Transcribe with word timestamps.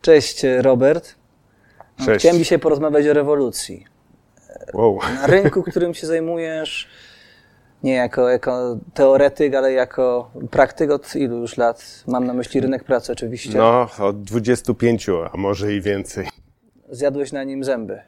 Cześć 0.00 0.42
Robert. 0.60 1.14
Cześć. 2.04 2.20
Chciałem 2.20 2.38
dzisiaj 2.38 2.58
porozmawiać 2.58 3.06
o 3.06 3.12
rewolucji. 3.12 3.86
Wow. 4.74 4.98
Na 5.14 5.26
rynku, 5.26 5.62
którym 5.62 5.94
się 5.94 6.06
zajmujesz, 6.06 6.88
nie 7.82 7.94
jako, 7.94 8.28
jako 8.28 8.76
teoretyk, 8.94 9.54
ale 9.54 9.72
jako 9.72 10.30
praktyk 10.50 10.90
od 10.90 11.16
ilu 11.16 11.36
już 11.36 11.56
lat? 11.56 12.04
Mam 12.06 12.26
na 12.26 12.34
myśli 12.34 12.60
rynek 12.60 12.84
pracy 12.84 13.12
oczywiście. 13.12 13.58
No, 13.58 13.88
od 13.98 14.22
25, 14.22 15.06
a 15.32 15.36
może 15.36 15.72
i 15.74 15.80
więcej. 15.80 16.28
Zjadłeś 16.90 17.32
na 17.32 17.44
nim 17.44 17.64
zęby. 17.64 18.00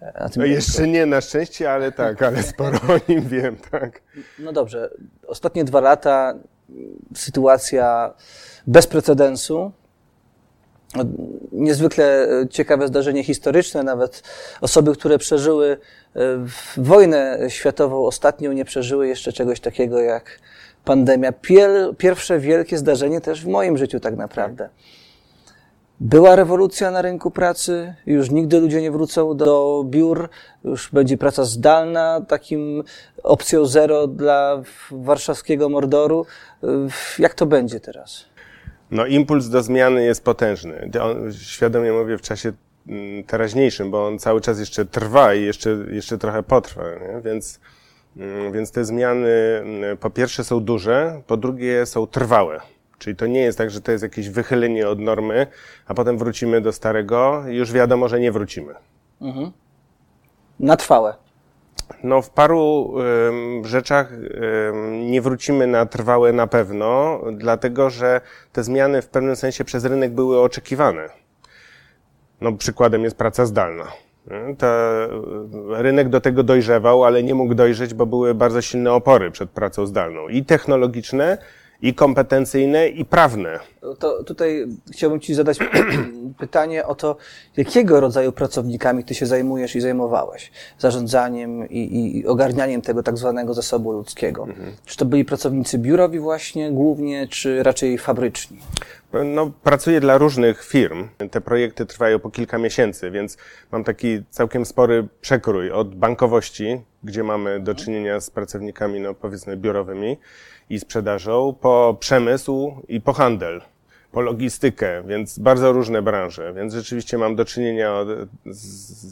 Na 0.00 0.12
No 0.12 0.20
rynku. 0.26 0.42
jeszcze 0.46 0.86
nie 0.88 1.06
na 1.06 1.20
szczęście, 1.20 1.72
ale 1.72 1.92
tak, 1.92 2.22
ale 2.22 2.42
sporo 2.42 2.78
o 2.78 3.00
nim 3.12 3.20
wiem, 3.28 3.56
tak. 3.70 4.02
No 4.38 4.52
dobrze. 4.52 4.90
Ostatnie 5.26 5.64
dwa 5.64 5.80
lata 5.80 6.34
sytuacja 7.14 8.14
bez 8.66 8.86
precedensu. 8.86 9.72
Niezwykle 11.52 12.28
ciekawe 12.50 12.88
zdarzenie 12.88 13.24
historyczne. 13.24 13.82
Nawet 13.82 14.22
osoby, 14.60 14.92
które 14.92 15.18
przeżyły 15.18 15.76
e, 16.16 16.20
wojnę 16.76 17.38
światową 17.48 18.06
ostatnią, 18.06 18.52
nie 18.52 18.64
przeżyły 18.64 19.08
jeszcze 19.08 19.32
czegoś 19.32 19.60
takiego 19.60 20.00
jak 20.00 20.38
pandemia. 20.84 21.32
Pier, 21.32 21.96
pierwsze 21.98 22.38
wielkie 22.38 22.78
zdarzenie 22.78 23.20
też 23.20 23.44
w 23.44 23.48
moim 23.48 23.78
życiu 23.78 24.00
tak 24.00 24.16
naprawdę. 24.16 24.68
Była 26.00 26.36
rewolucja 26.36 26.90
na 26.90 27.02
rynku 27.02 27.30
pracy, 27.30 27.94
już 28.06 28.30
nigdy 28.30 28.60
ludzie 28.60 28.82
nie 28.82 28.90
wrócą 28.90 29.36
do 29.36 29.84
biur, 29.86 30.28
już 30.64 30.90
będzie 30.92 31.18
praca 31.18 31.44
zdalna, 31.44 32.20
takim 32.28 32.84
opcją 33.22 33.64
zero 33.64 34.06
dla 34.06 34.62
warszawskiego 34.90 35.68
mordoru. 35.68 36.26
Jak 37.18 37.34
to 37.34 37.46
będzie 37.46 37.80
teraz? 37.80 38.24
No, 38.90 39.06
impuls 39.06 39.48
do 39.48 39.62
zmiany 39.62 40.04
jest 40.04 40.24
potężny. 40.24 40.90
On, 41.02 41.32
świadomie 41.32 41.92
mówię 41.92 42.18
w 42.18 42.22
czasie 42.22 42.52
mm, 42.88 43.24
teraźniejszym, 43.24 43.90
bo 43.90 44.06
on 44.06 44.18
cały 44.18 44.40
czas 44.40 44.58
jeszcze 44.58 44.84
trwa 44.84 45.34
i 45.34 45.42
jeszcze, 45.42 45.70
jeszcze 45.90 46.18
trochę 46.18 46.42
potrwa, 46.42 46.82
nie? 46.82 47.20
Więc, 47.24 47.60
mm, 48.16 48.52
więc 48.52 48.72
te 48.72 48.84
zmiany 48.84 49.28
mm, 49.62 49.96
po 49.96 50.10
pierwsze 50.10 50.44
są 50.44 50.60
duże, 50.60 51.22
po 51.26 51.36
drugie 51.36 51.86
są 51.86 52.06
trwałe. 52.06 52.60
Czyli 52.98 53.16
to 53.16 53.26
nie 53.26 53.40
jest 53.40 53.58
tak, 53.58 53.70
że 53.70 53.80
to 53.80 53.92
jest 53.92 54.02
jakieś 54.02 54.28
wychylenie 54.28 54.88
od 54.88 55.00
normy, 55.00 55.46
a 55.86 55.94
potem 55.94 56.18
wrócimy 56.18 56.60
do 56.60 56.72
starego 56.72 57.44
i 57.48 57.56
już 57.56 57.72
wiadomo, 57.72 58.08
że 58.08 58.20
nie 58.20 58.32
wrócimy. 58.32 58.74
Mhm. 59.20 59.52
Na 60.60 60.76
trwałe. 60.76 61.25
No, 62.02 62.22
w 62.22 62.30
paru 62.30 62.94
ym, 63.28 63.64
rzeczach 63.64 64.12
ym, 64.12 65.10
nie 65.10 65.22
wrócimy 65.22 65.66
na 65.66 65.86
trwałe 65.86 66.32
na 66.32 66.46
pewno, 66.46 67.20
dlatego 67.32 67.90
że 67.90 68.20
te 68.52 68.64
zmiany 68.64 69.02
w 69.02 69.08
pewnym 69.08 69.36
sensie 69.36 69.64
przez 69.64 69.84
rynek 69.84 70.12
były 70.12 70.40
oczekiwane. 70.40 71.08
No, 72.40 72.52
przykładem 72.52 73.04
jest 73.04 73.16
praca 73.16 73.46
zdalna. 73.46 73.92
Nie? 74.26 74.56
To, 74.56 74.66
y, 75.78 75.82
rynek 75.82 76.08
do 76.08 76.20
tego 76.20 76.42
dojrzewał, 76.42 77.04
ale 77.04 77.22
nie 77.22 77.34
mógł 77.34 77.54
dojrzeć, 77.54 77.94
bo 77.94 78.06
były 78.06 78.34
bardzo 78.34 78.62
silne 78.62 78.92
opory 78.92 79.30
przed 79.30 79.50
pracą 79.50 79.86
zdalną. 79.86 80.28
I 80.28 80.44
technologiczne, 80.44 81.38
i 81.82 81.94
kompetencyjne, 81.94 82.88
i 82.88 83.04
prawne. 83.04 83.58
To 83.98 84.24
tutaj 84.24 84.66
chciałbym 84.92 85.20
Ci 85.20 85.34
zadać 85.34 85.58
pytanie 86.38 86.86
o 86.86 86.94
to, 86.94 87.16
jakiego 87.56 88.00
rodzaju 88.00 88.32
pracownikami 88.32 89.04
Ty 89.04 89.14
się 89.14 89.26
zajmujesz 89.26 89.76
i 89.76 89.80
zajmowałeś? 89.80 90.50
Zarządzaniem 90.78 91.68
i, 91.68 92.18
i 92.18 92.26
ogarnianiem 92.26 92.82
tego 92.82 93.02
tak 93.02 93.18
zwanego 93.18 93.54
zasobu 93.54 93.92
ludzkiego. 93.92 94.42
Mhm. 94.42 94.72
Czy 94.84 94.96
to 94.96 95.04
byli 95.04 95.24
pracownicy 95.24 95.78
biurowi 95.78 96.18
właśnie 96.18 96.72
głównie, 96.72 97.28
czy 97.28 97.62
raczej 97.62 97.98
fabryczni? 97.98 98.58
No, 99.24 99.50
pracuję 99.62 100.00
dla 100.00 100.18
różnych 100.18 100.64
firm. 100.64 101.08
Te 101.30 101.40
projekty 101.40 101.86
trwają 101.86 102.18
po 102.18 102.30
kilka 102.30 102.58
miesięcy, 102.58 103.10
więc 103.10 103.36
mam 103.72 103.84
taki 103.84 104.22
całkiem 104.30 104.66
spory 104.66 105.08
przekrój 105.20 105.70
od 105.70 105.94
bankowości, 105.94 106.80
gdzie 107.04 107.22
mamy 107.22 107.60
do 107.60 107.74
czynienia 107.74 108.20
z 108.20 108.30
pracownikami, 108.30 109.00
no 109.00 109.14
powiedzmy, 109.14 109.56
biurowymi 109.56 110.18
i 110.70 110.80
sprzedażą, 110.80 111.54
po 111.60 111.96
przemysł 112.00 112.74
i 112.88 113.00
po 113.00 113.12
handel, 113.12 113.60
po 114.12 114.20
logistykę, 114.20 115.02
więc 115.06 115.38
bardzo 115.38 115.72
różne 115.72 116.02
branże. 116.02 116.52
Więc 116.54 116.74
rzeczywiście 116.74 117.18
mam 117.18 117.36
do 117.36 117.44
czynienia 117.44 118.04
z, 118.46 118.56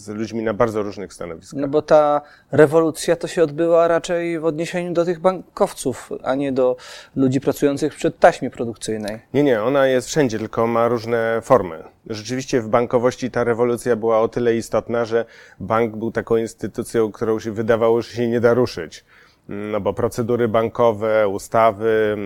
z 0.05 0.09
ludźmi 0.09 0.43
na 0.43 0.55
bardzo 0.55 0.83
różnych 0.83 1.13
stanowiskach. 1.13 1.61
No 1.61 1.69
bo 1.69 1.83
ta 1.83 2.21
rewolucja 2.53 3.17
to 3.17 3.29
się 3.29 3.43
odbyła 3.43 3.89
raczej 3.89 4.39
w 4.39 4.45
odniesieniu 4.45 4.93
do 4.93 5.05
tych 5.05 5.21
bankowców, 5.21 6.11
a 6.23 6.35
nie 6.35 6.53
do 6.53 6.77
ludzi 7.17 7.41
pracujących 7.41 7.95
przy 7.95 8.11
taśmie 8.11 8.51
produkcyjnej. 8.51 9.21
Nie, 9.35 9.43
nie, 9.43 9.63
ona 9.63 9.87
jest 9.87 10.09
wszędzie, 10.09 10.39
tylko 10.39 10.67
ma 10.67 10.89
różne 10.89 11.41
formy. 11.43 11.85
Rzeczywiście 12.11 12.61
w 12.61 12.69
bankowości 12.69 13.31
ta 13.31 13.45
rewolucja 13.45 13.97
była 13.97 14.21
o 14.21 14.29
tyle 14.29 14.57
istotna, 14.57 15.05
że 15.05 15.25
bank 15.61 15.97
był 15.97 16.13
taką 16.13 16.37
instytucją, 16.37 17.13
którą 17.13 17.41
się 17.41 17.53
wydawało, 17.53 18.03
że 18.03 18.11
się 18.11 18.29
nie 18.29 18.41
da 18.41 18.55
ruszyć. 18.55 19.05
No 19.49 19.81
bo 19.81 19.93
procedury 19.93 20.49
bankowe, 20.49 21.29
ustawy, 21.29 22.17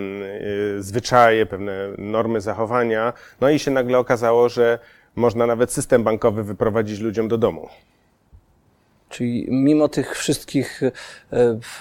yy, 0.75 0.83
zwyczaje, 0.83 1.45
pewne 1.45 1.89
normy 1.97 2.41
zachowania, 2.41 3.13
no 3.41 3.49
i 3.49 3.59
się 3.59 3.71
nagle 3.71 3.97
okazało, 3.97 4.49
że 4.49 4.79
można 5.15 5.47
nawet 5.47 5.71
system 5.71 6.03
bankowy 6.03 6.43
wyprowadzić 6.43 6.99
ludziom 6.99 7.27
do 7.27 7.37
domu. 7.37 7.69
Czyli 9.09 9.47
mimo 9.49 9.87
tych 9.87 10.17
wszystkich 10.17 10.83
e, 10.83 10.91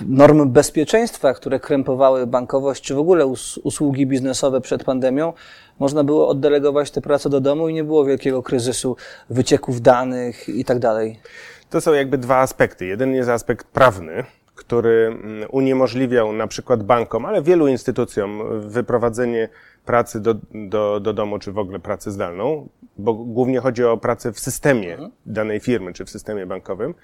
norm 0.00 0.50
bezpieczeństwa, 0.50 1.34
które 1.34 1.60
krępowały 1.60 2.26
bankowość, 2.26 2.82
czy 2.82 2.94
w 2.94 2.98
ogóle 2.98 3.26
us 3.26 3.58
usługi 3.58 4.06
biznesowe 4.06 4.60
przed 4.60 4.84
pandemią, 4.84 5.32
można 5.78 6.04
było 6.04 6.28
oddelegować 6.28 6.90
tę 6.90 7.00
pracę 7.00 7.30
do 7.30 7.40
domu 7.40 7.68
i 7.68 7.74
nie 7.74 7.84
było 7.84 8.04
wielkiego 8.04 8.42
kryzysu 8.42 8.96
wycieków 9.30 9.80
danych 9.80 10.48
i 10.48 10.64
tak 10.64 10.78
dalej. 10.78 11.20
To 11.70 11.80
są 11.80 11.92
jakby 11.92 12.18
dwa 12.18 12.36
aspekty. 12.36 12.86
Jeden 12.86 13.14
jest 13.14 13.30
aspekt 13.30 13.66
prawny, 13.66 14.24
który 14.58 15.16
uniemożliwiał 15.50 16.32
na 16.32 16.46
przykład 16.46 16.82
bankom, 16.82 17.26
ale 17.26 17.42
wielu 17.42 17.68
instytucjom 17.68 18.42
wyprowadzenie 18.60 19.48
pracy 19.84 20.20
do, 20.20 20.34
do, 20.54 21.00
do 21.00 21.12
domu, 21.12 21.38
czy 21.38 21.52
w 21.52 21.58
ogóle 21.58 21.78
pracę 21.78 22.10
zdalną, 22.10 22.68
bo 22.96 23.14
głównie 23.14 23.60
chodzi 23.60 23.84
o 23.84 23.96
pracę 23.96 24.32
w 24.32 24.40
systemie 24.40 24.98
danej 25.26 25.60
firmy, 25.60 25.92
czy 25.92 26.04
w 26.04 26.10
systemie 26.10 26.46
bankowym. 26.46 26.94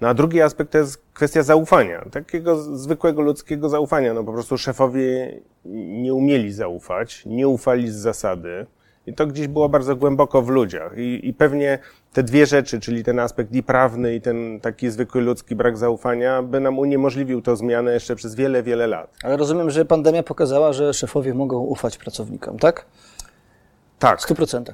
No 0.00 0.08
a 0.08 0.14
drugi 0.14 0.42
aspekt 0.42 0.72
to 0.72 0.78
jest 0.78 1.02
kwestia 1.14 1.42
zaufania, 1.42 2.04
takiego 2.10 2.56
zwykłego 2.56 3.22
ludzkiego 3.22 3.68
zaufania. 3.68 4.14
No 4.14 4.24
po 4.24 4.32
prostu 4.32 4.58
szefowie 4.58 5.40
nie 6.04 6.14
umieli 6.14 6.52
zaufać, 6.52 7.22
nie 7.26 7.48
ufali 7.48 7.90
z 7.90 7.94
zasady. 7.94 8.66
I 9.06 9.14
to 9.14 9.26
gdzieś 9.26 9.48
było 9.48 9.68
bardzo 9.68 9.96
głęboko 9.96 10.42
w 10.42 10.48
ludziach. 10.48 10.98
I, 10.98 11.28
I 11.28 11.34
pewnie 11.34 11.78
te 12.16 12.22
dwie 12.22 12.46
rzeczy, 12.46 12.80
czyli 12.80 13.04
ten 13.04 13.18
aspekt 13.18 13.54
i 13.54 13.62
prawny, 13.62 14.14
i 14.14 14.20
ten 14.20 14.60
taki 14.60 14.90
zwykły 14.90 15.20
ludzki 15.20 15.56
brak 15.56 15.78
zaufania, 15.78 16.42
by 16.42 16.60
nam 16.60 16.78
uniemożliwił 16.78 17.42
tę 17.42 17.56
zmianę 17.56 17.92
jeszcze 17.92 18.16
przez 18.16 18.34
wiele, 18.34 18.62
wiele 18.62 18.86
lat. 18.86 19.16
Ale 19.22 19.36
rozumiem, 19.36 19.70
że 19.70 19.84
pandemia 19.84 20.22
pokazała, 20.22 20.72
że 20.72 20.94
szefowie 20.94 21.34
mogą 21.34 21.58
ufać 21.58 21.98
pracownikom, 21.98 22.58
tak? 22.58 22.86
Tak. 23.98 24.20
W 24.20 24.26
100%. 24.26 24.70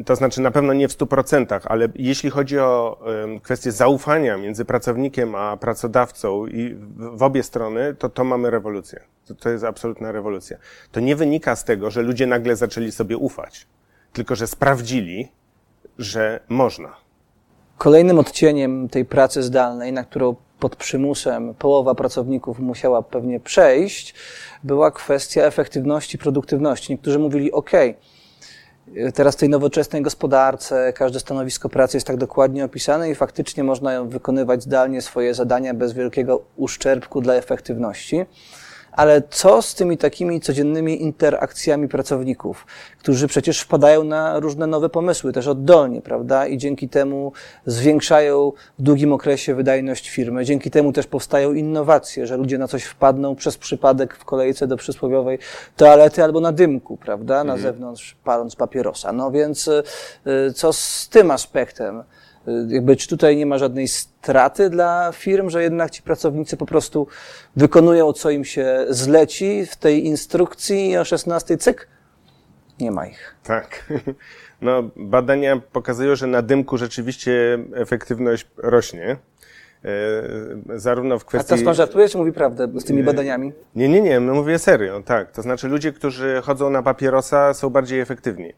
Y, 0.00 0.04
To 0.04 0.16
znaczy 0.16 0.40
na 0.40 0.50
pewno 0.50 0.72
nie 0.72 0.88
w 0.88 0.92
100%, 0.92 1.60
ale 1.64 1.88
jeśli 1.94 2.30
chodzi 2.30 2.58
o 2.58 3.00
kwestię 3.42 3.72
zaufania 3.72 4.36
między 4.36 4.64
pracownikiem 4.64 5.34
a 5.34 5.56
pracodawcą 5.56 6.46
i 6.46 6.74
w 6.74 7.18
w 7.18 7.22
obie 7.22 7.42
strony, 7.42 7.94
to 7.94 8.08
to 8.08 8.24
mamy 8.24 8.50
rewolucję. 8.50 9.00
To, 9.26 9.34
to 9.34 9.50
jest 9.50 9.64
absolutna 9.64 10.12
rewolucja. 10.12 10.56
To 10.92 11.00
nie 11.00 11.16
wynika 11.16 11.56
z 11.56 11.64
tego, 11.64 11.90
że 11.90 12.02
ludzie 12.02 12.26
nagle 12.26 12.56
zaczęli 12.56 12.92
sobie 12.92 13.16
ufać, 13.16 13.66
tylko 14.12 14.34
że 14.34 14.46
sprawdzili, 14.46 15.28
że 15.98 16.40
można. 16.48 16.96
Kolejnym 17.78 18.18
odcieniem 18.18 18.88
tej 18.88 19.04
pracy 19.04 19.42
zdalnej, 19.42 19.92
na 19.92 20.04
którą 20.04 20.36
pod 20.60 20.76
przymusem 20.76 21.54
połowa 21.54 21.94
pracowników 21.94 22.58
musiała 22.58 23.02
pewnie 23.02 23.40
przejść, 23.40 24.14
była 24.64 24.90
kwestia 24.90 25.42
efektywności, 25.42 26.18
produktywności. 26.18 26.92
Niektórzy 26.92 27.18
mówili, 27.18 27.52
OK, 27.52 27.70
teraz 29.14 29.34
w 29.34 29.38
tej 29.38 29.48
nowoczesnej 29.48 30.02
gospodarce 30.02 30.92
każde 30.92 31.20
stanowisko 31.20 31.68
pracy 31.68 31.96
jest 31.96 32.06
tak 32.06 32.16
dokładnie 32.16 32.64
opisane 32.64 33.10
i 33.10 33.14
faktycznie 33.14 33.64
można 33.64 34.04
wykonywać 34.04 34.62
zdalnie 34.62 35.02
swoje 35.02 35.34
zadania 35.34 35.74
bez 35.74 35.92
wielkiego 35.92 36.42
uszczerbku 36.56 37.20
dla 37.20 37.34
efektywności. 37.34 38.26
Ale 38.98 39.22
co 39.30 39.62
z 39.62 39.74
tymi 39.74 39.98
takimi 39.98 40.40
codziennymi 40.40 41.02
interakcjami 41.02 41.88
pracowników, 41.88 42.66
którzy 42.98 43.28
przecież 43.28 43.60
wpadają 43.60 44.04
na 44.04 44.40
różne 44.40 44.66
nowe 44.66 44.88
pomysły, 44.88 45.32
też 45.32 45.46
oddolnie, 45.46 46.02
prawda? 46.02 46.46
I 46.46 46.58
dzięki 46.58 46.88
temu 46.88 47.32
zwiększają 47.66 48.52
w 48.78 48.82
długim 48.82 49.12
okresie 49.12 49.54
wydajność 49.54 50.10
firmy. 50.10 50.44
Dzięki 50.44 50.70
temu 50.70 50.92
też 50.92 51.06
powstają 51.06 51.52
innowacje, 51.52 52.26
że 52.26 52.36
ludzie 52.36 52.58
na 52.58 52.68
coś 52.68 52.84
wpadną 52.84 53.36
przez 53.36 53.58
przypadek 53.58 54.14
w 54.14 54.24
kolejce 54.24 54.66
do 54.66 54.76
przysłowiowej 54.76 55.38
toalety 55.76 56.24
albo 56.24 56.40
na 56.40 56.52
dymku, 56.52 56.96
prawda? 56.96 57.34
Na 57.44 57.54
mhm. 57.54 57.60
zewnątrz 57.60 58.16
paląc 58.24 58.56
papierosa. 58.56 59.12
No 59.12 59.30
więc 59.30 59.68
y, 59.68 59.82
y, 60.26 60.52
co 60.52 60.72
z 60.72 61.08
tym 61.08 61.30
aspektem? 61.30 62.02
Y, 62.48 62.74
jakby, 62.74 62.96
czy 62.96 63.08
tutaj 63.08 63.36
nie 63.36 63.46
ma 63.46 63.58
żadnej 63.58 63.88
straty 63.88 64.70
dla 64.70 65.12
firm, 65.12 65.50
że 65.50 65.62
jednak 65.62 65.90
ci 65.90 66.02
pracownicy 66.02 66.56
po 66.56 66.66
prostu 66.66 67.06
wykonują, 67.56 68.12
co 68.12 68.30
im 68.30 68.44
się 68.44 68.86
zleci 68.88 69.66
w 69.66 69.76
tej 69.76 70.06
instrukcji 70.06 70.96
o 70.96 71.04
16 71.04 71.56
cyk? 71.56 71.88
Nie 72.80 72.90
ma 72.90 73.06
ich. 73.06 73.34
Tak. 73.42 73.84
No, 74.62 74.82
badania 74.96 75.60
pokazują, 75.72 76.16
że 76.16 76.26
na 76.26 76.42
dymku 76.42 76.78
rzeczywiście 76.78 77.58
efektywność 77.74 78.46
rośnie. 78.56 79.16
E, 79.84 80.78
zarówno 80.78 81.18
w 81.18 81.24
kwestii... 81.24 81.54
A 81.54 81.56
to 81.56 81.64
pan 81.64 81.74
żartuje, 81.74 82.08
czy 82.08 82.18
mówi 82.18 82.32
prawdę 82.32 82.68
z 82.80 82.84
tymi 82.84 83.02
badaniami? 83.02 83.52
Nie, 83.74 83.88
nie, 83.88 84.00
nie, 84.00 84.20
no 84.20 84.34
mówię 84.34 84.58
serio, 84.58 85.02
tak. 85.04 85.32
To 85.32 85.42
znaczy 85.42 85.68
ludzie, 85.68 85.92
którzy 85.92 86.40
chodzą 86.44 86.70
na 86.70 86.82
papierosa 86.82 87.54
są 87.54 87.70
bardziej 87.70 88.00
efektywni. 88.00 88.52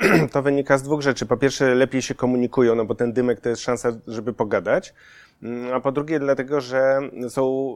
to 0.32 0.42
wynika 0.42 0.78
z 0.78 0.82
dwóch 0.82 1.02
rzeczy. 1.02 1.26
Po 1.26 1.36
pierwsze, 1.36 1.74
lepiej 1.74 2.02
się 2.02 2.14
komunikują, 2.14 2.74
no 2.74 2.84
bo 2.84 2.94
ten 2.94 3.12
dymek 3.12 3.40
to 3.40 3.48
jest 3.48 3.62
szansa, 3.62 3.92
żeby 4.06 4.32
pogadać. 4.32 4.94
Mm, 5.42 5.74
a 5.74 5.80
po 5.80 5.92
drugie, 5.92 6.18
dlatego, 6.20 6.60
że 6.60 7.00
są 7.28 7.74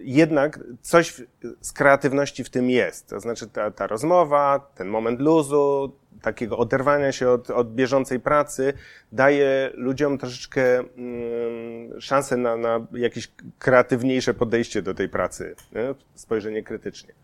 jednak 0.00 0.60
coś 0.82 1.22
z 1.60 1.72
kreatywności 1.72 2.44
w 2.44 2.50
tym 2.50 2.70
jest. 2.70 3.08
To 3.08 3.20
znaczy 3.20 3.48
ta, 3.48 3.70
ta 3.70 3.86
rozmowa, 3.86 4.70
ten 4.74 4.88
moment 4.88 5.20
luzu, 5.20 5.92
takiego 6.22 6.58
oderwania 6.58 7.12
się 7.12 7.28
od, 7.28 7.50
od 7.50 7.74
bieżącej 7.74 8.20
pracy 8.20 8.72
daje 9.12 9.70
ludziom 9.74 10.18
troszeczkę 10.18 10.78
mm, 10.78 12.00
szansę 12.00 12.36
na, 12.36 12.56
na 12.56 12.86
jakieś 12.92 13.32
kreatywniejsze 13.58 14.34
podejście 14.34 14.82
do 14.82 14.94
tej 14.94 15.08
pracy, 15.08 15.54
nie? 15.72 15.94
spojrzenie 16.14 16.62
krytycznie. 16.62 17.14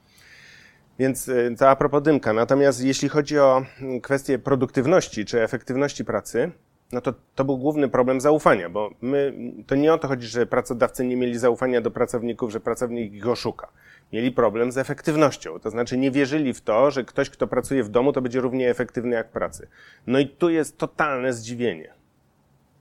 Więc 1.00 1.28
y, 1.28 1.54
to 1.58 1.70
a 1.70 1.76
propos 1.76 2.02
dymka. 2.02 2.32
Natomiast 2.32 2.84
jeśli 2.84 3.08
chodzi 3.08 3.38
o 3.38 3.62
mm, 3.80 4.00
kwestię 4.00 4.38
produktywności 4.38 5.24
czy 5.24 5.42
efektywności 5.42 6.04
pracy, 6.04 6.50
no 6.92 7.00
to 7.00 7.14
to 7.34 7.44
był 7.44 7.58
główny 7.58 7.88
problem 7.88 8.20
zaufania, 8.20 8.70
bo 8.70 8.90
my, 9.00 9.34
to 9.66 9.74
nie 9.74 9.92
o 9.92 9.98
to 9.98 10.08
chodzi, 10.08 10.26
że 10.26 10.46
pracodawcy 10.46 11.04
nie 11.04 11.16
mieli 11.16 11.38
zaufania 11.38 11.80
do 11.80 11.90
pracowników, 11.90 12.50
że 12.50 12.60
pracownik 12.60 13.12
ich 13.12 13.28
oszuka. 13.28 13.68
Mieli 14.12 14.32
problem 14.32 14.72
z 14.72 14.78
efektywnością, 14.78 15.58
to 15.58 15.70
znaczy 15.70 15.98
nie 15.98 16.10
wierzyli 16.10 16.52
w 16.52 16.60
to, 16.60 16.90
że 16.90 17.04
ktoś, 17.04 17.30
kto 17.30 17.46
pracuje 17.46 17.84
w 17.84 17.88
domu, 17.88 18.12
to 18.12 18.22
będzie 18.22 18.40
równie 18.40 18.70
efektywny 18.70 19.16
jak 19.16 19.28
pracy. 19.28 19.68
No 20.06 20.18
i 20.18 20.28
tu 20.28 20.50
jest 20.50 20.78
totalne 20.78 21.32
zdziwienie. 21.32 21.92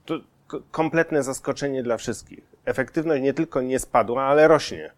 To 0.04 0.14
kompletne 0.70 1.22
zaskoczenie 1.22 1.82
dla 1.82 1.96
wszystkich. 1.96 2.40
Efektywność 2.64 3.22
nie 3.22 3.34
tylko 3.34 3.62
nie 3.62 3.78
spadła, 3.78 4.22
ale 4.22 4.48
rośnie. 4.48 4.90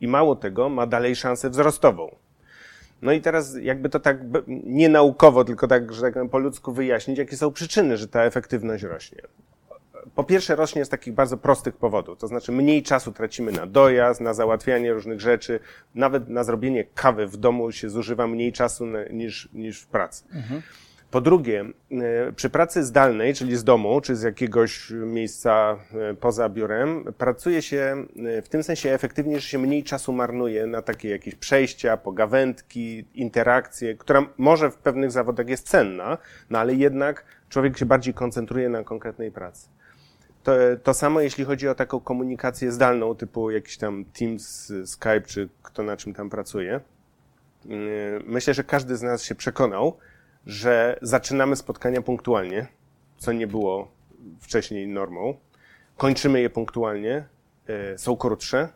I 0.00 0.08
mało 0.08 0.36
tego, 0.36 0.68
ma 0.68 0.86
dalej 0.86 1.16
szansę 1.16 1.50
wzrostową. 1.50 2.21
No 3.02 3.12
i 3.12 3.20
teraz 3.20 3.56
jakby 3.62 3.88
to 3.88 4.00
tak 4.00 4.18
nie 4.64 4.88
naukowo, 4.88 5.44
tylko 5.44 5.68
tak, 5.68 5.92
że 5.92 6.02
tak 6.02 6.30
po 6.30 6.38
ludzku 6.38 6.72
wyjaśnić, 6.72 7.18
jakie 7.18 7.36
są 7.36 7.52
przyczyny, 7.52 7.96
że 7.96 8.08
ta 8.08 8.24
efektywność 8.24 8.84
rośnie. 8.84 9.22
Po 10.14 10.24
pierwsze 10.24 10.56
rośnie 10.56 10.84
z 10.84 10.88
takich 10.88 11.14
bardzo 11.14 11.36
prostych 11.36 11.76
powodów, 11.76 12.18
to 12.18 12.28
znaczy 12.28 12.52
mniej 12.52 12.82
czasu 12.82 13.12
tracimy 13.12 13.52
na 13.52 13.66
dojazd, 13.66 14.20
na 14.20 14.34
załatwianie 14.34 14.92
różnych 14.92 15.20
rzeczy, 15.20 15.60
nawet 15.94 16.28
na 16.28 16.44
zrobienie 16.44 16.84
kawy 16.94 17.26
w 17.26 17.36
domu 17.36 17.72
się 17.72 17.90
zużywa 17.90 18.26
mniej 18.26 18.52
czasu 18.52 18.86
niż, 19.10 19.48
niż 19.52 19.80
w 19.80 19.86
pracy. 19.86 20.24
Mhm. 20.32 20.62
Po 21.12 21.20
drugie, 21.20 21.64
e, 21.90 22.32
przy 22.32 22.50
pracy 22.50 22.84
zdalnej, 22.84 23.34
czyli 23.34 23.56
z 23.56 23.64
domu, 23.64 24.00
czy 24.00 24.16
z 24.16 24.22
jakiegoś 24.22 24.90
miejsca 24.90 25.76
e, 25.94 26.14
poza 26.14 26.48
biurem, 26.48 27.04
pracuje 27.18 27.62
się 27.62 28.06
e, 28.26 28.42
w 28.42 28.48
tym 28.48 28.62
sensie 28.62 28.90
efektywnie, 28.90 29.40
że 29.40 29.48
się 29.48 29.58
mniej 29.58 29.84
czasu 29.84 30.12
marnuje 30.12 30.66
na 30.66 30.82
takie 30.82 31.10
jakieś 31.10 31.34
przejścia, 31.34 31.96
pogawędki, 31.96 33.04
interakcje, 33.14 33.96
która 33.96 34.26
może 34.38 34.70
w 34.70 34.76
pewnych 34.76 35.10
zawodach 35.10 35.48
jest 35.48 35.68
cenna, 35.68 36.18
no 36.50 36.58
ale 36.58 36.74
jednak 36.74 37.24
człowiek 37.48 37.78
się 37.78 37.86
bardziej 37.86 38.14
koncentruje 38.14 38.68
na 38.68 38.84
konkretnej 38.84 39.32
pracy. 39.32 39.68
To, 40.42 40.52
to 40.82 40.94
samo 40.94 41.20
jeśli 41.20 41.44
chodzi 41.44 41.68
o 41.68 41.74
taką 41.74 42.00
komunikację 42.00 42.72
zdalną, 42.72 43.14
typu 43.14 43.50
jakiś 43.50 43.76
tam 43.76 44.04
Teams, 44.04 44.72
Skype, 44.84 45.22
czy 45.22 45.48
kto 45.62 45.82
na 45.82 45.96
czym 45.96 46.14
tam 46.14 46.30
pracuje. 46.30 46.80
Myślę, 48.24 48.54
że 48.54 48.64
każdy 48.64 48.96
z 48.96 49.02
nas 49.02 49.22
się 49.22 49.34
przekonał, 49.34 49.96
że 50.46 50.98
zaczynamy 51.02 51.56
spotkania 51.56 52.02
punktualnie, 52.02 52.66
co 53.18 53.32
nie 53.32 53.46
było 53.46 53.88
wcześniej 54.40 54.88
normą. 54.88 55.36
Kończymy 55.96 56.40
je 56.40 56.50
punktualnie, 56.50 57.24
e, 57.66 57.98
są 57.98 58.16
krótsze 58.16 58.68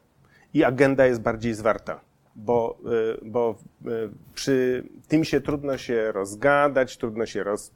i 0.55 0.65
agenda 0.65 1.07
jest 1.07 1.21
bardziej 1.21 1.55
zwarta, 1.55 2.01
bo, 2.37 2.79
e, 2.85 3.19
bo 3.23 3.59
e, 3.87 3.89
przy 4.35 4.85
tym 5.09 5.25
się 5.25 5.41
trudno 5.41 5.79
się 5.79 6.13
rozgadać, 6.13 6.97
trudno 6.97 7.27
się 7.27 7.43
roz, 7.43 7.73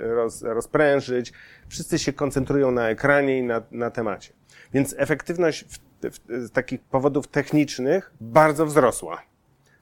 roz, 0.00 0.42
rozprężyć. 0.42 1.32
Wszyscy 1.68 1.98
się 1.98 2.12
koncentrują 2.12 2.70
na 2.70 2.88
ekranie 2.88 3.38
i 3.38 3.42
na, 3.42 3.62
na 3.70 3.90
temacie. 3.90 4.32
Więc 4.72 4.94
efektywność 4.98 5.64
w, 5.64 5.78
w, 6.02 6.46
z 6.46 6.50
takich 6.50 6.80
powodów 6.80 7.26
technicznych 7.26 8.12
bardzo 8.20 8.66
wzrosła. 8.66 9.22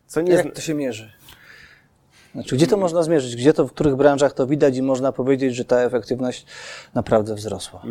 Co 0.07 0.21
nie 0.21 0.33
Jak 0.33 0.55
to 0.55 0.61
się 0.61 0.75
mierzy? 0.75 1.13
Znaczy, 2.35 2.57
gdzie 2.57 2.67
to 2.67 2.77
można 2.77 3.03
zmierzyć? 3.03 3.37
Gdzie 3.37 3.53
to, 3.53 3.67
w 3.67 3.73
których 3.73 3.97
branżach 3.97 4.33
to 4.33 4.47
widać 4.47 4.77
i 4.77 4.83
można 4.83 5.13
powiedzieć, 5.13 5.55
że 5.55 5.65
ta 5.65 5.81
efektywność 5.81 6.47
naprawdę 6.95 7.35
wzrosła? 7.35 7.83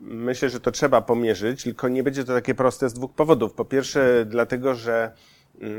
Myślę, 0.00 0.50
że 0.50 0.60
to 0.60 0.70
trzeba 0.70 1.00
pomierzyć, 1.00 1.62
tylko 1.62 1.88
nie 1.88 2.02
będzie 2.02 2.24
to 2.24 2.34
takie 2.34 2.54
proste 2.54 2.88
z 2.88 2.92
dwóch 2.92 3.12
powodów. 3.12 3.52
Po 3.52 3.64
pierwsze, 3.64 4.24
dlatego, 4.26 4.74
że 4.74 5.12
mm, 5.60 5.72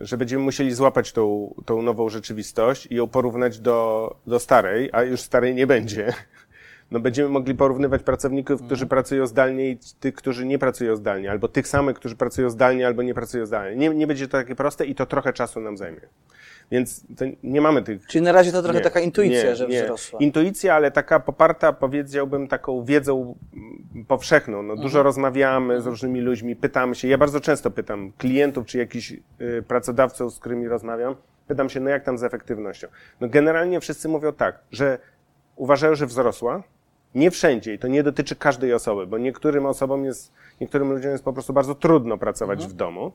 że 0.00 0.16
będziemy 0.16 0.44
musieli 0.44 0.74
złapać 0.74 1.12
tą, 1.12 1.54
tą 1.66 1.82
nową 1.82 2.08
rzeczywistość 2.08 2.86
i 2.90 2.94
ją 2.94 3.08
porównać 3.08 3.58
do, 3.58 4.16
do 4.26 4.38
starej, 4.38 4.90
a 4.92 5.02
już 5.02 5.20
starej 5.20 5.54
nie 5.54 5.66
będzie. 5.66 6.12
No 6.90 7.00
będziemy 7.00 7.28
mogli 7.28 7.54
porównywać 7.54 8.02
pracowników, 8.02 8.62
którzy 8.62 8.86
pracują 8.86 9.26
zdalnie 9.26 9.70
i 9.70 9.78
tych, 10.00 10.14
którzy 10.14 10.46
nie 10.46 10.58
pracują 10.58 10.96
zdalnie, 10.96 11.30
albo 11.30 11.48
tych 11.48 11.68
samych, 11.68 11.96
którzy 11.96 12.16
pracują 12.16 12.50
zdalnie, 12.50 12.86
albo 12.86 13.02
nie 13.02 13.14
pracują 13.14 13.46
zdalnie. 13.46 13.76
Nie, 13.76 13.94
nie 13.94 14.06
będzie 14.06 14.28
to 14.28 14.38
takie 14.38 14.54
proste 14.54 14.86
i 14.86 14.94
to 14.94 15.06
trochę 15.06 15.32
czasu 15.32 15.60
nam 15.60 15.76
zajmie. 15.76 16.00
Więc 16.72 17.04
nie 17.42 17.60
mamy 17.60 17.82
tych. 17.82 18.06
Czyli 18.06 18.24
na 18.24 18.32
razie 18.32 18.52
to 18.52 18.62
trochę 18.62 18.78
nie, 18.78 18.84
taka 18.84 19.00
intuicja, 19.00 19.44
nie, 19.44 19.56
że 19.56 19.66
nie. 19.66 19.82
wzrosła. 19.82 20.18
Intuicja, 20.18 20.74
ale 20.74 20.90
taka 20.90 21.20
poparta, 21.20 21.72
powiedziałbym, 21.72 22.48
taką 22.48 22.84
wiedzą 22.84 23.34
powszechną. 24.08 24.56
No, 24.62 24.72
mhm. 24.72 24.80
Dużo 24.80 25.02
rozmawiamy 25.02 25.80
z 25.80 25.86
różnymi 25.86 26.20
ludźmi, 26.20 26.56
pytamy 26.56 26.94
się. 26.94 27.08
Ja 27.08 27.18
bardzo 27.18 27.40
często 27.40 27.70
pytam 27.70 28.12
klientów 28.18 28.66
czy 28.66 28.78
jakichś 28.78 29.12
y, 29.12 29.64
pracodawców, 29.68 30.34
z 30.34 30.38
którymi 30.38 30.68
rozmawiam, 30.68 31.16
pytam 31.46 31.68
się, 31.68 31.80
no 31.80 31.90
jak 31.90 32.04
tam 32.04 32.18
z 32.18 32.24
efektywnością. 32.24 32.88
No 33.20 33.28
generalnie 33.28 33.80
wszyscy 33.80 34.08
mówią 34.08 34.32
tak, 34.32 34.58
że 34.70 34.98
uważają, 35.56 35.94
że 35.94 36.06
wzrosła. 36.06 36.62
Nie 37.14 37.30
wszędzie 37.30 37.74
i 37.74 37.78
to 37.78 37.88
nie 37.88 38.02
dotyczy 38.02 38.36
każdej 38.36 38.74
osoby, 38.74 39.06
bo 39.06 39.18
niektórym 39.18 39.66
osobom 39.66 40.04
jest, 40.04 40.32
niektórym 40.60 40.92
ludziom 40.92 41.12
jest 41.12 41.24
po 41.24 41.32
prostu 41.32 41.52
bardzo 41.52 41.74
trudno 41.74 42.18
pracować 42.18 42.58
mhm. 42.58 42.70
w 42.70 42.74
domu 42.74 43.12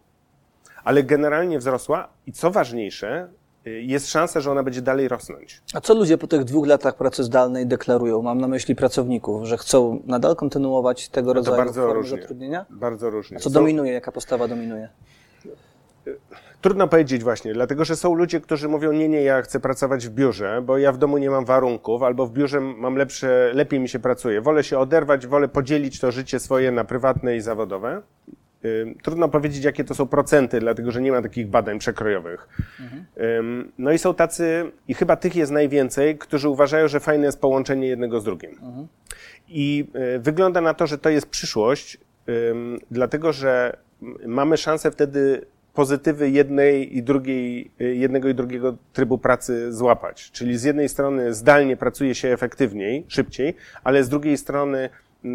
ale 0.87 1.03
generalnie 1.03 1.59
wzrosła 1.59 2.07
i 2.27 2.31
co 2.31 2.51
ważniejsze, 2.51 3.27
jest 3.69 4.09
szansa, 4.09 4.39
że 4.39 4.51
ona 4.51 4.63
będzie 4.63 4.81
dalej 4.81 5.07
rosnąć. 5.07 5.62
A 5.74 5.81
co 5.81 5.93
ludzie 5.93 6.17
po 6.17 6.27
tych 6.27 6.43
dwóch 6.43 6.67
latach 6.67 6.95
pracy 6.95 7.24
zdalnej 7.24 7.67
deklarują? 7.67 8.21
Mam 8.21 8.41
na 8.41 8.47
myśli 8.47 8.75
pracowników, 8.75 9.45
że 9.45 9.57
chcą 9.57 10.01
nadal 10.05 10.36
kontynuować 10.36 11.09
tego 11.09 11.33
rodzaju 11.33 11.57
bardzo 11.57 11.81
formy 11.81 11.93
różnie, 11.93 12.21
zatrudnienia? 12.21 12.65
Bardzo 12.69 13.09
różnie. 13.09 13.38
A 13.38 13.39
co 13.39 13.50
dominuje? 13.50 13.93
Jaka 13.93 14.12
postawa 14.12 14.47
dominuje? 14.47 14.89
Y, 16.07 16.17
trudno 16.62 16.88
powiedzieć 16.88 17.24
właśnie, 17.24 17.53
dlatego 17.53 17.86
że 17.86 17.95
są 17.95 18.15
ludzie, 18.15 18.41
którzy 18.41 18.67
mówią, 18.67 18.91
nie, 18.91 19.09
nie, 19.09 19.21
ja 19.21 19.41
chcę 19.41 19.59
pracować 19.59 20.07
w 20.07 20.09
biurze, 20.09 20.62
bo 20.65 20.77
ja 20.77 20.91
w 20.91 20.97
domu 20.97 21.17
nie 21.17 21.29
mam 21.29 21.45
warunków, 21.45 22.03
albo 22.03 22.27
w 22.27 22.31
biurze 22.31 22.62
mam 22.62 22.95
lepsze, 22.95 23.51
lepiej 23.53 23.79
mi 23.79 23.89
się 23.89 24.00
pracuje. 24.00 24.41
Wolę 24.41 24.63
się 24.63 24.79
oderwać, 24.79 25.27
wolę 25.27 25.47
podzielić 25.47 26.00
to 26.00 26.12
życie 26.12 26.39
swoje 26.39 26.71
na 26.71 26.83
prywatne 26.83 27.36
i 27.36 27.41
zawodowe. 27.41 28.01
Trudno 29.03 29.29
powiedzieć, 29.29 29.63
jakie 29.63 29.83
to 29.83 29.95
są 29.95 30.07
procenty, 30.07 30.59
dlatego 30.59 30.91
że 30.91 31.01
nie 31.01 31.11
ma 31.11 31.21
takich 31.21 31.47
badań 31.47 31.79
przekrojowych. 31.79 32.47
Mhm. 32.79 33.71
No 33.77 33.91
i 33.91 33.97
są 33.97 34.13
tacy, 34.13 34.71
i 34.87 34.93
chyba 34.93 35.15
tych 35.15 35.35
jest 35.35 35.51
najwięcej, 35.51 36.17
którzy 36.17 36.49
uważają, 36.49 36.87
że 36.87 36.99
fajne 36.99 37.25
jest 37.25 37.41
połączenie 37.41 37.87
jednego 37.87 38.19
z 38.19 38.23
drugim. 38.23 38.51
Mhm. 38.51 38.87
I 39.47 39.87
e, 39.93 40.19
wygląda 40.19 40.61
na 40.61 40.73
to, 40.73 40.87
że 40.87 40.97
to 40.97 41.09
jest 41.09 41.29
przyszłość, 41.29 41.97
dlatego 42.91 43.33
że 43.33 43.77
mamy 44.25 44.57
szansę 44.57 44.91
wtedy 44.91 45.45
pozytywy 45.73 46.29
jednej 46.29 46.97
i 46.97 47.03
drugiej, 47.03 47.71
e, 47.79 47.83
jednego 47.83 48.29
i 48.29 48.35
drugiego 48.35 48.77
trybu 48.93 49.17
pracy 49.17 49.73
złapać. 49.73 50.31
Czyli 50.31 50.57
z 50.57 50.63
jednej 50.63 50.89
strony 50.89 51.33
zdalnie 51.33 51.77
pracuje 51.77 52.15
się 52.15 52.27
efektywniej, 52.27 53.05
szybciej, 53.07 53.55
ale 53.83 54.03
z 54.03 54.09
drugiej 54.09 54.37
strony 54.37 54.89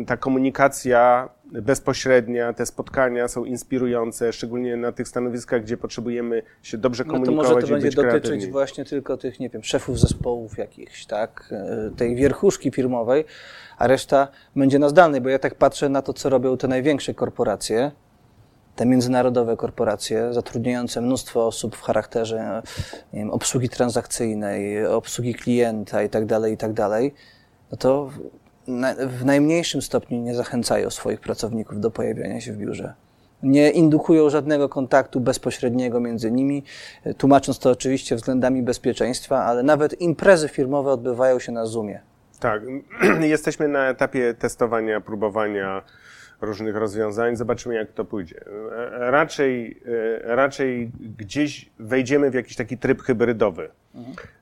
ta 0.07 0.17
komunikacja 0.17 1.29
bezpośrednia, 1.45 2.53
te 2.53 2.67
spotkania 2.67 3.29
są 3.29 3.45
inspirujące, 3.45 4.33
szczególnie 4.33 4.77
na 4.77 4.93
tych 4.93 5.09
stanowiskach, 5.09 5.63
gdzie 5.63 5.77
potrzebujemy 5.77 6.43
się 6.63 6.79
dobrze 6.79 7.05
komunikować. 7.05 7.37
No 7.37 7.43
to 7.43 7.55
może 7.55 7.67
to 7.67 7.73
będzie 7.73 7.91
dotyczyć 7.91 8.23
kreatywni. 8.23 8.53
właśnie 8.53 8.85
tylko 8.85 9.17
tych, 9.17 9.41
nie 9.41 9.49
wiem, 9.49 9.63
szefów 9.63 10.01
zespołów 10.01 10.59
jakichś, 10.59 11.07
tak, 11.07 11.49
e, 11.53 11.91
tej 11.97 12.17
wierchuszki 12.17 12.71
firmowej, 12.71 13.25
a 13.79 13.87
reszta 13.87 14.29
będzie 14.57 14.79
na 14.79 14.89
zdalnej, 14.89 15.21
bo 15.21 15.29
ja 15.29 15.39
tak 15.39 15.55
patrzę 15.55 15.89
na 15.89 16.03
to, 16.03 16.13
co 16.13 16.29
robią 16.29 16.57
te 16.57 16.69
największe 16.69 17.15
korporacje, 17.15 17.91
te 18.77 18.87
międzynarodowe 18.87 19.57
korporacje 19.57 20.33
zatrudniające 20.33 21.01
mnóstwo 21.01 21.47
osób 21.47 21.77
w 21.77 21.83
charakterze 21.83 22.63
nie 23.13 23.19
wiem, 23.19 23.31
obsługi 23.31 23.69
transakcyjnej, 23.69 24.87
obsługi 24.87 25.35
klienta 25.35 26.03
i 26.03 26.09
tak 26.09 26.27
dalej, 26.27 26.53
i 26.53 26.57
tak 26.57 26.73
dalej, 26.73 27.15
no 27.71 27.77
to 27.77 28.11
w 29.09 29.25
najmniejszym 29.25 29.83
stopniu 29.83 30.19
nie 30.19 30.35
zachęcają 30.35 30.90
swoich 30.90 31.21
pracowników 31.21 31.81
do 31.81 31.90
pojawiania 31.90 32.40
się 32.40 32.52
w 32.52 32.57
biurze. 32.57 32.95
Nie 33.42 33.71
indukują 33.71 34.31
żadnego 34.31 34.69
kontaktu 34.69 35.21
bezpośredniego 35.21 36.00
między 36.00 36.31
nimi, 36.31 36.64
tłumacząc 37.19 37.59
to 37.59 37.71
oczywiście 37.71 38.16
względami 38.16 38.62
bezpieczeństwa, 38.62 39.45
ale 39.45 39.62
nawet 39.62 40.00
imprezy 40.00 40.49
firmowe 40.49 40.90
odbywają 40.90 41.38
się 41.38 41.52
na 41.52 41.66
Zoomie. 41.66 42.00
Tak, 42.40 42.62
jesteśmy 43.21 43.69
na 43.69 43.88
etapie 43.88 44.35
testowania, 44.35 45.00
próbowania 45.00 45.83
różnych 46.40 46.76
rozwiązań. 46.76 47.37
Zobaczymy, 47.37 47.75
jak 47.75 47.92
to 47.92 48.04
pójdzie. 48.04 48.40
Raczej, 48.90 49.81
e, 50.26 50.37
raczej 50.37 50.92
gdzieś 51.19 51.71
wejdziemy 51.78 52.31
w 52.31 52.35
jakiś 52.35 52.57
taki 52.57 52.78
tryb 52.78 53.02
hybrydowy, 53.02 53.71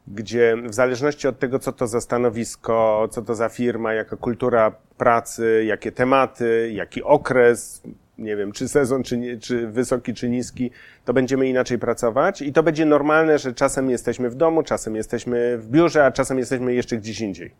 gdzie 0.08 0.56
w 0.64 0.74
zależności 0.74 1.28
od 1.28 1.38
tego, 1.38 1.58
co 1.58 1.72
to 1.72 1.86
za 1.86 2.00
stanowisko, 2.00 3.08
co 3.10 3.22
to 3.22 3.34
za 3.34 3.48
firma, 3.48 3.92
jaka 3.92 4.16
kultura 4.16 4.72
pracy, 4.96 5.64
jakie 5.66 5.92
tematy, 5.92 6.70
jaki 6.74 7.02
okres, 7.02 7.82
nie 8.18 8.36
wiem, 8.36 8.52
czy 8.52 8.68
sezon, 8.68 9.02
czy, 9.02 9.18
nie, 9.18 9.38
czy 9.38 9.66
wysoki, 9.66 10.14
czy 10.14 10.28
niski, 10.28 10.70
to 11.04 11.12
będziemy 11.12 11.48
inaczej 11.48 11.78
pracować 11.78 12.42
i 12.42 12.52
to 12.52 12.62
będzie 12.62 12.86
normalne, 12.86 13.38
że 13.38 13.54
czasem 13.54 13.90
jesteśmy 13.90 14.30
w 14.30 14.34
domu, 14.34 14.62
czasem 14.62 14.96
jesteśmy 14.96 15.58
w 15.58 15.68
biurze, 15.68 16.04
a 16.04 16.10
czasem 16.10 16.38
jesteśmy 16.38 16.74
jeszcze 16.74 16.96
gdzieś 16.96 17.20
indziej. 17.20 17.50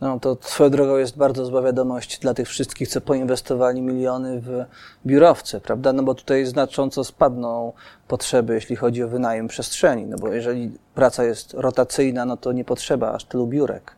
No 0.00 0.20
to 0.20 0.36
swoją 0.40 0.70
drogą 0.70 0.96
jest 0.96 1.16
bardzo 1.16 1.44
zła 1.44 1.62
wiadomość 1.62 2.18
dla 2.18 2.34
tych 2.34 2.48
wszystkich, 2.48 2.88
co 2.88 3.00
poinwestowali 3.00 3.82
miliony 3.82 4.40
w 4.40 4.64
biurowce, 5.06 5.60
prawda? 5.60 5.92
No 5.92 6.02
bo 6.02 6.14
tutaj 6.14 6.46
znacząco 6.46 7.04
spadną 7.04 7.72
potrzeby, 8.08 8.54
jeśli 8.54 8.76
chodzi 8.76 9.02
o 9.02 9.08
wynajem 9.08 9.48
przestrzeni, 9.48 10.06
no 10.06 10.16
bo 10.18 10.32
jeżeli 10.32 10.72
praca 10.94 11.24
jest 11.24 11.54
rotacyjna, 11.54 12.24
no 12.24 12.36
to 12.36 12.52
nie 12.52 12.64
potrzeba 12.64 13.12
aż 13.12 13.24
tylu 13.24 13.46
biurek. 13.46 13.92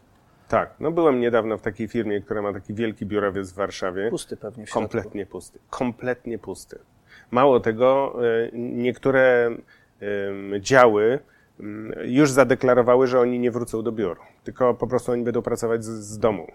Tak, 0.48 0.74
no 0.80 0.90
byłem 0.90 1.20
niedawno 1.20 1.58
w 1.58 1.62
takiej 1.62 1.88
firmie, 1.88 2.20
która 2.20 2.42
ma 2.42 2.52
taki 2.52 2.74
wielki 2.74 3.06
biurowiec 3.06 3.50
w 3.50 3.54
Warszawie. 3.54 4.10
Pusty 4.10 4.36
pewnie 4.36 4.66
w 4.66 4.68
środku. 4.68 4.80
Kompletnie 4.80 5.26
pusty. 5.26 5.58
Kompletnie 5.70 6.38
pusty. 6.38 6.78
Mało 7.30 7.60
tego, 7.60 8.16
e, 8.24 8.50
niektóre 8.52 9.50
działy 10.60 11.18
już 12.04 12.30
zadeklarowały, 12.30 13.06
że 13.06 13.20
oni 13.20 13.38
nie 13.38 13.50
wrócą 13.50 13.82
do 13.82 13.92
biur, 13.92 14.16
tylko 14.44 14.74
po 14.74 14.86
prostu 14.86 15.12
oni 15.12 15.24
będą 15.24 15.42
pracować 15.42 15.84
z, 15.84 15.88
z 15.88 16.18
domu. 16.18 16.46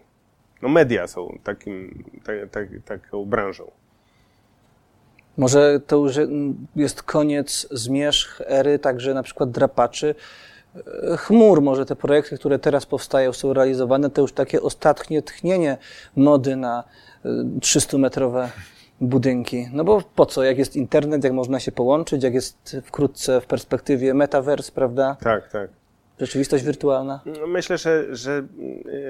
No 0.62 0.70
media 0.70 1.08
są 1.08 1.40
takim, 1.44 2.04
tak, 2.24 2.36
tak, 2.52 2.70
taką 2.86 3.26
branżą. 3.26 3.72
Może 5.38 5.80
to 5.88 5.96
już 5.98 6.16
jest 6.76 7.04
koniec 7.04 7.68
zmierzch 7.72 8.42
ery, 8.46 8.80
także 8.80 9.14
na 9.14 9.24
przykład 9.24 9.52
drapaczy 9.52 10.16
chmur. 11.18 11.62
Może 11.62 11.86
te 11.86 11.96
projekty, 11.96 12.38
które 12.38 12.60
teraz 12.60 12.86
powstają, 12.86 13.34
są 13.34 13.54
realizowane, 13.54 14.10
to 14.10 14.22
już 14.22 14.34
takie 14.34 14.62
ostatnie 14.62 15.22
tchnienie 15.22 15.78
mody 16.16 16.56
na 16.56 16.84
300-metrowe 17.60 18.44
e, 18.44 18.50
budynki. 19.02 19.68
No 19.74 19.84
bo 19.84 20.02
po 20.16 20.26
co, 20.26 20.44
jak 20.44 20.58
jest 20.58 20.76
internet, 20.76 21.24
jak 21.24 21.34
można 21.34 21.60
się 21.60 21.72
połączyć, 21.72 22.24
jak 22.24 22.34
jest 22.34 22.78
wkrótce 22.84 23.42
w 23.42 23.46
perspektywie 23.46 24.14
metaverse, 24.14 24.72
prawda? 24.72 25.18
Tak, 25.22 25.52
tak. 25.52 25.70
Rzeczywistość 26.20 26.64
wirtualna? 26.64 27.20
No, 27.26 27.48
myślę, 27.48 27.78
że, 27.78 28.16
że, 28.16 28.44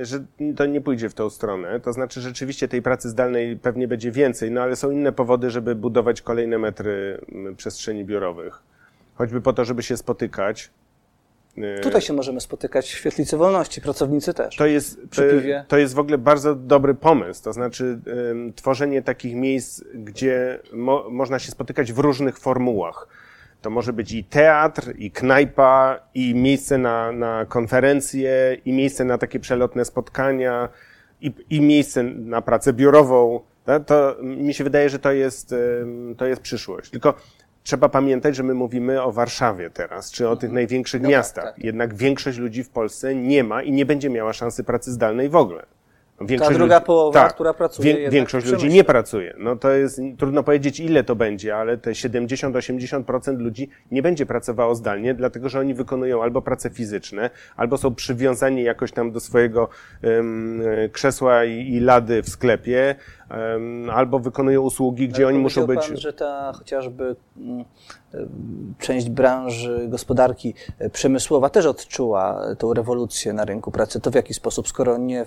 że 0.02 0.24
to 0.56 0.66
nie 0.66 0.82
pójdzie 0.82 1.10
w 1.10 1.14
tą 1.14 1.30
stronę. 1.30 1.80
To 1.80 1.94
znaczy, 1.94 2.22
rzeczywiście 2.22 2.68
tej 2.68 2.82
pracy 2.82 3.10
zdalnej 3.10 3.58
pewnie 3.58 3.88
będzie 3.88 4.12
więcej, 4.12 4.52
no 4.52 4.62
ale 4.62 4.76
są 4.76 4.92
inne 4.92 5.12
powody, 5.12 5.50
żeby 5.50 5.76
budować 5.76 6.22
kolejne 6.22 6.58
metry 6.58 7.22
mm, 7.32 7.56
przestrzeni 7.56 8.06
biurowych. 8.06 8.64
Choćby 9.16 9.42
po 9.42 9.54
to, 9.54 9.66
żeby 9.66 9.84
się 9.84 9.98
spotykać, 9.98 10.72
Tutaj 11.82 12.02
się 12.02 12.14
możemy 12.14 12.42
spotykać 12.42 12.86
w 12.86 12.98
świetlicy 12.98 13.38
wolności, 13.38 13.82
pracownicy 13.82 14.34
też. 14.34 14.56
To 14.56 14.66
jest, 14.66 15.00
to 15.68 15.78
jest 15.78 15.94
w 15.94 16.00
ogóle 16.00 16.18
bardzo 16.18 16.56
dobry 16.56 16.94
pomysł, 16.94 17.44
to 17.44 17.54
znaczy 17.54 18.00
tworzenie 18.56 19.02
takich 19.02 19.36
miejsc, 19.36 19.84
gdzie 19.94 20.60
mo, 20.74 21.10
można 21.10 21.40
się 21.40 21.52
spotykać 21.52 21.94
w 21.94 22.00
różnych 22.00 22.40
formułach. 22.40 23.08
To 23.62 23.70
może 23.70 23.94
być 23.94 24.12
i 24.12 24.24
teatr, 24.24 24.94
i 24.98 25.12
knajpa, 25.12 26.00
i 26.14 26.36
miejsce 26.36 26.78
na, 26.78 27.12
na 27.12 27.46
konferencje, 27.46 28.58
i 28.66 28.74
miejsce 28.74 29.06
na 29.06 29.18
takie 29.18 29.40
przelotne 29.40 29.86
spotkania, 29.86 30.70
i, 31.22 31.34
i 31.50 31.62
miejsce 31.62 32.04
na 32.04 32.42
pracę 32.42 32.74
biurową. 32.74 33.40
To 33.86 34.16
mi 34.22 34.54
się 34.54 34.64
wydaje, 34.64 34.90
że 34.90 35.00
to 35.00 35.12
jest, 35.12 35.56
to 36.18 36.26
jest 36.26 36.42
przyszłość. 36.42 36.92
Tylko 36.92 37.14
trzeba 37.66 37.90
pamiętać, 37.90 38.36
że 38.36 38.44
my 38.44 38.54
mówimy 38.54 39.02
o 39.02 39.12
Warszawie 39.12 39.70
teraz, 39.70 40.12
czy 40.12 40.30
o 40.30 40.36
tych 40.36 40.52
największych 40.52 41.02
no 41.02 41.06
tak, 41.06 41.12
miastach. 41.12 41.44
Tak, 41.44 41.56
tak. 41.56 41.64
Jednak 41.64 41.94
większość 41.94 42.38
ludzi 42.38 42.64
w 42.64 42.70
Polsce 42.70 43.16
nie 43.16 43.44
ma 43.44 43.64
i 43.64 43.72
nie 43.72 43.86
będzie 43.86 44.10
miała 44.10 44.34
szansy 44.34 44.64
pracy 44.64 44.92
zdalnej 44.92 45.30
w 45.30 45.36
ogóle. 45.36 45.66
Większość 46.22 46.52
Ta 46.52 46.58
druga 46.58 46.76
ludzi, 46.76 46.86
połowa, 46.86 47.20
tak, 47.20 47.34
która 47.34 47.54
pracuje. 47.54 47.98
Wie, 47.98 48.10
większość 48.10 48.48
ludzi 48.48 48.70
nie 48.70 48.84
pracuje. 48.84 49.34
No 49.38 49.56
to 49.56 49.72
jest 49.72 50.02
trudno 50.18 50.44
powiedzieć, 50.44 50.80
ile 50.80 51.04
to 51.04 51.16
będzie, 51.16 51.56
ale 51.58 51.78
te 51.78 51.92
70-80% 51.92 53.38
ludzi 53.38 53.70
nie 53.92 54.02
będzie 54.02 54.26
pracowało 54.26 54.76
zdalnie, 54.76 55.14
dlatego 55.14 55.50
że 55.50 55.60
oni 55.60 55.74
wykonują 55.74 56.24
albo 56.24 56.42
prace 56.42 56.70
fizyczne, 56.70 57.30
albo 57.56 57.78
są 57.78 57.96
przywiązani 57.96 58.64
jakoś 58.64 58.92
tam 58.92 59.12
do 59.12 59.20
swojego 59.20 59.70
um, 60.04 60.62
krzesła 60.92 61.46
i, 61.46 61.74
i, 61.74 61.80
lady 61.80 62.24
w 62.24 62.30
sklepie, 62.30 62.96
um, 63.32 63.90
albo 63.90 64.20
wykonują 64.20 64.62
usługi, 64.62 65.08
gdzie 65.08 65.24
ale 65.24 65.28
oni 65.28 65.40
muszą 65.40 65.68
być. 65.68 65.88
Pan, 65.88 65.98
że 65.98 66.14
ta 66.14 66.52
chociażby 66.56 67.16
um, 67.38 67.66
część 68.80 69.10
branży 69.10 69.86
gospodarki 69.88 70.54
e, 70.80 70.90
przemysłowa 70.90 71.50
też 71.50 71.66
odczuła 71.66 72.42
tą 72.58 72.74
rewolucję 72.74 73.34
na 73.34 73.46
rynku 73.46 73.72
pracy. 73.72 74.00
To 74.02 74.12
w 74.12 74.16
jaki 74.16 74.34
sposób, 74.34 74.68
skoro 74.68 74.98
nie 74.98 75.26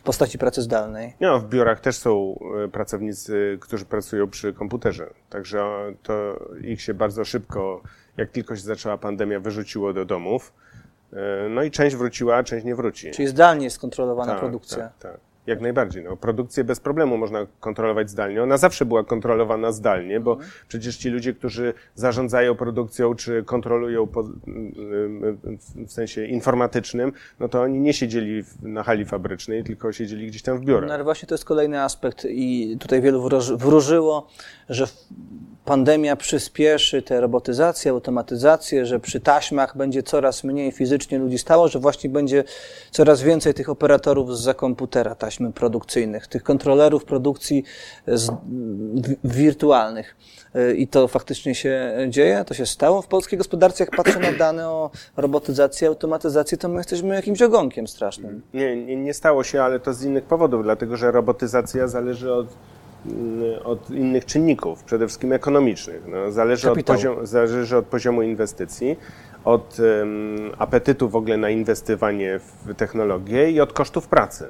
w 0.00 0.02
postaci 0.02 0.38
pracy 0.38 0.62
zdalnej? 0.62 1.14
No, 1.20 1.38
w 1.40 1.48
biurach 1.48 1.80
też 1.80 1.96
są 1.96 2.38
e, 2.64 2.68
pracownicy, 2.68 3.58
którzy 3.60 3.84
pracują 3.84 4.30
przy 4.30 4.52
komputerze, 4.52 5.10
także 5.30 5.64
to 6.02 6.40
ich 6.62 6.82
się 6.82 6.94
bardzo 6.94 7.24
szybko, 7.24 7.82
jak 8.16 8.30
tylko 8.30 8.56
się 8.56 8.62
zaczęła 8.62 8.98
pandemia, 8.98 9.40
wyrzuciło 9.40 9.92
do 9.92 10.04
domów. 10.04 10.52
E, 11.12 11.48
no 11.48 11.62
i 11.62 11.70
część 11.70 11.96
wróciła, 11.96 12.36
a 12.36 12.42
część 12.42 12.64
nie 12.64 12.74
wróci. 12.74 13.10
Czyli 13.10 13.28
zdalnie 13.28 13.64
jest 13.64 13.78
kontrolowana 13.78 14.32
tak, 14.32 14.40
produkcja. 14.40 14.76
Tak, 14.76 14.98
tak. 14.98 15.29
Jak 15.50 15.60
najbardziej. 15.60 16.04
No, 16.04 16.16
produkcję 16.16 16.64
bez 16.64 16.80
problemu 16.80 17.16
można 17.16 17.46
kontrolować 17.60 18.10
zdalnie. 18.10 18.42
Ona 18.42 18.56
zawsze 18.56 18.84
była 18.84 19.04
kontrolowana 19.04 19.72
zdalnie, 19.72 20.20
bo 20.20 20.32
mhm. 20.32 20.50
przecież 20.68 20.96
ci 20.96 21.10
ludzie, 21.10 21.34
którzy 21.34 21.74
zarządzają 21.94 22.54
produkcją 22.54 23.14
czy 23.14 23.44
kontrolują 23.44 24.06
po, 24.06 24.22
w 25.74 25.92
sensie 25.92 26.24
informatycznym, 26.24 27.12
no 27.40 27.48
to 27.48 27.62
oni 27.62 27.80
nie 27.80 27.92
siedzieli 27.92 28.44
na 28.62 28.82
hali 28.82 29.04
fabrycznej, 29.04 29.64
tylko 29.64 29.92
siedzieli 29.92 30.26
gdzieś 30.26 30.42
tam 30.42 30.58
w 30.58 30.64
biurach. 30.64 30.88
No 30.88 30.94
ale 30.94 31.04
właśnie 31.04 31.26
to 31.26 31.34
jest 31.34 31.44
kolejny 31.44 31.82
aspekt 31.82 32.26
i 32.30 32.76
tutaj 32.80 33.00
wielu 33.00 33.28
wróżyło, 33.56 34.28
że 34.68 34.86
pandemia 35.70 36.16
przyspieszy 36.16 37.02
tę 37.02 37.20
robotyzację, 37.20 37.90
automatyzację, 37.90 38.86
że 38.86 39.00
przy 39.00 39.20
taśmach 39.20 39.76
będzie 39.76 40.02
coraz 40.02 40.44
mniej 40.44 40.72
fizycznie 40.72 41.18
ludzi 41.18 41.38
stało, 41.38 41.68
że 41.68 41.78
właśnie 41.78 42.10
będzie 42.10 42.44
coraz 42.90 43.22
więcej 43.22 43.54
tych 43.54 43.68
operatorów 43.68 44.38
z 44.38 44.40
za 44.40 44.54
komputera 44.54 45.14
taśmy 45.14 45.52
produkcyjnych, 45.52 46.26
tych 46.26 46.42
kontrolerów 46.42 47.04
produkcji 47.04 47.64
z, 48.06 48.30
wirtualnych. 49.24 50.16
I 50.76 50.88
to 50.88 51.08
faktycznie 51.08 51.54
się 51.54 51.96
dzieje, 52.08 52.44
to 52.46 52.54
się 52.54 52.66
stało 52.66 53.02
w 53.02 53.06
polskiej 53.06 53.38
gospodarce. 53.38 53.84
Jak 53.84 53.96
patrzę 53.96 54.18
na 54.18 54.32
dane 54.32 54.68
o 54.68 54.90
robotyzacji, 55.16 55.86
automatyzacji, 55.86 56.58
to 56.58 56.68
my 56.68 56.76
jesteśmy 56.76 57.14
jakimś 57.14 57.42
ogonkiem 57.42 57.86
strasznym. 57.86 58.42
Nie, 58.54 58.76
nie, 58.76 58.96
nie 58.96 59.14
stało 59.14 59.44
się, 59.44 59.62
ale 59.62 59.80
to 59.80 59.94
z 59.94 60.04
innych 60.04 60.24
powodów, 60.24 60.62
dlatego 60.62 60.96
że 60.96 61.10
robotyzacja 61.10 61.88
zależy 61.88 62.32
od 62.32 62.46
od 63.64 63.90
innych 63.90 64.24
czynników, 64.24 64.84
przede 64.84 65.06
wszystkim 65.06 65.32
ekonomicznych. 65.32 66.02
No, 66.08 66.32
zależy, 66.32 66.70
od 66.70 66.82
poziom, 66.82 67.26
zależy 67.26 67.76
od 67.76 67.86
poziomu 67.86 68.22
inwestycji, 68.22 68.96
od 69.44 69.78
um, 69.78 70.50
apetytu 70.58 71.08
w 71.08 71.16
ogóle 71.16 71.36
na 71.36 71.50
inwestowanie 71.50 72.38
w 72.38 72.74
technologię 72.74 73.50
i 73.50 73.60
od 73.60 73.72
kosztów 73.72 74.08
pracy. 74.08 74.46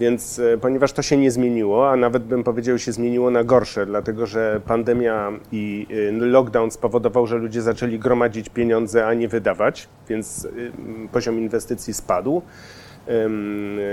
Więc 0.00 0.38
e, 0.38 0.58
ponieważ 0.58 0.92
to 0.92 1.02
się 1.02 1.16
nie 1.16 1.30
zmieniło, 1.30 1.90
a 1.90 1.96
nawet 1.96 2.22
bym 2.22 2.44
powiedział 2.44 2.78
się 2.78 2.92
zmieniło 2.92 3.30
na 3.30 3.44
gorsze, 3.44 3.86
dlatego 3.86 4.26
że 4.26 4.60
pandemia 4.66 5.32
i 5.52 5.86
y, 5.90 6.12
lockdown 6.12 6.70
spowodował, 6.70 7.26
że 7.26 7.36
ludzie 7.36 7.62
zaczęli 7.62 7.98
gromadzić 7.98 8.48
pieniądze, 8.48 9.06
a 9.06 9.14
nie 9.14 9.28
wydawać, 9.28 9.88
więc 10.08 10.44
y, 10.44 10.72
poziom 11.12 11.38
inwestycji 11.38 11.94
spadł. 11.94 12.42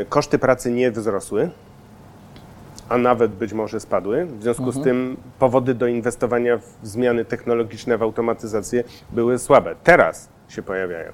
Koszty 0.09 0.39
pracy 0.39 0.71
nie 0.71 0.91
wzrosły, 0.91 1.49
a 2.89 2.97
nawet 2.97 3.31
być 3.31 3.53
może 3.53 3.79
spadły. 3.79 4.25
W 4.25 4.43
związku 4.43 4.71
z 4.71 4.83
tym 4.83 5.17
powody 5.39 5.73
do 5.73 5.87
inwestowania 5.87 6.57
w 6.57 6.87
zmiany 6.87 7.25
technologiczne, 7.25 7.97
w 7.97 8.03
automatyzację 8.03 8.83
były 9.11 9.39
słabe. 9.39 9.75
Teraz 9.83 10.29
się 10.49 10.61
pojawiają. 10.61 11.11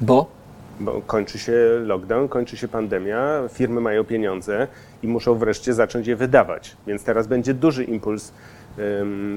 Bo? 0.00 0.26
Bo 0.80 1.02
kończy 1.06 1.38
się 1.38 1.52
lockdown, 1.84 2.28
kończy 2.28 2.56
się 2.56 2.68
pandemia, 2.68 3.42
firmy 3.52 3.80
mają 3.80 4.04
pieniądze 4.04 4.66
i 5.02 5.08
muszą 5.08 5.34
wreszcie 5.34 5.74
zacząć 5.74 6.06
je 6.06 6.16
wydawać. 6.16 6.76
Więc 6.86 7.04
teraz 7.04 7.26
będzie 7.26 7.54
duży 7.54 7.84
impuls 7.84 8.32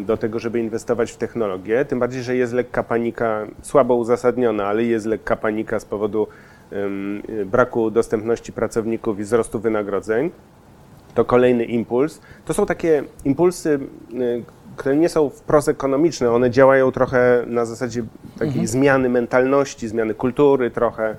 do 0.05 0.17
tego, 0.17 0.39
żeby 0.39 0.59
inwestować 0.59 1.11
w 1.11 1.17
technologię. 1.17 1.85
Tym 1.85 1.99
bardziej, 1.99 2.23
że 2.23 2.35
jest 2.35 2.53
lekka 2.53 2.83
panika, 2.83 3.47
słabo 3.61 3.95
uzasadniona, 3.95 4.65
ale 4.65 4.83
jest 4.83 5.05
lekka 5.05 5.35
panika 5.35 5.79
z 5.79 5.85
powodu 5.85 6.27
braku 7.45 7.91
dostępności 7.91 8.53
pracowników 8.53 9.19
i 9.19 9.23
wzrostu 9.23 9.59
wynagrodzeń. 9.59 10.31
To 11.15 11.25
kolejny 11.25 11.63
impuls. 11.65 12.21
To 12.45 12.53
są 12.53 12.65
takie 12.65 13.03
impulsy, 13.25 13.79
y, 14.13 14.43
które 14.75 14.95
nie 14.95 15.09
są 15.09 15.29
wprost 15.29 15.69
ekonomiczne. 15.69 16.31
One 16.31 16.51
działają 16.51 16.91
trochę 16.91 17.43
na 17.47 17.65
zasadzie 17.65 18.03
takiej 18.39 18.67
zmiany 18.67 19.09
mentalności, 19.09 19.87
zmiany 19.87 20.13
kultury 20.13 20.71
trochę. 20.71 21.15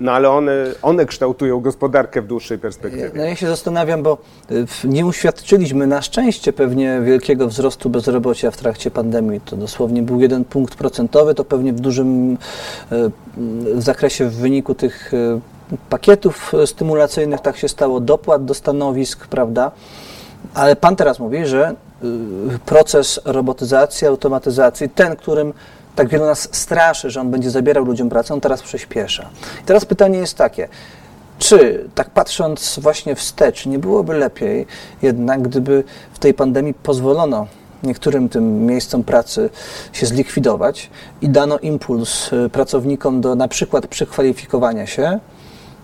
No 0.00 0.12
ale 0.12 0.30
one, 0.30 0.52
one 0.82 1.06
kształtują 1.06 1.60
gospodarkę 1.60 2.22
w 2.22 2.26
dłuższej 2.26 2.58
perspektywie. 2.58 3.10
No 3.14 3.24
ja 3.24 3.36
się 3.36 3.46
zastanawiam, 3.46 4.02
bo 4.02 4.18
y, 4.50 4.66
nie 4.84 5.06
uświadczyliśmy 5.06 5.86
na 5.86 6.02
szczęście 6.02 6.52
pewnie 6.52 7.00
wielkiego 7.04 7.48
wzrostu 7.48 7.90
bezrobocia 7.90 8.50
w 8.50 8.56
trakcie 8.56 8.90
pandemii. 8.90 9.40
To 9.40 9.56
dosłownie 9.56 10.02
był 10.02 10.20
jeden 10.20 10.44
punkt 10.44 10.74
procentowy, 10.74 11.34
to 11.34 11.44
pewnie 11.44 11.72
w 11.72 11.80
dużym 11.80 12.32
y, 12.32 12.36
w 13.74 13.82
zakresie 13.82 14.24
w 14.24 14.34
wyniku 14.34 14.74
tych 14.74 15.12
pakietów 15.88 16.54
y, 16.54 16.66
stymulacyjnych 16.66 17.40
tak 17.40 17.56
się 17.56 17.68
stało, 17.68 18.00
dopłat 18.00 18.44
do 18.44 18.54
stanowisk, 18.54 19.26
prawda? 19.26 19.70
Ale 20.54 20.76
pan 20.76 20.96
teraz 20.96 21.18
mówi, 21.18 21.46
że 21.46 21.74
y, 22.04 22.58
proces 22.66 23.20
robotyzacji, 23.24 24.06
automatyzacji, 24.06 24.88
ten, 24.88 25.16
którym 25.16 25.52
tak 25.96 26.08
wielu 26.08 26.24
nas 26.24 26.48
straszy, 26.52 27.10
że 27.10 27.20
on 27.20 27.30
będzie 27.30 27.50
zabierał 27.50 27.84
ludziom 27.84 28.08
pracę, 28.08 28.34
on 28.34 28.40
teraz 28.40 28.62
przyspiesza. 28.62 29.28
I 29.62 29.64
teraz 29.64 29.84
pytanie 29.84 30.18
jest 30.18 30.36
takie, 30.36 30.68
czy 31.38 31.88
tak 31.94 32.10
patrząc 32.10 32.78
właśnie 32.82 33.14
wstecz, 33.14 33.66
nie 33.66 33.78
byłoby 33.78 34.14
lepiej 34.14 34.66
jednak, 35.02 35.42
gdyby 35.42 35.84
w 36.12 36.18
tej 36.18 36.34
pandemii 36.34 36.74
pozwolono 36.74 37.46
niektórym 37.82 38.28
tym 38.28 38.66
miejscom 38.66 39.04
pracy 39.04 39.50
się 39.92 40.06
zlikwidować 40.06 40.90
i 41.22 41.28
dano 41.28 41.58
impuls 41.58 42.32
y, 42.32 42.48
pracownikom 42.48 43.20
do 43.20 43.34
na 43.34 43.48
przykład 43.48 43.86
przekwalifikowania 43.86 44.86
się, 44.86 45.18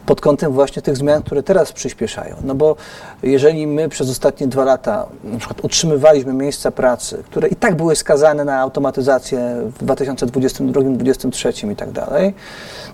pod 0.08 0.20
kątem 0.20 0.52
właśnie 0.52 0.82
tych 0.82 0.96
zmian, 0.96 1.22
które 1.22 1.42
teraz 1.42 1.72
przyspieszają. 1.72 2.36
No 2.44 2.54
bo 2.54 2.76
jeżeli 3.22 3.66
my 3.66 3.88
przez 3.88 4.10
ostatnie 4.10 4.46
dwa 4.46 4.64
lata 4.64 5.06
na 5.24 5.38
przykład 5.38 5.64
utrzymywaliśmy 5.64 6.32
miejsca 6.32 6.70
pracy, 6.70 7.22
które 7.24 7.48
i 7.48 7.56
tak 7.56 7.74
były 7.74 7.96
skazane 7.96 8.44
na 8.44 8.60
automatyzację 8.60 9.38
w 9.78 9.84
2022, 9.84 10.80
2023 10.80 11.72
i 11.72 11.76
tak 11.76 11.90
dalej, 11.90 12.34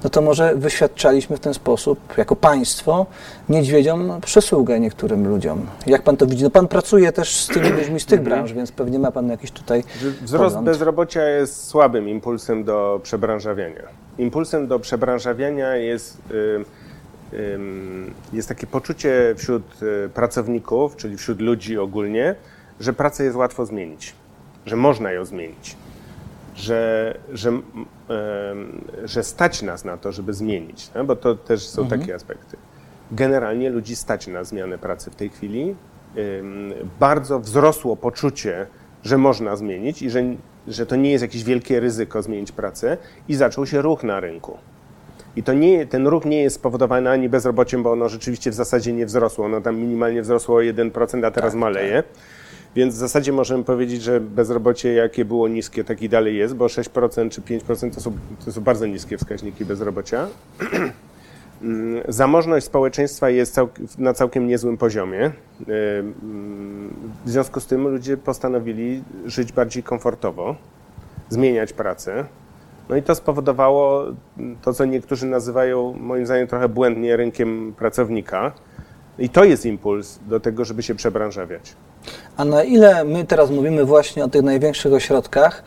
no 0.04 0.10
to 0.10 0.22
może 0.22 0.54
wyświadczaliśmy 0.54 1.36
w 1.36 1.40
ten 1.40 1.54
sposób 1.54 1.98
jako 2.16 2.36
państwo 2.36 3.06
niedźwiedziom 3.48 4.20
przysługę 4.24 4.80
niektórym 4.80 5.28
ludziom. 5.28 5.66
Jak 5.86 6.02
pan 6.02 6.16
to 6.16 6.26
widzi? 6.26 6.44
No 6.44 6.50
pan 6.50 6.68
pracuje 6.68 7.12
też 7.12 7.36
z 7.40 7.46
tymi 7.46 7.68
ludźmi 7.68 8.00
z 8.00 8.06
tych 8.06 8.22
branż, 8.22 8.52
więc 8.52 8.72
pewnie 8.72 8.98
ma 8.98 9.12
pan 9.12 9.28
jakiś 9.28 9.50
tutaj 9.50 9.84
Wzrost 10.22 10.44
pogląd. 10.44 10.66
bezrobocia 10.66 11.22
jest 11.28 11.68
słabym 11.68 12.08
impulsem 12.08 12.64
do 12.64 13.00
przebranżawiania. 13.02 13.82
Impulsem 14.18 14.66
do 14.66 14.78
przebranżawiania 14.78 15.76
jest, 15.76 16.18
y, 16.30 16.34
ym, 16.56 16.64
jest 18.32 18.48
takie 18.48 18.66
poczucie 18.66 19.34
wśród 19.36 19.82
y, 19.82 20.08
pracowników, 20.08 20.96
czyli 20.96 21.16
wśród 21.16 21.40
ludzi 21.40 21.78
ogólnie, 21.78 22.34
że 22.80 22.92
pracę 22.92 23.24
jest 23.24 23.36
łatwo 23.36 23.66
zmienić, 23.66 24.14
że 24.66 24.76
można 24.76 25.12
ją 25.12 25.24
zmienić, 25.24 25.76
że, 26.54 27.14
że, 27.32 27.52
że 29.04 29.22
stać 29.22 29.62
nas 29.62 29.84
na 29.84 29.96
to, 29.96 30.12
żeby 30.12 30.32
zmienić, 30.32 30.90
no? 30.94 31.04
bo 31.04 31.16
to 31.16 31.34
też 31.34 31.66
są 31.68 31.88
takie 31.88 32.14
aspekty. 32.14 32.56
Generalnie 33.12 33.70
ludzi 33.70 33.96
stać 33.96 34.26
na 34.26 34.44
zmianę 34.44 34.78
pracy 34.78 35.10
w 35.10 35.14
tej 35.14 35.30
chwili. 35.30 35.74
Bardzo 37.00 37.40
wzrosło 37.40 37.96
poczucie, 37.96 38.66
że 39.04 39.18
można 39.18 39.56
zmienić 39.56 40.02
i 40.02 40.10
że, 40.10 40.22
że 40.68 40.86
to 40.86 40.96
nie 40.96 41.10
jest 41.10 41.22
jakieś 41.22 41.44
wielkie 41.44 41.80
ryzyko 41.80 42.22
zmienić 42.22 42.52
pracę 42.52 42.96
i 43.28 43.34
zaczął 43.34 43.66
się 43.66 43.82
ruch 43.82 44.02
na 44.02 44.20
rynku. 44.20 44.58
I 45.36 45.42
to 45.42 45.52
nie, 45.52 45.86
ten 45.86 46.06
ruch 46.06 46.24
nie 46.24 46.42
jest 46.42 46.56
spowodowany 46.56 47.10
ani 47.10 47.28
bezrobociem, 47.28 47.82
bo 47.82 47.92
ono 47.92 48.08
rzeczywiście 48.08 48.50
w 48.50 48.54
zasadzie 48.54 48.92
nie 48.92 49.06
wzrosło. 49.06 49.44
Ono 49.44 49.60
tam 49.60 49.76
minimalnie 49.76 50.22
wzrosło 50.22 50.56
o 50.56 50.60
1%, 50.60 51.26
a 51.26 51.30
teraz 51.30 51.54
maleje. 51.54 52.02
Więc 52.76 52.94
w 52.94 52.98
zasadzie 52.98 53.32
możemy 53.32 53.64
powiedzieć, 53.64 54.02
że 54.02 54.20
bezrobocie 54.20 54.92
jakie 54.94 55.24
było 55.24 55.48
niskie, 55.48 55.84
tak 55.84 56.02
i 56.02 56.08
dalej 56.08 56.36
jest, 56.36 56.54
bo 56.54 56.66
6% 56.66 57.30
czy 57.30 57.40
5% 57.40 57.94
to 57.94 58.00
są, 58.00 58.12
to 58.44 58.52
są 58.52 58.60
bardzo 58.60 58.86
niskie 58.86 59.18
wskaźniki 59.18 59.64
bezrobocia. 59.64 60.26
Zamożność 62.08 62.66
społeczeństwa 62.66 63.30
jest 63.30 63.60
na 63.98 64.14
całkiem 64.14 64.46
niezłym 64.46 64.76
poziomie. 64.76 65.32
Mm, 65.68 66.94
W 67.24 67.30
związku 67.30 67.60
z 67.60 67.66
tym 67.66 67.88
ludzie 67.88 68.16
postanowili 68.16 69.02
żyć 69.26 69.52
bardziej 69.52 69.82
komfortowo, 69.82 70.56
zmieniać 71.28 71.72
pracę. 71.72 72.24
No 72.88 72.96
i 72.96 73.02
to 73.02 73.14
spowodowało 73.14 74.04
to, 74.62 74.74
co 74.74 74.84
niektórzy 74.84 75.26
nazywają, 75.26 75.94
moim 76.00 76.26
zdaniem, 76.26 76.46
trochę 76.46 76.68
błędnie 76.68 77.16
rynkiem 77.16 77.74
pracownika. 77.78 78.52
I 79.18 79.28
to 79.28 79.44
jest 79.44 79.66
impuls 79.66 80.18
do 80.28 80.40
tego, 80.40 80.64
żeby 80.64 80.82
się 80.82 80.94
przebranżawiać. 80.94 81.74
A 82.36 82.44
na 82.44 82.64
ile 82.64 83.04
my 83.04 83.24
teraz 83.24 83.50
mówimy 83.50 83.84
właśnie 83.84 84.24
o 84.24 84.28
tych 84.28 84.42
największych 84.42 84.92
ośrodkach, 84.92 85.62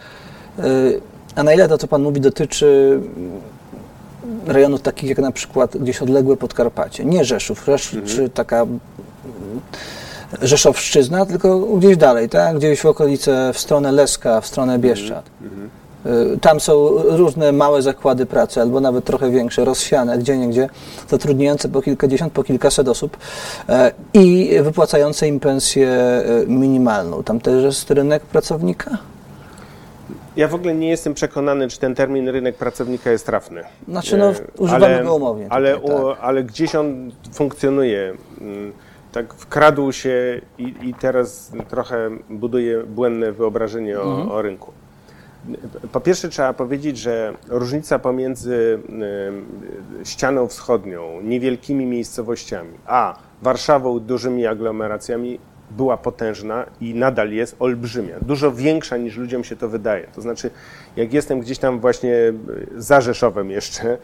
y, 0.60 1.01
a 1.36 1.43
na 1.43 1.53
ile 1.53 1.67
to, 1.69 1.77
co 1.77 1.88
Pan 1.88 2.03
mówi, 2.03 2.21
dotyczy 2.21 2.99
rejonów 4.47 4.82
takich 4.82 5.10
jak 5.10 5.19
na 5.19 5.32
przykład 5.32 5.77
gdzieś 5.77 6.01
odległe 6.01 6.38
Podkarpacie, 6.38 7.06
nie 7.06 7.25
Rzeszów, 7.25 7.63
Rzesz, 7.65 7.97
czy 8.06 8.30
taka 8.30 8.62
mm, 8.62 8.80
Rzeszowszczyzna, 10.41 11.25
tylko 11.25 11.60
gdzieś 11.60 11.97
dalej, 11.97 12.30
tak? 12.30 12.58
gdzieś 12.58 12.82
w 12.82 12.86
okolice, 12.86 13.51
w 13.53 13.60
stronę 13.60 13.91
Leska, 13.91 14.41
w 14.41 14.47
stronę 14.47 14.80
Bieszczad. 14.80 15.25
Y, 15.25 15.87
Tam 16.41 16.60
są 16.60 16.89
różne 17.04 17.52
małe 17.52 17.82
zakłady 17.82 18.26
pracy, 18.26 18.62
albo 18.62 18.80
nawet 18.80 19.06
trochę 19.06 19.32
większe, 19.32 19.65
rozsiane, 19.65 20.17
gdzie 20.17 20.38
niegdzie, 20.38 20.70
zatrudniające 21.08 21.70
po 21.70 21.82
kilkadziesiąt, 21.82 22.34
po 22.34 22.43
kilkaset 22.43 22.88
osób 22.88 23.17
e, 23.70 23.91
i 24.13 24.52
wypłacające 24.62 25.28
im 25.28 25.39
pensję 25.39 25.89
e, 25.89 26.24
minimalną. 26.48 27.24
Tam 27.24 27.39
też 27.39 27.63
jest 27.63 27.91
rynek 27.91 28.24
pracownika? 28.24 28.98
Ja 30.36 30.48
w 30.48 30.56
ogóle 30.56 30.76
nie 30.76 30.89
jestem 30.89 31.13
przekonany, 31.13 31.67
czy 31.67 31.80
ten 31.80 31.96
termin 31.96 32.30
rynek 32.30 32.56
pracownika 32.56 33.12
jest 33.12 33.26
trafny. 33.26 33.63
Znaczy, 33.88 34.17
no, 34.17 34.34
używamy 34.58 35.04
go 35.04 35.15
umownie 35.15 35.48
Ale, 35.50 35.78
tutaj, 35.80 35.96
u, 35.96 36.08
ale 36.22 36.43
gdzieś 36.43 36.76
on 36.76 37.12
funkcjonuje. 37.34 38.13
Mm, 38.41 38.74
Tak 39.12 39.34
wkradł 39.34 39.91
się 39.91 40.41
i, 40.58 40.76
i 40.82 40.93
teraz 40.93 41.52
trochę 41.70 42.10
buduje 42.30 42.84
błędne 42.84 43.32
wyobrażenie 43.32 44.00
o, 44.00 44.04
Mhm. 44.04 44.32
o 44.32 44.41
rynku. 44.41 44.72
Po 45.92 46.00
pierwsze 46.00 46.30
trzeba 46.30 46.54
powiedzieć, 46.54 46.98
że 46.98 47.34
różnica 47.48 48.00
pomiędzy 48.00 48.80
ścianą 50.04 50.48
wschodnią, 50.48 51.22
niewielkimi 51.22 51.86
miejscowościami, 51.86 52.78
a 52.86 53.18
Warszawą, 53.42 54.00
dużymi 54.00 54.46
aglomeracjami 54.46 55.40
była 55.72 55.98
potężna 55.98 56.66
i 56.82 56.94
nadal 56.94 57.32
jest 57.32 57.56
olbrzymia. 57.60 58.16
Dużo 58.22 58.52
większa 58.52 58.98
niż 58.98 59.18
ludziom 59.18 59.44
się 59.44 59.56
to 59.56 59.70
wydaje. 59.70 60.08
To 60.16 60.22
znaczy, 60.22 60.50
jak 60.96 61.14
jestem 61.14 61.40
gdzieś 61.40 61.58
tam 61.58 61.80
właśnie 61.80 62.14
y, 62.14 62.34
za 62.78 63.02
Rzeszowem 63.02 63.52
jeszcze, 63.52 63.98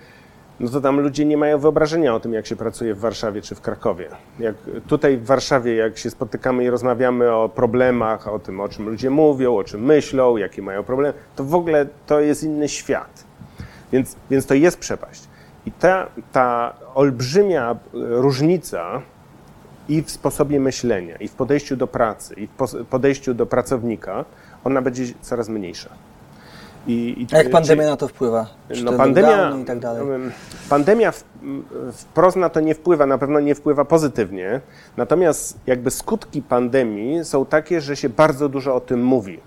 no 0.64 0.70
to 0.70 0.82
tam 0.82 1.00
ludzie 1.00 1.26
nie 1.26 1.38
mają 1.38 1.60
wyobrażenia 1.60 2.16
o 2.16 2.20
tym, 2.20 2.34
jak 2.34 2.48
się 2.48 2.56
pracuje 2.56 2.96
w 2.96 3.00
Warszawie 3.00 3.42
czy 3.42 3.56
w 3.56 3.62
Krakowie. 3.62 4.10
Jak 4.40 4.56
tutaj 4.88 5.18
w 5.18 5.26
Warszawie, 5.26 5.76
jak 5.76 5.98
się 5.98 6.10
spotykamy 6.10 6.64
i 6.64 6.70
rozmawiamy 6.70 7.32
o 7.32 7.50
problemach, 7.50 8.28
o 8.28 8.40
tym, 8.40 8.62
o 8.62 8.70
czym 8.70 8.90
ludzie 8.90 9.10
mówią, 9.10 9.58
o 9.58 9.64
czym 9.64 9.86
myślą, 9.86 10.38
jakie 10.38 10.62
mają 10.62 10.84
problemy, 10.84 11.14
to 11.36 11.44
w 11.44 11.56
ogóle 11.56 11.86
to 12.06 12.20
jest 12.20 12.44
inny 12.44 12.70
świat. 12.70 13.24
Więc, 13.92 14.16
więc 14.32 14.46
to 14.46 14.54
jest 14.54 14.80
przepaść. 14.80 15.24
I 15.66 15.72
ta, 15.72 16.08
ta 16.32 16.74
olbrzymia 16.96 17.76
różnica 17.94 19.02
i 19.90 20.02
w 20.02 20.12
sposobie 20.12 20.60
myślenia, 20.60 21.16
i 21.16 21.28
w 21.28 21.34
podejściu 21.34 21.76
do 21.76 21.88
pracy, 21.88 22.34
i 22.38 22.48
w 22.48 22.86
podejściu 22.90 23.34
do 23.34 23.46
pracownika, 23.46 24.26
ona 24.64 24.82
będzie 24.82 25.04
coraz 25.22 25.50
mniejsza. 25.50 25.90
I, 26.88 27.16
i 27.32 27.36
A 27.36 27.38
jak 27.38 27.50
pandemia 27.50 27.86
na 27.86 27.98
to 27.98 28.08
wpływa? 28.08 28.48
Czy 28.74 28.84
no 28.84 28.94
pandemia, 28.94 29.58
i 29.62 29.66
tak 29.66 29.80
dalej? 29.80 30.02
em, 30.16 30.32
pandemia 30.70 31.12
w, 31.12 31.24
wprost 31.94 32.38
na 32.38 32.50
to 32.50 32.60
nie 32.60 32.76
wpływa, 32.76 33.06
na 33.06 33.18
pewno 33.18 33.40
nie 33.40 33.56
wpływa 33.56 33.86
pozytywnie. 33.86 34.62
Natomiast 34.98 35.58
jakby 35.68 35.92
skutki 35.92 36.42
pandemii 36.42 37.26
są 37.26 37.46
takie, 37.46 37.82
że 37.82 37.96
się 37.96 38.10
bardzo 38.10 38.50
dużo 38.50 38.76
o 38.76 38.80
tym 38.80 39.04
mówi. 39.04 39.40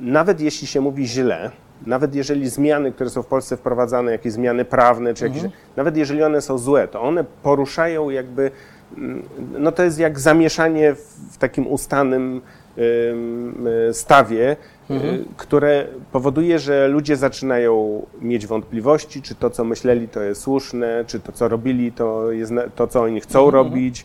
Nawet 0.00 0.40
jeśli 0.40 0.66
się 0.66 0.80
mówi 0.80 1.06
źle, 1.06 1.50
nawet 1.86 2.14
jeżeli 2.14 2.48
zmiany, 2.48 2.92
które 2.92 3.10
są 3.10 3.22
w 3.22 3.26
Polsce 3.26 3.56
wprowadzane, 3.56 4.12
jakieś 4.12 4.32
zmiany 4.32 4.64
prawne, 4.64 5.14
czy 5.14 5.24
jakieś, 5.24 5.42
Mhm. 5.44 5.60
nawet 5.76 5.96
jeżeli 5.96 6.22
one 6.22 6.40
są 6.40 6.58
złe, 6.58 6.88
to 6.88 7.02
one 7.02 7.24
poruszają 7.42 8.10
jakby 8.10 8.50
no 9.58 9.72
to 9.72 9.82
jest 9.82 9.98
jak 9.98 10.20
zamieszanie 10.20 10.94
w 11.30 11.38
takim 11.38 11.66
ustanym 11.66 12.40
stawie, 13.92 14.56
mhm. 14.90 15.24
które 15.36 15.86
powoduje, 16.12 16.58
że 16.58 16.88
ludzie 16.88 17.16
zaczynają 17.16 18.06
mieć 18.20 18.46
wątpliwości, 18.46 19.22
czy 19.22 19.34
to, 19.34 19.50
co 19.50 19.64
myśleli, 19.64 20.08
to 20.08 20.22
jest 20.22 20.40
słuszne, 20.40 21.04
czy 21.06 21.20
to, 21.20 21.32
co 21.32 21.48
robili, 21.48 21.92
to 21.92 22.32
jest 22.32 22.52
to, 22.74 22.86
co 22.86 23.02
oni 23.02 23.20
chcą 23.20 23.44
mhm. 23.44 23.54
robić 23.54 24.04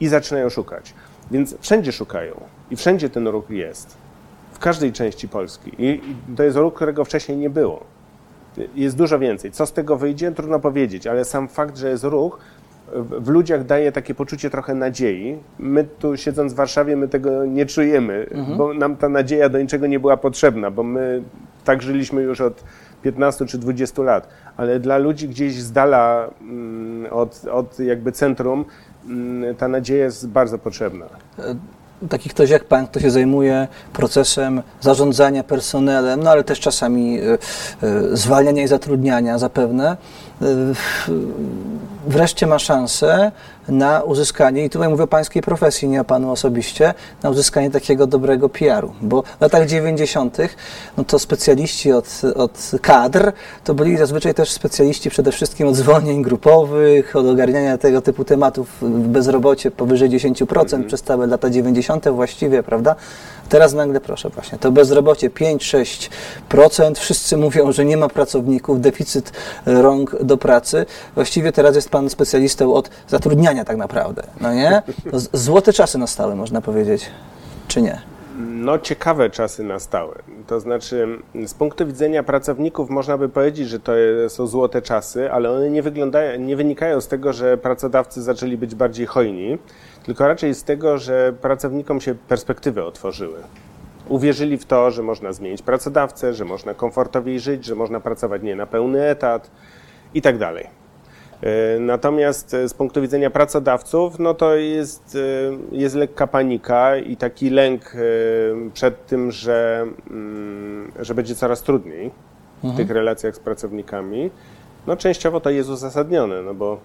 i 0.00 0.08
zaczynają 0.08 0.48
szukać. 0.48 0.94
Więc 1.30 1.56
wszędzie 1.60 1.92
szukają 1.92 2.40
i 2.70 2.76
wszędzie 2.76 3.10
ten 3.10 3.28
ruch 3.28 3.50
jest. 3.50 3.96
W 4.52 4.58
każdej 4.58 4.92
części 4.92 5.28
Polski. 5.28 5.70
I 5.78 6.00
to 6.36 6.42
jest 6.42 6.56
ruch, 6.56 6.74
którego 6.74 7.04
wcześniej 7.04 7.38
nie 7.38 7.50
było. 7.50 7.84
Jest 8.74 8.96
dużo 8.96 9.18
więcej. 9.18 9.52
Co 9.52 9.66
z 9.66 9.72
tego 9.72 9.96
wyjdzie, 9.96 10.32
trudno 10.32 10.60
powiedzieć, 10.60 11.06
ale 11.06 11.24
sam 11.24 11.48
fakt, 11.48 11.76
że 11.76 11.90
jest 11.90 12.04
ruch, 12.04 12.38
w 12.94 13.28
ludziach 13.28 13.64
daje 13.64 13.92
takie 13.92 14.14
poczucie 14.14 14.50
trochę 14.50 14.74
nadziei. 14.74 15.38
My 15.58 15.84
tu 15.84 16.16
siedząc 16.16 16.52
w 16.52 16.56
Warszawie, 16.56 16.96
my 16.96 17.08
tego 17.08 17.44
nie 17.44 17.66
czujemy, 17.66 18.26
mhm. 18.30 18.58
bo 18.58 18.74
nam 18.74 18.96
ta 18.96 19.08
nadzieja 19.08 19.48
do 19.48 19.60
niczego 19.60 19.86
nie 19.86 20.00
była 20.00 20.16
potrzebna, 20.16 20.70
bo 20.70 20.82
my 20.82 21.22
tak 21.64 21.82
żyliśmy 21.82 22.22
już 22.22 22.40
od 22.40 22.64
15 23.02 23.46
czy 23.46 23.58
20 23.58 24.02
lat, 24.02 24.28
ale 24.56 24.80
dla 24.80 24.98
ludzi 24.98 25.28
gdzieś 25.28 25.54
z 25.54 25.72
dala 25.72 26.30
mm, 26.40 27.12
od, 27.12 27.44
od 27.50 27.78
jakby 27.78 28.12
centrum 28.12 28.64
mm, 29.06 29.54
ta 29.54 29.68
nadzieja 29.68 30.04
jest 30.04 30.28
bardzo 30.28 30.58
potrzebna. 30.58 31.06
E, 31.38 31.54
taki 32.08 32.30
ktoś 32.30 32.50
jak 32.50 32.64
pan, 32.64 32.86
kto 32.86 33.00
się 33.00 33.10
zajmuje 33.10 33.68
procesem 33.92 34.62
zarządzania 34.80 35.44
personelem, 35.44 36.22
no 36.22 36.30
ale 36.30 36.44
też 36.44 36.60
czasami 36.60 37.18
e, 37.18 37.38
e, 37.82 38.16
zwalniania 38.16 38.62
i 38.62 38.68
zatrudniania 38.68 39.38
zapewne, 39.38 39.96
wreszcie 42.06 42.46
ma 42.46 42.58
szansę 42.58 43.32
na 43.70 44.02
uzyskanie, 44.02 44.64
i 44.64 44.70
tutaj 44.70 44.88
mówię 44.88 45.04
o 45.04 45.06
pańskiej 45.06 45.42
profesji, 45.42 45.88
nie 45.88 46.00
o 46.00 46.04
panu 46.04 46.30
osobiście, 46.30 46.94
na 47.22 47.30
uzyskanie 47.30 47.70
takiego 47.70 48.06
dobrego 48.06 48.48
PR-u. 48.48 48.92
Bo 49.02 49.22
w 49.22 49.40
latach 49.40 49.66
90. 49.66 50.38
no 50.96 51.04
to 51.04 51.18
specjaliści 51.18 51.92
od, 51.92 52.22
od 52.36 52.70
kadr 52.82 53.32
to 53.64 53.74
byli 53.74 53.96
zazwyczaj 53.96 54.34
też 54.34 54.50
specjaliści 54.50 55.10
przede 55.10 55.32
wszystkim 55.32 55.68
od 55.68 55.76
zwolnień 55.76 56.22
grupowych, 56.22 57.16
od 57.16 57.26
ogarniania 57.26 57.78
tego 57.78 58.02
typu 58.02 58.24
tematów 58.24 58.68
w 58.80 59.08
bezrobocie 59.08 59.70
powyżej 59.70 60.10
10% 60.10 60.60
mhm. 60.60 60.84
przez 60.84 61.02
całe 61.02 61.26
lata 61.26 61.50
90. 61.50 62.08
właściwie, 62.08 62.62
prawda? 62.62 62.96
Teraz 63.50 63.72
nagle, 63.72 64.00
proszę 64.00 64.28
właśnie, 64.28 64.58
to 64.58 64.72
bezrobocie 64.72 65.30
5-6%, 65.30 66.94
wszyscy 66.94 67.36
mówią, 67.36 67.72
że 67.72 67.84
nie 67.84 67.96
ma 67.96 68.08
pracowników, 68.08 68.80
deficyt 68.80 69.32
rąk 69.66 70.22
do 70.22 70.36
pracy. 70.36 70.86
Właściwie 71.14 71.52
teraz 71.52 71.76
jest 71.76 71.88
pan 71.88 72.10
specjalistą 72.10 72.74
od 72.74 72.90
zatrudniania 73.08 73.59
tak 73.64 73.76
naprawdę, 73.76 74.22
no 74.40 74.54
nie? 74.54 74.82
Złote 75.32 75.72
czasy 75.72 75.98
nastały, 75.98 76.34
można 76.34 76.60
powiedzieć, 76.60 77.10
czy 77.68 77.82
nie? 77.82 78.00
No, 78.38 78.78
ciekawe 78.78 79.30
czasy 79.30 79.64
nastały. 79.64 80.14
To 80.46 80.60
znaczy, 80.60 81.18
z 81.46 81.54
punktu 81.54 81.86
widzenia 81.86 82.22
pracowników 82.22 82.90
można 82.90 83.18
by 83.18 83.28
powiedzieć, 83.28 83.68
że 83.68 83.80
to 83.80 83.92
są 84.28 84.46
złote 84.46 84.82
czasy, 84.82 85.32
ale 85.32 85.50
one 85.50 85.70
nie, 85.70 85.82
wyglądają, 85.82 86.40
nie 86.40 86.56
wynikają 86.56 87.00
z 87.00 87.08
tego, 87.08 87.32
że 87.32 87.58
pracodawcy 87.58 88.22
zaczęli 88.22 88.56
być 88.56 88.74
bardziej 88.74 89.06
hojni, 89.06 89.58
tylko 90.02 90.28
raczej 90.28 90.54
z 90.54 90.64
tego, 90.64 90.98
że 90.98 91.32
pracownikom 91.40 92.00
się 92.00 92.14
perspektywy 92.14 92.84
otworzyły. 92.84 93.38
Uwierzyli 94.08 94.58
w 94.58 94.64
to, 94.64 94.90
że 94.90 95.02
można 95.02 95.32
zmienić 95.32 95.62
pracodawcę, 95.62 96.34
że 96.34 96.44
można 96.44 96.74
komfortowiej 96.74 97.40
żyć, 97.40 97.64
że 97.64 97.74
można 97.74 98.00
pracować 98.00 98.42
nie 98.42 98.56
na 98.56 98.66
pełny 98.66 99.08
etat 99.08 99.50
i 100.14 100.22
tak 100.22 100.38
dalej. 100.38 100.79
E, 101.42 101.80
natomiast 101.80 102.50
z 102.66 102.74
punktu 102.74 103.02
widzenia 103.02 103.30
pracodawców, 103.30 104.18
no 104.18 104.34
to 104.34 104.54
jest, 104.54 105.18
e, 105.72 105.76
jest 105.76 105.94
lekka 105.94 106.26
panika 106.26 106.96
i 106.96 107.16
taki 107.16 107.50
lęk 107.50 107.94
e, 107.94 107.98
przed 108.74 109.06
tym, 109.06 109.32
że, 109.32 109.86
mm, 110.10 110.92
że 111.00 111.14
będzie 111.14 111.34
coraz 111.34 111.62
trudniej 111.62 112.10
w 112.60 112.64
mhm. 112.64 112.76
tych 112.76 112.96
relacjach 112.96 113.36
z 113.36 113.38
pracownikami. 113.38 114.30
No 114.86 114.96
częściowo 114.96 115.40
to 115.40 115.50
jest 115.50 115.70
uzasadnione, 115.70 116.42
no 116.42 116.54
bo 116.54 116.78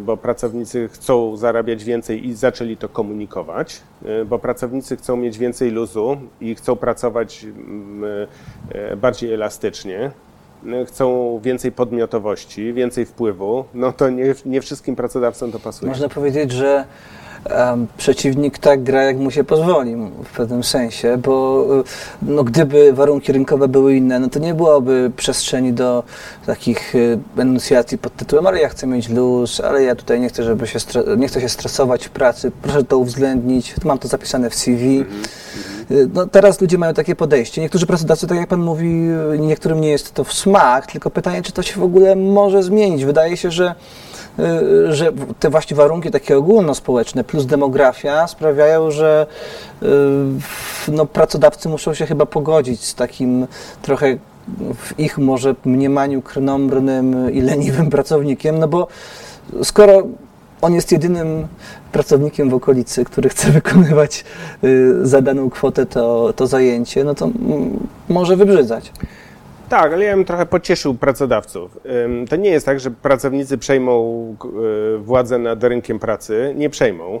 bo 0.00 0.16
pracownicy 0.16 0.88
chcą 0.88 1.36
zarabiać 1.36 1.84
więcej 1.84 2.26
i 2.26 2.34
zaczęli 2.34 2.76
to 2.76 2.88
komunikować, 2.88 3.82
bo 4.26 4.38
pracownicy 4.38 4.96
chcą 4.96 5.16
mieć 5.16 5.38
więcej 5.38 5.70
luzu 5.70 6.16
i 6.40 6.54
chcą 6.54 6.76
pracować 6.76 7.44
mm, 7.44 8.26
bardziej 8.96 9.34
elastycznie, 9.34 10.10
chcą 10.86 11.40
więcej 11.44 11.72
podmiotowości, 11.72 12.72
więcej 12.72 13.06
wpływu, 13.06 13.64
no 13.74 13.92
to 13.92 14.10
nie, 14.10 14.34
nie 14.46 14.60
wszystkim 14.60 14.96
pracodawcom 14.96 15.52
to 15.52 15.58
pasuje. 15.58 15.88
Można 15.88 16.08
powiedzieć, 16.08 16.52
że 16.52 16.84
um, 17.50 17.86
przeciwnik 17.96 18.58
tak 18.58 18.82
gra, 18.82 19.02
jak 19.02 19.16
mu 19.16 19.30
się 19.30 19.44
pozwoli 19.44 19.96
w 20.24 20.36
pewnym 20.36 20.64
sensie, 20.64 21.16
bo 21.18 21.66
y, 21.80 21.84
no, 22.22 22.44
gdyby 22.44 22.92
warunki 22.92 23.32
rynkowe 23.32 23.68
były 23.68 23.96
inne, 23.96 24.18
no 24.18 24.28
to 24.28 24.38
nie 24.38 24.54
byłoby 24.54 25.10
przestrzeni 25.16 25.72
do 25.72 26.02
takich 26.46 26.94
y, 26.94 27.18
enuncjacji 27.36 27.98
pod 27.98 28.16
tytułem, 28.16 28.46
ale 28.46 28.60
ja 28.60 28.68
chcę 28.68 28.86
mieć 28.86 29.08
luz, 29.08 29.60
ale 29.60 29.82
ja 29.82 29.94
tutaj 29.94 30.20
nie 30.20 30.28
chcę, 30.28 30.42
żeby 30.42 30.66
się, 30.66 30.78
nie 31.16 31.28
chcę 31.28 31.40
się 31.40 31.48
stresować 31.48 32.06
w 32.06 32.10
pracy, 32.10 32.52
proszę 32.62 32.84
to 32.84 32.98
uwzględnić, 32.98 33.74
mam 33.84 33.98
to 33.98 34.08
zapisane 34.08 34.50
w 34.50 34.54
CV. 34.54 34.98
Mhm, 34.98 35.18
mhm. 35.18 35.61
No, 36.14 36.26
teraz 36.26 36.60
ludzie 36.60 36.78
mają 36.78 36.94
takie 36.94 37.16
podejście. 37.16 37.60
Niektórzy 37.60 37.86
pracodawcy, 37.86 38.26
tak 38.26 38.38
jak 38.38 38.48
Pan 38.48 38.60
mówi, 38.60 38.88
niektórym 39.38 39.80
nie 39.80 39.90
jest 39.90 40.14
to 40.14 40.24
w 40.24 40.32
smak, 40.32 40.86
tylko 40.86 41.10
pytanie, 41.10 41.42
czy 41.42 41.52
to 41.52 41.62
się 41.62 41.80
w 41.80 41.84
ogóle 41.84 42.16
może 42.16 42.62
zmienić. 42.62 43.04
Wydaje 43.04 43.36
się, 43.36 43.50
że 43.50 43.74
Y, 44.38 44.92
że 44.92 45.12
te 45.40 45.50
właśnie 45.50 45.76
warunki 45.76 46.10
takie 46.10 46.38
ogólnospołeczne 46.38 47.24
plus 47.24 47.46
demografia 47.46 48.26
sprawiają, 48.26 48.90
że 48.90 49.26
y, 49.82 49.86
no, 50.88 51.06
pracodawcy 51.06 51.68
muszą 51.68 51.94
się 51.94 52.06
chyba 52.06 52.26
pogodzić 52.26 52.84
z 52.84 52.94
takim 52.94 53.46
trochę 53.82 54.16
w 54.76 54.98
ich 55.00 55.18
może 55.18 55.54
mniemaniu 55.64 56.22
krnąbrnym 56.22 57.34
i 57.34 57.40
leniwym 57.40 57.90
pracownikiem, 57.90 58.58
no 58.58 58.68
bo 58.68 58.86
skoro 59.62 60.02
on 60.62 60.74
jest 60.74 60.92
jedynym 60.92 61.46
pracownikiem 61.92 62.50
w 62.50 62.54
okolicy, 62.54 63.04
który 63.04 63.28
chce 63.28 63.50
wykonywać 63.60 64.24
y, 64.64 65.06
za 65.06 65.22
daną 65.22 65.50
kwotę 65.50 65.86
to, 65.86 66.32
to 66.36 66.46
zajęcie, 66.46 67.04
no 67.04 67.14
to 67.14 67.30
może 68.08 68.36
wybrzydzać. 68.36 68.92
Tak, 69.72 69.92
ale 69.92 70.04
ja 70.04 70.16
bym 70.16 70.24
trochę 70.24 70.46
pocieszył 70.46 70.94
pracodawców. 70.94 71.78
To 72.30 72.36
nie 72.36 72.50
jest 72.50 72.66
tak, 72.66 72.80
że 72.80 72.90
pracownicy 72.90 73.58
przejmą 73.58 74.36
e, 74.94 74.98
władzę 74.98 75.38
nad 75.38 75.64
rynkiem 75.64 75.98
pracy. 75.98 76.54
Nie 76.56 76.70
przejmą. 76.70 77.14
E, 77.14 77.20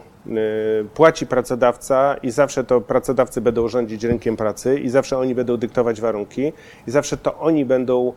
płaci 0.94 1.26
pracodawca 1.26 2.16
i 2.22 2.30
zawsze 2.30 2.64
to 2.64 2.80
pracodawcy 2.80 3.40
będą 3.40 3.68
rządzić 3.68 4.04
rynkiem 4.04 4.36
pracy 4.36 4.78
i 4.78 4.88
zawsze 4.88 5.18
oni 5.18 5.34
będą 5.34 5.56
dyktować 5.56 6.00
warunki 6.00 6.52
i 6.86 6.90
zawsze 6.90 7.16
to 7.16 7.38
oni 7.38 7.64
będą 7.64 8.12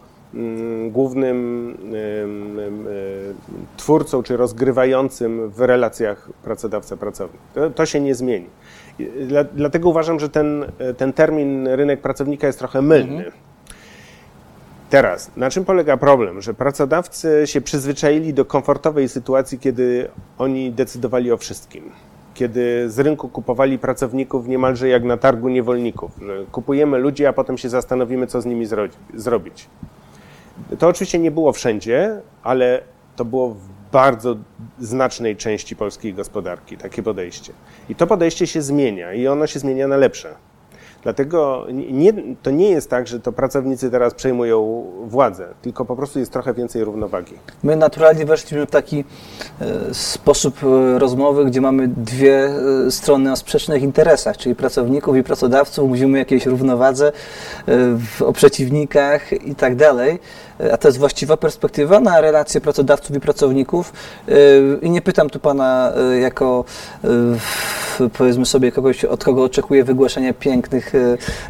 głównym 0.89 1.69
e, 1.93 3.78
twórcą 3.78 4.24
czy 4.24 4.38
rozgrywającym 4.38 5.50
w 5.50 5.60
relacjach 5.60 6.30
pracodawca-pracownik. 6.43 7.39
To, 7.54 7.69
to 7.69 7.86
się 7.86 8.00
nie 8.00 8.15
zmieni. 8.15 8.48
Dlatego 9.54 9.89
uważam, 9.89 10.19
że 10.19 10.30
ten, 10.30 10.65
ten 10.98 11.13
termin 11.13 11.67
rynek 11.67 12.02
pracownika 12.02 12.48
jest 12.48 12.60
trochę 12.60 12.82
mylny. 12.82 13.26
Mhm 13.26 13.45
Teraz, 14.89 15.32
na 15.38 15.50
czym 15.50 15.65
polega 15.65 15.98
problem? 15.98 16.41
Że 16.41 16.54
pracodawcy 16.54 17.41
się 17.45 17.62
przyzwyczaili 17.62 18.34
do 18.34 18.45
komfortowej 18.45 19.10
sytuacji, 19.10 19.60
kiedy 19.60 20.10
oni 20.38 20.71
decydowali 20.71 21.32
o 21.32 21.38
wszystkim. 21.38 21.91
Kiedy 22.34 22.89
z 22.89 23.00
rynku 23.00 23.30
kupowali 23.30 23.80
pracowników 23.80 24.48
niemalże 24.48 24.88
jak 24.88 25.04
na 25.04 25.17
targu 25.17 25.50
niewolników. 25.50 26.12
Kupujemy 26.52 26.98
ludzi, 26.98 27.26
a 27.26 27.34
potem 27.34 27.58
się 27.58 27.69
zastanowimy, 27.69 28.28
co 28.28 28.41
z 28.41 28.45
nimi 28.45 28.65
zrobić. 29.13 29.69
To 30.79 30.87
oczywiście 30.87 31.19
nie 31.19 31.31
było 31.31 31.53
wszędzie, 31.53 32.21
ale 32.43 32.81
to 33.15 33.25
było 33.25 33.49
w 33.49 33.75
bardzo 33.91 34.35
znacznej 34.79 35.35
części 35.35 35.75
polskiej 35.75 36.13
gospodarki, 36.13 36.77
takie 36.77 37.03
podejście. 37.03 37.53
I 37.89 37.95
to 37.95 38.07
podejście 38.07 38.47
się 38.47 38.61
zmienia 38.61 39.13
i 39.13 39.27
ono 39.27 39.47
się 39.47 39.59
zmienia 39.59 39.87
na 39.87 39.97
lepsze. 39.97 40.35
Dlatego 41.05 41.65
nie, 41.71 42.13
to 42.43 42.51
nie 42.51 42.69
jest 42.69 42.89
tak, 42.89 43.07
że 43.07 43.19
to 43.19 43.31
pracownicy 43.31 43.91
teraz 43.91 44.13
przejmują 44.13 44.85
władzę, 45.03 45.47
tylko 45.61 45.85
po 45.85 45.95
prostu 45.95 46.19
jest 46.19 46.31
trochę 46.31 46.53
więcej 46.53 46.83
równowagi. 46.83 47.33
My 47.63 47.75
naturalnie 47.75 48.25
weszliśmy 48.25 48.65
w 48.65 48.71
taki 48.71 49.03
e, 49.61 49.93
sposób 49.93 50.57
e, 50.63 50.99
rozmowy, 50.99 51.45
gdzie 51.45 51.61
mamy 51.61 51.87
dwie 51.87 52.45
e, 52.87 52.91
strony 52.91 53.31
o 53.31 53.35
sprzecznych 53.35 53.83
interesach, 53.83 54.37
czyli 54.37 54.55
pracowników 54.55 55.17
i 55.17 55.23
pracodawców, 55.23 55.89
mówimy 55.89 56.17
o 56.17 56.19
jakiejś 56.19 56.45
równowadze, 56.45 57.11
o 58.19 58.33
przeciwnikach 58.33 59.31
i 59.47 59.55
tak 59.55 59.75
dalej 59.75 60.19
a 60.73 60.77
to 60.77 60.87
jest 60.87 60.97
właściwa 60.97 61.37
perspektywa 61.37 61.99
na 61.99 62.21
relacje 62.21 62.61
pracodawców 62.61 63.15
i 63.15 63.19
pracowników. 63.19 63.93
I 64.81 64.89
nie 64.89 65.01
pytam 65.01 65.29
tu 65.29 65.39
pana 65.39 65.93
jako, 66.21 66.65
powiedzmy 68.17 68.45
sobie, 68.45 68.71
kogoś, 68.71 69.05
od 69.05 69.23
kogo 69.23 69.43
oczekuję 69.43 69.83
wygłaszania 69.83 70.33
pięknych 70.33 70.93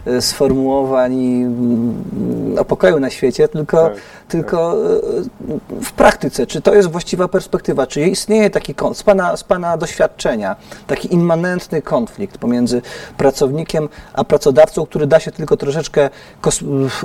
e, 0.06 0.22
sformułowań 0.22 1.14
i 1.14 1.44
mm, 1.44 2.56
o 2.60 2.66
pokoju 2.66 3.00
na 3.00 3.10
świecie, 3.10 3.48
tylko, 3.48 3.90
tak, 3.90 3.94
tylko 4.28 4.76
tak. 4.76 5.84
w 5.84 5.92
praktyce, 5.92 6.48
czy 6.48 6.62
to 6.62 6.76
jest 6.76 6.92
właściwa 6.92 7.28
perspektywa, 7.28 7.88
czy 7.88 8.02
istnieje 8.02 8.50
taki, 8.50 8.76
z 8.94 9.04
pana, 9.04 9.38
z 9.38 9.44
pana 9.44 9.78
doświadczenia, 9.78 10.56
taki 10.88 11.14
immanentny 11.14 11.82
konflikt 11.82 12.38
pomiędzy 12.38 12.82
pracownikiem 13.18 13.90
a 14.14 14.24
pracodawcą, 14.24 14.86
który 14.86 15.08
da 15.08 15.20
się 15.20 15.32
tylko 15.32 15.58
troszeczkę 15.58 16.10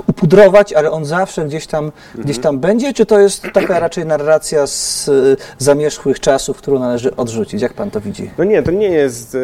upudrować, 0.07 0.73
ale 0.73 0.91
on 0.91 1.05
zawsze 1.05 1.45
gdzieś 1.45 1.67
tam, 1.67 1.90
mhm. 2.07 2.23
gdzieś 2.23 2.39
tam 2.39 2.59
będzie, 2.59 2.93
czy 2.93 3.05
to 3.05 3.19
jest 3.19 3.43
taka 3.53 3.79
raczej 3.79 4.05
narracja 4.05 4.67
z 4.67 5.09
zamierzchłych 5.57 6.19
czasów, 6.19 6.57
którą 6.57 6.79
należy 6.79 7.15
odrzucić? 7.15 7.61
Jak 7.61 7.73
pan 7.73 7.91
to 7.91 8.01
widzi? 8.01 8.31
No 8.37 8.43
nie, 8.43 8.63
to 8.63 8.71
nie 8.71 8.89
jest 8.89 9.35
e, 9.35 9.39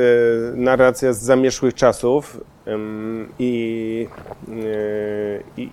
narracja 0.55 1.13
z 1.13 1.21
zamierzchłych 1.21 1.73
czasów 1.73 2.41
i, 3.39 4.07
e, 4.49 5.62
i, 5.62 5.69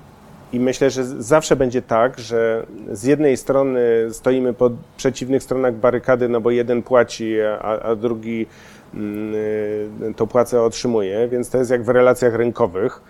i 0.52 0.60
myślę, 0.60 0.90
że 0.90 1.04
zawsze 1.04 1.56
będzie 1.56 1.82
tak, 1.82 2.18
że 2.18 2.66
z 2.92 3.04
jednej 3.04 3.37
strony 3.37 3.80
stoimy 4.12 4.52
po 4.52 4.70
przeciwnych 4.96 5.42
stronach 5.42 5.74
barykady, 5.74 6.28
no 6.28 6.40
bo 6.40 6.50
jeden 6.50 6.82
płaci, 6.82 7.40
a, 7.40 7.80
a 7.80 7.94
drugi 7.96 8.46
mm, 8.94 9.34
to 10.16 10.26
płacę 10.26 10.62
otrzymuje, 10.62 11.28
więc 11.28 11.50
to 11.50 11.58
jest 11.58 11.70
jak 11.70 11.84
w 11.84 11.88
relacjach 11.88 12.34
rynkowych 12.34 13.00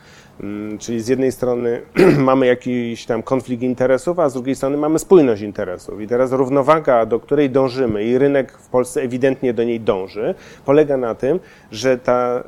czyli 0.78 1.00
z 1.00 1.08
jednej 1.08 1.32
strony 1.32 1.82
mamy 2.18 2.46
jakiś 2.46 3.06
tam 3.06 3.22
konflikt 3.22 3.62
interesów, 3.62 4.18
a 4.18 4.28
z 4.28 4.32
drugiej 4.32 4.54
strony 4.54 4.76
mamy 4.76 4.98
spójność 4.98 5.42
interesów. 5.42 6.00
I 6.00 6.06
teraz 6.06 6.32
równowaga, 6.32 7.06
do 7.06 7.20
której 7.20 7.50
dążymy, 7.50 8.04
i 8.04 8.18
rynek 8.18 8.52
w 8.52 8.68
Polsce 8.68 9.02
ewidentnie 9.02 9.54
do 9.54 9.64
niej 9.64 9.80
dąży, 9.80 10.34
polega 10.64 10.96
na 10.96 11.14
tym, 11.14 11.40
że 11.70 11.98
ta 11.98 12.44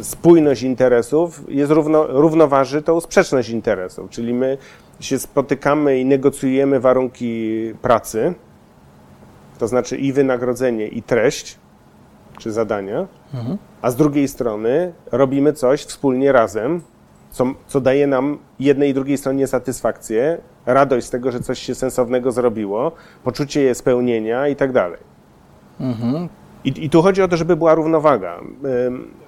y, 0.00 0.04
spójność 0.04 0.62
interesów 0.62 1.42
jest 1.48 1.72
równo, 1.72 2.06
równoważy 2.06 2.82
tą 2.82 3.00
sprzeczność 3.00 3.48
interesów. 3.48 4.10
Czyli 4.10 4.34
my 4.34 4.58
się 5.00 5.18
spotykamy 5.18 5.98
i 5.98 6.04
negocjujemy 6.04 6.80
warunki 6.80 7.72
pracy, 7.82 8.34
to 9.58 9.68
znaczy 9.68 9.96
i 9.96 10.12
wynagrodzenie, 10.12 10.88
i 10.88 11.02
treść, 11.02 11.58
czy 12.38 12.52
zadania, 12.52 13.06
mhm. 13.34 13.58
a 13.82 13.90
z 13.90 13.96
drugiej 13.96 14.28
strony 14.28 14.92
robimy 15.12 15.52
coś 15.52 15.82
wspólnie 15.84 16.32
razem, 16.32 16.82
co, 17.32 17.46
co 17.66 17.80
daje 17.80 18.06
nam 18.06 18.38
jednej 18.60 18.90
i 18.90 18.94
drugiej 18.94 19.18
stronie 19.18 19.46
satysfakcję, 19.46 20.38
radość 20.66 21.06
z 21.06 21.10
tego, 21.10 21.32
że 21.32 21.40
coś 21.40 21.58
się 21.58 21.74
sensownego 21.74 22.32
zrobiło, 22.32 22.92
poczucie 23.24 23.74
spełnienia 23.74 24.48
i 24.48 24.56
tak 24.56 24.72
dalej. 24.72 25.00
Mhm. 25.80 26.28
I, 26.64 26.84
I, 26.84 26.90
tu 26.90 27.02
chodzi 27.02 27.22
o 27.22 27.28
to, 27.28 27.36
żeby 27.36 27.56
była 27.56 27.74
równowaga. 27.74 28.40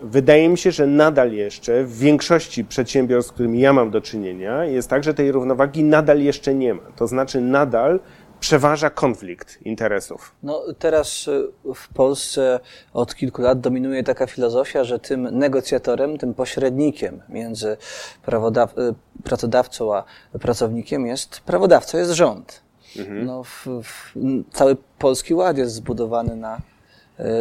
Wydaje 0.02 0.48
mi 0.48 0.58
się, 0.58 0.70
że 0.70 0.86
nadal 0.86 1.32
jeszcze 1.32 1.84
w 1.84 1.98
większości 1.98 2.64
przedsiębiorstw, 2.64 3.30
z 3.30 3.34
którymi 3.34 3.60
ja 3.60 3.72
mam 3.72 3.90
do 3.90 4.00
czynienia, 4.00 4.64
jest 4.64 4.90
tak, 4.90 5.04
że 5.04 5.14
tej 5.14 5.32
równowagi 5.32 5.84
nadal 5.84 6.20
jeszcze 6.20 6.54
nie 6.54 6.74
ma. 6.74 6.82
To 6.96 7.06
znaczy, 7.06 7.40
nadal 7.40 8.00
przeważa 8.44 8.90
konflikt 8.90 9.62
interesów? 9.62 10.34
No, 10.42 10.62
teraz 10.78 11.28
y, 11.28 11.74
w 11.74 11.88
Polsce 11.88 12.60
od 12.92 13.14
kilku 13.14 13.42
lat 13.42 13.60
dominuje 13.60 14.02
taka 14.02 14.26
filozofia, 14.26 14.84
że 14.84 14.98
tym 14.98 15.38
negocjatorem, 15.38 16.18
tym 16.18 16.34
pośrednikiem 16.34 17.22
między 17.28 17.68
y, 17.68 18.94
pracodawcą 19.24 19.94
a 19.94 20.04
pracownikiem 20.40 21.06
jest 21.06 21.40
prawodawca, 21.40 21.98
jest 21.98 22.10
rząd. 22.10 22.62
Mhm. 22.98 23.26
No, 23.26 23.44
w, 23.44 23.66
w, 23.82 24.14
cały 24.52 24.76
Polski 24.98 25.34
Ład 25.34 25.58
jest 25.58 25.74
zbudowany 25.74 26.36
na 26.36 26.60
E, 26.73 26.73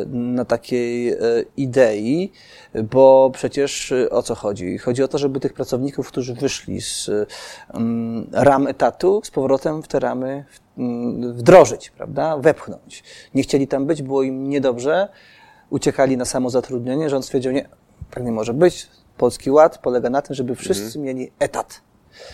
na 0.07 0.45
takiej 0.45 1.09
e, 1.09 1.17
idei, 1.57 2.31
bo 2.91 3.31
przecież 3.33 3.91
e, 3.91 4.09
o 4.09 4.23
co 4.23 4.35
chodzi? 4.35 4.77
Chodzi 4.77 5.03
o 5.03 5.07
to, 5.07 5.17
żeby 5.17 5.39
tych 5.39 5.53
pracowników, 5.53 6.07
którzy 6.07 6.33
wyszli 6.33 6.81
z 6.81 7.09
ram 8.31 8.67
etatu, 8.67 9.21
z 9.23 9.31
powrotem 9.31 9.83
w 9.83 9.87
te 9.87 9.99
ramy 9.99 10.45
wdrożyć, 11.33 11.89
prawda? 11.89 12.37
Wepchnąć. 12.37 13.03
Nie 13.35 13.43
chcieli 13.43 13.67
tam 13.67 13.85
być, 13.85 14.01
było 14.01 14.23
im 14.23 14.49
niedobrze, 14.49 15.07
uciekali 15.69 16.17
na 16.17 16.25
samozatrudnienie, 16.25 17.09
rząd 17.09 17.25
stwierdził, 17.25 17.51
nie, 17.51 17.69
tak 18.11 18.23
nie 18.23 18.31
może 18.31 18.53
być. 18.53 18.87
Polski 19.17 19.51
Ład 19.51 19.77
polega 19.77 20.09
na 20.09 20.21
tym, 20.21 20.35
żeby 20.35 20.55
wszyscy 20.55 20.99
mhm. 20.99 21.05
mieli 21.05 21.31
etat. 21.39 21.81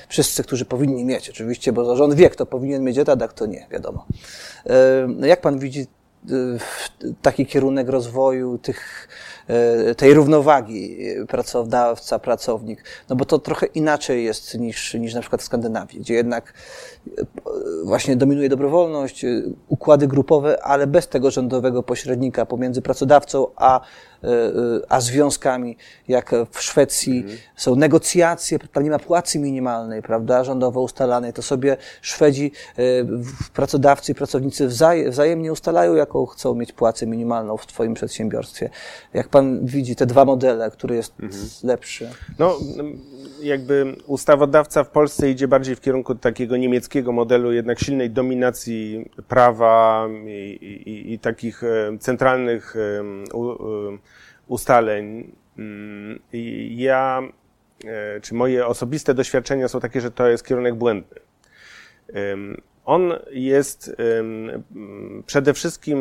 Wszyscy, 0.09 0.43
którzy 0.43 0.65
powinni 0.65 1.05
mieć, 1.05 1.29
oczywiście, 1.29 1.73
bo 1.73 1.95
rząd 1.95 2.13
wie, 2.13 2.29
kto 2.29 2.45
powinien 2.45 2.83
mieć 2.83 2.97
etat, 2.97 3.21
a 3.21 3.27
kto 3.27 3.45
nie, 3.45 3.67
wiadomo. 3.71 4.05
Jak 5.19 5.41
pan 5.41 5.59
widzi 5.59 5.87
taki 7.21 7.45
kierunek 7.45 7.89
rozwoju 7.89 8.57
tych, 8.57 9.07
e, 9.47 9.95
tej 9.95 10.13
równowagi 10.13 10.97
pracodawca, 11.27 12.19
pracownik, 12.19 12.83
no 13.09 13.15
bo 13.15 13.25
to 13.25 13.39
trochę 13.39 13.65
inaczej 13.65 14.23
jest 14.23 14.57
niż, 14.57 14.93
niż 14.93 15.13
na 15.13 15.21
przykład 15.21 15.41
w 15.41 15.45
Skandynawii, 15.45 15.99
gdzie 15.99 16.13
jednak 16.13 16.53
e, 16.53 16.98
właśnie 17.83 18.15
dominuje 18.15 18.49
dobrowolność, 18.49 19.25
e, 19.25 19.41
układy 19.67 20.07
grupowe, 20.07 20.63
ale 20.63 20.87
bez 20.87 21.07
tego 21.07 21.31
rządowego 21.31 21.83
pośrednika 21.83 22.45
pomiędzy 22.45 22.81
pracodawcą 22.81 23.47
a 23.55 23.81
E, 24.23 24.27
e, 24.27 24.51
a 24.89 25.01
związkami, 25.01 25.77
jak 26.07 26.31
w 26.51 26.61
Szwecji 26.61 27.17
mhm. 27.17 27.37
są 27.55 27.75
negocjacje, 27.75 28.59
tam 28.59 28.83
nie 28.83 28.89
ma 28.89 28.99
płacy 28.99 29.39
minimalnej, 29.39 30.01
prawda, 30.01 30.43
rządowo 30.43 30.81
ustalanej, 30.81 31.33
to 31.33 31.41
sobie 31.41 31.77
Szwedzi, 32.01 32.51
pracodawcy 33.53 34.11
i 34.11 34.15
pracownicy 34.15 34.67
wzajemnie 35.09 35.51
ustalają, 35.51 35.95
jaką 35.95 36.25
chcą 36.25 36.55
mieć 36.55 36.71
płacę 36.71 37.07
minimalną 37.07 37.57
w 37.57 37.67
Twoim 37.67 37.93
przedsiębiorstwie. 37.93 38.69
Jak 39.13 39.29
Pan 39.29 39.65
widzi 39.65 39.95
te 39.95 40.05
dwa 40.05 40.25
modele, 40.25 40.71
który 40.71 40.95
jest 40.95 41.13
mhm. 41.19 41.41
lepszy? 41.63 42.09
No, 42.39 42.57
jakby 43.41 43.95
ustawodawca 44.05 44.83
w 44.83 44.89
Polsce 44.89 45.29
idzie 45.29 45.47
bardziej 45.47 45.75
w 45.75 45.81
kierunku 45.81 46.15
takiego 46.15 46.57
niemieckiego 46.57 47.11
modelu, 47.11 47.51
jednak 47.51 47.79
silnej 47.79 48.09
dominacji 48.09 49.09
prawa 49.27 50.07
i, 50.27 50.31
i, 50.85 51.13
i 51.13 51.19
takich 51.19 51.61
centralnych 51.99 52.75
ustaleń. 54.47 55.31
Mm, 55.57 56.19
ja, 56.69 57.21
e, 57.85 58.21
czy 58.21 58.33
moje 58.33 58.67
osobiste 58.67 59.13
doświadczenia 59.13 59.67
są 59.67 59.79
takie, 59.79 60.01
że 60.01 60.11
to 60.11 60.27
jest 60.27 60.45
kierunek 60.45 60.75
błędny. 60.75 61.19
On 62.89 63.13
jest 63.31 63.95
przede 65.25 65.53
wszystkim 65.53 65.99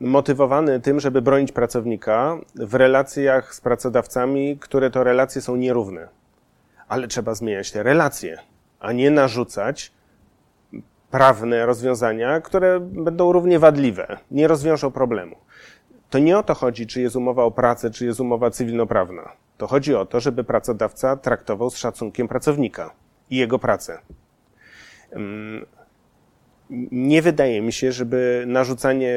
motywowany 0.00 0.80
tym, 0.80 1.00
żeby 1.00 1.22
bronić 1.22 1.52
pracownika 1.52 2.38
w 2.54 2.74
relacjach 2.74 3.54
z 3.54 3.60
pracodawcami, 3.60 4.58
które 4.60 4.90
to 4.90 5.04
relacje 5.04 5.42
są 5.42 5.56
nierówne. 5.56 6.08
Ale 6.88 7.08
trzeba 7.08 7.34
zmieniać 7.34 7.72
te 7.72 7.82
relacje, 7.82 8.38
a 8.80 8.92
nie 8.92 9.10
narzucać 9.10 9.92
prawne 11.10 11.66
rozwiązania, 11.66 12.40
które 12.40 12.80
będą 12.80 13.32
równie 13.32 13.58
wadliwe, 13.58 14.18
nie 14.30 14.48
rozwiążą 14.48 14.90
problemu. 14.90 15.36
To 16.10 16.18
nie 16.18 16.38
o 16.38 16.42
to 16.42 16.54
chodzi, 16.54 16.86
czy 16.86 17.00
jest 17.00 17.16
umowa 17.16 17.44
o 17.44 17.50
pracę, 17.50 17.90
czy 17.90 18.04
jest 18.04 18.20
umowa 18.20 18.50
cywilnoprawna. 18.50 19.32
To 19.56 19.66
chodzi 19.66 19.94
o 19.94 20.06
to, 20.06 20.20
żeby 20.20 20.44
pracodawca 20.44 21.16
traktował 21.16 21.70
z 21.70 21.76
szacunkiem 21.76 22.28
pracownika 22.28 22.90
i 23.30 23.36
jego 23.36 23.58
pracę. 23.58 23.98
Nie 26.90 27.22
wydaje 27.22 27.62
mi 27.62 27.72
się, 27.72 27.92
żeby 27.92 28.44
narzucanie 28.46 29.12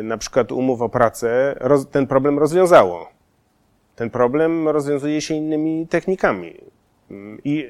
y, 0.00 0.02
na 0.02 0.18
przykład 0.18 0.52
umów 0.52 0.82
o 0.82 0.88
pracę 0.88 1.58
ten 1.90 2.06
problem 2.06 2.38
rozwiązało. 2.38 3.08
Ten 3.96 4.10
problem 4.10 4.68
rozwiązuje 4.68 5.20
się 5.20 5.34
innymi 5.34 5.86
technikami. 5.86 6.54
I, 7.44 7.68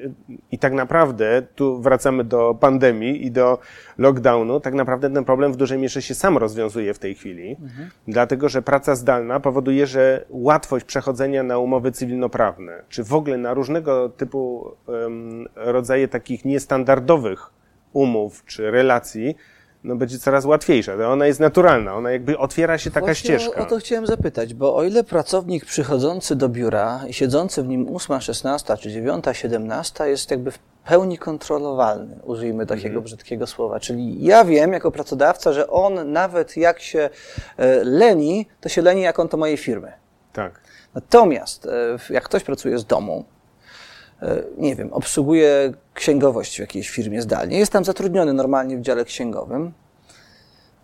I 0.51 0.59
tak 0.59 0.73
naprawdę, 0.73 1.41
tu 1.55 1.81
wracamy 1.81 2.23
do 2.23 2.57
pandemii 2.59 3.25
i 3.25 3.31
do 3.31 3.59
lockdownu, 3.97 4.59
tak 4.59 4.73
naprawdę 4.73 5.09
ten 5.09 5.25
problem 5.25 5.53
w 5.53 5.57
dużej 5.57 5.79
mierze 5.79 6.01
się 6.01 6.15
sam 6.15 6.37
rozwiązuje 6.37 6.93
w 6.93 6.99
tej 6.99 7.15
chwili, 7.15 7.57
mhm. 7.61 7.89
dlatego 8.07 8.49
że 8.49 8.61
praca 8.61 8.95
zdalna 8.95 9.39
powoduje, 9.39 9.87
że 9.87 10.25
łatwość 10.29 10.85
przechodzenia 10.85 11.43
na 11.43 11.57
umowy 11.57 11.91
cywilnoprawne, 11.91 12.83
czy 12.89 13.03
w 13.03 13.13
ogóle 13.13 13.37
na 13.37 13.53
różnego 13.53 14.09
typu 14.09 14.71
um, 14.87 15.47
rodzaje 15.55 16.07
takich 16.07 16.45
niestandardowych 16.45 17.53
umów 17.93 18.45
czy 18.45 18.71
relacji, 18.71 19.35
no 19.83 19.95
będzie 19.95 20.19
coraz 20.19 20.45
łatwiejsza. 20.45 21.07
Ona 21.07 21.27
jest 21.27 21.39
naturalna, 21.39 21.95
ona 21.95 22.11
jakby 22.11 22.37
otwiera 22.37 22.77
się 22.77 22.91
taka 22.91 23.05
Właśnie 23.05 23.19
ścieżka. 23.19 23.61
O, 23.61 23.63
o 23.63 23.65
to 23.65 23.77
chciałem 23.77 24.07
zapytać, 24.07 24.53
bo 24.53 24.75
o 24.75 24.83
ile 24.83 25.03
pracownik 25.03 25.65
przychodzący 25.65 26.35
do 26.35 26.49
biura 26.49 27.01
i 27.07 27.13
siedzący 27.13 27.63
w 27.63 27.67
nim 27.67 27.95
8, 27.95 28.21
16 28.21 28.77
czy 28.77 28.91
9, 28.91 29.25
17 29.31 30.09
jest 30.09 30.31
jakby 30.31 30.51
w 30.51 30.59
pełni 30.85 31.17
kontrolowalny, 31.17 32.19
użyjmy 32.23 32.65
takiego 32.65 32.87
mhm. 32.87 33.03
brzydkiego 33.03 33.47
słowa. 33.47 33.79
Czyli 33.79 34.23
ja 34.23 34.45
wiem 34.45 34.73
jako 34.73 34.91
pracodawca, 34.91 35.53
że 35.53 35.67
on 35.67 36.11
nawet 36.11 36.57
jak 36.57 36.79
się 36.79 37.09
e, 37.57 37.83
leni, 37.83 38.47
to 38.61 38.69
się 38.69 38.81
leni 38.81 39.01
jak 39.01 39.19
on 39.19 39.27
to 39.27 39.37
mojej 39.37 39.57
firmy. 39.57 39.93
Tak. 40.33 40.61
Natomiast 40.93 41.65
e, 41.65 42.13
jak 42.13 42.23
ktoś 42.23 42.43
pracuje 42.43 42.77
z 42.79 42.85
domu, 42.85 43.25
nie 44.57 44.75
wiem, 44.75 44.93
obsługuje 44.93 45.73
księgowość 45.93 46.55
w 46.55 46.59
jakiejś 46.59 46.89
firmie 46.89 47.21
zdalnie, 47.21 47.59
jest 47.59 47.71
tam 47.71 47.85
zatrudniony 47.85 48.33
normalnie 48.33 48.77
w 48.77 48.81
dziale 48.81 49.05
księgowym, 49.05 49.71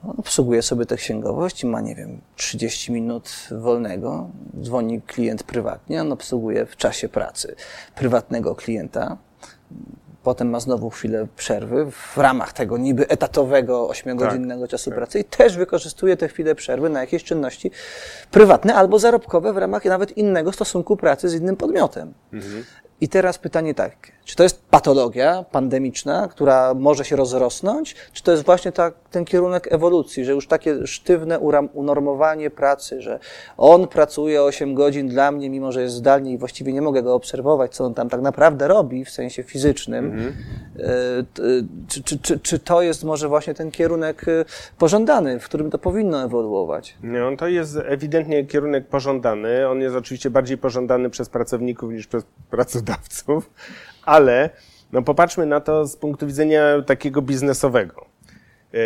On 0.03 0.15
obsługuje 0.17 0.61
sobie 0.61 0.85
tę 0.85 0.95
księgowość 0.95 1.63
i 1.63 1.67
ma, 1.67 1.81
nie 1.81 1.95
wiem, 1.95 2.21
30 2.35 2.91
minut 2.91 3.29
wolnego. 3.51 4.29
Dzwoni 4.61 5.01
klient 5.01 5.43
prywatnie, 5.43 6.01
on 6.01 6.11
obsługuje 6.11 6.65
w 6.65 6.75
czasie 6.75 7.09
pracy 7.09 7.55
prywatnego 7.95 8.55
klienta. 8.55 9.17
Potem 10.23 10.49
ma 10.49 10.59
znowu 10.59 10.89
chwilę 10.89 11.27
przerwy 11.35 11.91
w 11.91 12.17
ramach 12.17 12.53
tego 12.53 12.77
niby 12.77 13.07
etatowego, 13.07 13.89
ośmiogodzinnego 13.89 14.61
Tak, 14.61 14.69
czasu 14.69 14.91
pracy 14.91 15.19
i 15.19 15.23
też 15.23 15.57
wykorzystuje 15.57 16.17
te 16.17 16.27
chwile 16.27 16.55
przerwy 16.55 16.89
na 16.89 17.01
jakieś 17.01 17.23
czynności 17.23 17.71
prywatne 18.31 18.75
albo 18.75 18.99
zarobkowe 18.99 19.53
w 19.53 19.57
ramach 19.57 19.85
nawet 19.85 20.17
innego 20.17 20.51
stosunku 20.51 20.97
pracy 20.97 21.29
z 21.29 21.33
innym 21.33 21.55
podmiotem. 21.55 22.13
I 23.01 23.09
teraz 23.09 23.37
pytanie 23.37 23.73
takie, 23.73 24.11
czy 24.25 24.35
to 24.35 24.43
jest 24.43 24.65
patologia 24.69 25.45
pandemiczna, 25.51 26.27
która 26.27 26.73
może 26.73 27.05
się 27.05 27.15
rozrosnąć, 27.15 27.95
czy 28.13 28.23
to 28.23 28.31
jest 28.31 28.45
właśnie 28.45 28.71
ta, 28.71 28.91
ten 29.11 29.25
kierunek 29.25 29.67
ewolucji, 29.73 30.25
że 30.25 30.31
już 30.31 30.47
takie 30.47 30.87
sztywne 30.87 31.39
unormowanie 31.73 32.49
pracy, 32.49 33.01
że 33.01 33.19
on 33.57 33.87
pracuje 33.87 34.43
8 34.43 34.73
godzin 34.75 35.07
dla 35.07 35.31
mnie, 35.31 35.49
mimo 35.49 35.71
że 35.71 35.81
jest 35.81 35.95
zdalnie 35.95 36.33
i 36.33 36.37
właściwie 36.37 36.73
nie 36.73 36.81
mogę 36.81 37.03
go 37.03 37.15
obserwować, 37.15 37.75
co 37.75 37.85
on 37.85 37.93
tam 37.93 38.09
tak 38.09 38.21
naprawdę 38.21 38.67
robi 38.67 39.05
w 39.05 39.09
sensie 39.09 39.43
fizycznym. 39.43 40.33
E, 40.79 40.83
t- 41.33 41.41
Czy, 41.87 42.03
czy, 42.03 42.19
czy, 42.19 42.39
czy 42.39 42.59
to 42.59 42.81
jest 42.81 43.03
może 43.03 43.27
właśnie 43.27 43.53
ten 43.53 43.71
kierunek 43.71 44.27
e, 44.27 44.45
pożądany, 44.77 45.39
w 45.39 45.45
którym 45.45 45.71
to 45.71 45.77
powinno 45.77 46.23
ewoluować? 46.23 46.97
Nie, 47.03 47.25
on 47.25 47.37
to 47.37 47.47
jest 47.47 47.77
ewidentnie 47.85 48.45
kierunek 48.45 48.87
pożądany. 48.87 49.67
On 49.67 49.81
jest 49.81 49.95
oczywiście 49.95 50.29
bardziej 50.29 50.57
pożądany 50.57 51.09
przez 51.09 51.29
pracowników 51.29 51.91
niż 51.91 52.07
przez 52.07 52.23
pracodawców, 52.49 52.86
ale 54.05 54.49
no 54.91 55.01
popatrzmy 55.01 55.45
na 55.45 55.59
to 55.59 55.87
z 55.87 55.95
punktu 55.95 56.27
widzenia 56.27 56.81
takiego 56.85 57.21
biznesowego. 57.21 58.05
E, 58.73 58.77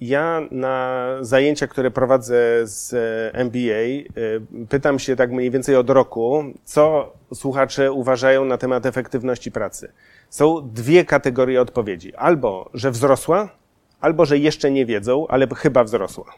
Ja 0.00 0.40
na 0.50 1.06
zajęcia, 1.20 1.66
które 1.66 1.90
prowadzę 1.90 2.36
z 2.64 2.94
e, 2.94 3.38
MBA, 3.44 3.60
e, 3.70 4.66
pytam 4.68 4.98
się 4.98 5.16
tak 5.16 5.32
mniej 5.32 5.50
więcej 5.50 5.76
od 5.76 5.90
roku, 5.90 6.44
co 6.64 7.12
słuchacze 7.34 7.92
uważają 7.92 8.44
na 8.44 8.58
temat 8.58 8.86
efektywności 8.86 9.52
pracy. 9.52 9.92
Są 10.30 10.70
dwie 10.72 11.04
kategorie 11.04 11.60
odpowiedzi. 11.60 12.14
Albo, 12.14 12.70
że 12.74 12.90
wzrosła, 12.90 13.48
albo, 14.00 14.24
że 14.26 14.38
jeszcze 14.38 14.70
nie 14.70 14.86
wiedzą, 14.86 15.26
ale 15.28 15.46
chyba 15.56 15.84
wzrosła. 15.84 16.34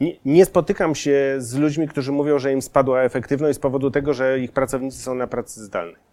Nie, 0.00 0.16
nie 0.24 0.44
spotykam 0.44 0.94
się 0.94 1.34
z 1.38 1.54
ludźmi, 1.54 1.88
którzy 1.88 2.12
mówią, 2.12 2.38
że 2.38 2.52
im 2.52 2.62
spadła 2.62 3.02
efektywność 3.02 3.56
z 3.56 3.60
powodu 3.60 3.90
tego, 3.90 4.14
że 4.14 4.38
ich 4.38 4.52
pracownicy 4.52 4.98
są 4.98 5.14
na 5.14 5.26
pracy 5.26 5.64
zdalnej. 5.64 6.11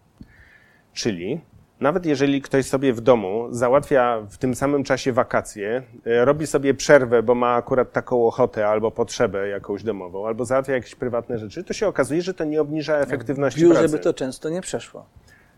Czyli 0.93 1.41
nawet 1.80 2.06
jeżeli 2.06 2.41
ktoś 2.41 2.65
sobie 2.65 2.93
w 2.93 3.02
domu 3.02 3.47
załatwia 3.52 4.21
w 4.30 4.38
tym 4.38 4.56
samym 4.56 4.84
czasie 4.84 5.13
wakacje, 5.13 5.84
e, 6.06 6.25
robi 6.25 6.47
sobie 6.47 6.73
przerwę, 6.73 7.23
bo 7.23 7.36
ma 7.36 7.56
akurat 7.56 7.91
taką 7.91 8.28
ochotę 8.28 8.67
albo 8.67 8.91
potrzebę 8.91 9.47
jakąś 9.47 9.84
domową, 9.84 10.28
albo 10.28 10.45
załatwia 10.45 10.73
jakieś 10.73 10.95
prywatne 10.95 11.38
rzeczy, 11.38 11.63
to 11.63 11.73
się 11.73 11.88
okazuje, 11.88 12.21
że 12.21 12.34
to 12.34 12.43
nie 12.43 12.62
obniża 12.62 12.97
efektywności 12.97 13.62
biurze 13.62 13.80
pracy. 13.80 13.97
by 13.97 13.99
to 14.04 14.13
często 14.13 14.49
nie 14.49 14.62
przeszło. 14.62 15.06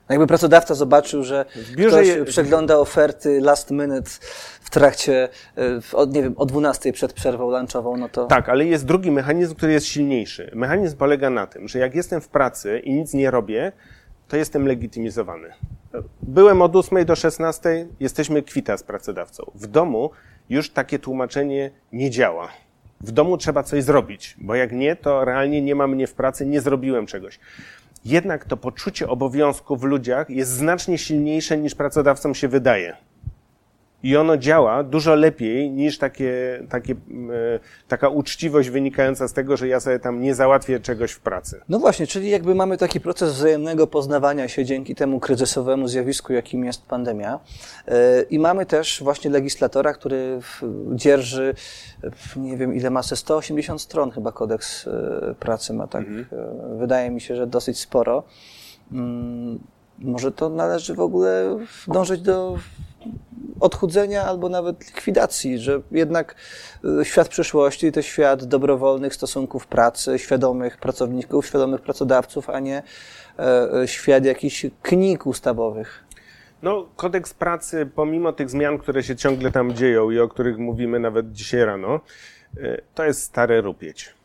Jakby 0.10 0.28
pracodawca 0.28 0.76
zobaczył, 0.76 1.24
że 1.24 1.46
ktoś 1.88 2.08
je- 2.08 2.26
przegląda 2.26 2.78
oferty 2.78 3.42
last 3.42 3.72
minute 3.72 4.10
w 4.62 4.70
trakcie, 4.70 5.30
w- 5.82 5.96
od, 5.96 6.14
nie 6.14 6.24
wiem, 6.24 6.34
o 6.38 6.46
12 6.46 6.94
przed 6.94 7.14
przerwą 7.14 7.52
lunchową, 7.52 7.98
no 7.98 8.10
to... 8.10 8.26
Tak, 8.26 8.50
ale 8.50 8.66
jest 8.66 8.86
drugi 8.86 9.12
mechanizm, 9.12 9.56
który 9.56 9.72
jest 9.74 9.86
silniejszy. 9.86 10.52
Mechanizm 10.56 10.98
polega 10.98 11.30
na 11.30 11.48
tym, 11.48 11.68
że 11.68 11.80
jak 11.80 11.96
jestem 11.96 12.22
w 12.22 12.28
pracy 12.30 12.80
i 12.80 12.94
nic 12.94 13.14
nie 13.14 13.32
robię, 13.32 13.72
to 14.32 14.38
jestem 14.38 14.68
legitymizowany. 14.68 15.48
Byłem 16.22 16.62
od 16.62 16.76
8 16.76 17.06
do 17.06 17.16
16, 17.16 17.88
jesteśmy 18.00 18.44
kwita 18.44 18.78
z 18.78 18.84
pracodawcą. 18.84 19.52
W 19.56 19.68
domu 19.68 20.10
już 20.50 20.70
takie 20.70 21.00
tłumaczenie 21.00 21.72
nie 21.92 22.10
działa. 22.10 22.48
W 23.02 23.12
domu 23.12 23.38
trzeba 23.38 23.64
coś 23.64 23.84
zrobić, 23.84 24.36
bo 24.38 24.56
jak 24.56 24.72
nie, 24.72 24.96
to 24.96 25.26
realnie 25.26 25.62
nie 25.62 25.76
ma 25.76 25.88
mnie 25.88 26.08
w 26.08 26.14
pracy, 26.14 26.46
nie 26.46 26.62
zrobiłem 26.62 27.06
czegoś. 27.06 27.40
Jednak 28.06 28.46
to 28.46 28.58
poczucie 28.58 29.08
obowiązku 29.08 29.78
w 29.78 29.84
ludziach 29.84 30.30
jest 30.30 30.52
znacznie 30.52 30.98
silniejsze 30.98 31.58
niż 31.58 31.76
pracodawcom 31.76 32.36
się 32.36 32.48
wydaje. 32.48 32.98
I 34.04 34.18
ono 34.18 34.38
działa 34.38 34.84
dużo 34.84 35.16
lepiej 35.16 35.72
niż 35.72 35.98
takie, 35.98 36.64
takie, 36.70 36.96
mm, 37.10 37.32
e, 37.32 37.60
taka 37.88 38.10
uczciwość 38.10 38.70
wynikająca 38.70 39.28
z 39.28 39.34
tego, 39.34 39.58
że 39.58 39.68
ja 39.68 39.80
sobie 39.80 40.00
tam 40.00 40.22
nie 40.22 40.36
załatwię 40.36 40.80
czegoś 40.80 41.12
w 41.12 41.20
pracy. 41.20 41.62
No 41.70 41.80
właśnie, 41.80 42.08
czyli 42.08 42.30
jakby 42.30 42.56
mamy 42.56 42.78
taki 42.78 43.00
proces 43.00 43.34
wzajemnego 43.34 43.88
poznawania 43.88 44.48
się 44.48 44.66
dzięki 44.66 44.96
temu 44.96 45.20
kryzysowemu 45.20 45.88
zjawisku, 45.88 46.34
jakim 46.34 46.66
jest 46.66 46.86
pandemia. 46.86 47.40
Yy, 47.88 47.94
I 48.30 48.40
mamy 48.40 48.66
też 48.66 49.04
właśnie 49.04 49.32
legislatora, 49.32 49.94
który 49.94 50.40
dzierży, 50.96 51.56
nie 52.36 52.58
wiem 52.58 52.76
ile 52.76 52.90
ma, 52.90 53.04
ze 53.04 53.16
180 53.16 53.82
stron 53.82 54.12
chyba 54.12 54.32
kodeks 54.32 54.86
yy, 54.86 55.36
pracy 55.40 55.74
ma, 55.74 55.88
tak? 55.88 56.08
Yy, 56.08 56.26
Wydaje 56.78 57.12
mi 57.12 57.22
się, 57.22 57.36
że 57.36 57.48
dosyć 57.48 57.80
sporo. 57.80 58.24
Może 60.02 60.32
to 60.32 60.50
należy 60.50 60.96
w 60.96 61.00
ogóle 61.00 61.58
dążyć 61.88 62.22
do 62.22 62.58
odchudzenia 63.60 64.24
albo 64.24 64.50
nawet 64.50 64.86
likwidacji, 64.88 65.60
że 65.60 65.82
jednak 65.92 66.36
y, 67.02 67.06
świat 67.06 67.28
przyszłości 67.28 67.92
to 67.92 68.02
świat 68.02 68.46
dobrowolnych 68.46 69.16
stosunków 69.16 69.68
pracy, 69.68 70.20
świadomych 70.20 70.78
pracowników, 70.78 71.48
świadomych 71.48 71.82
pracodawców, 71.82 72.50
a 72.50 72.60
nie 72.60 72.84
e, 73.40 73.74
e, 73.82 73.88
świat 73.88 74.26
jakichś 74.26 74.66
knik 74.82 75.26
ustawowych. 75.26 76.04
No, 76.62 76.88
kodeks 76.96 77.34
pracy, 77.34 77.90
pomimo 77.96 78.34
tych 78.34 78.50
zmian, 78.50 78.78
które 78.78 79.04
się 79.04 79.16
ciągle 79.16 79.52
tam 79.52 79.74
dzieją 79.74 80.12
i 80.12 80.20
o 80.20 80.28
których 80.28 80.58
mówimy 80.58 81.00
nawet 81.00 81.32
dzisiaj 81.32 81.66
rano, 81.66 82.00
e, 82.58 82.82
to 82.96 83.04
jest 83.06 83.24
stare 83.24 83.62
rupieć. 83.62 84.16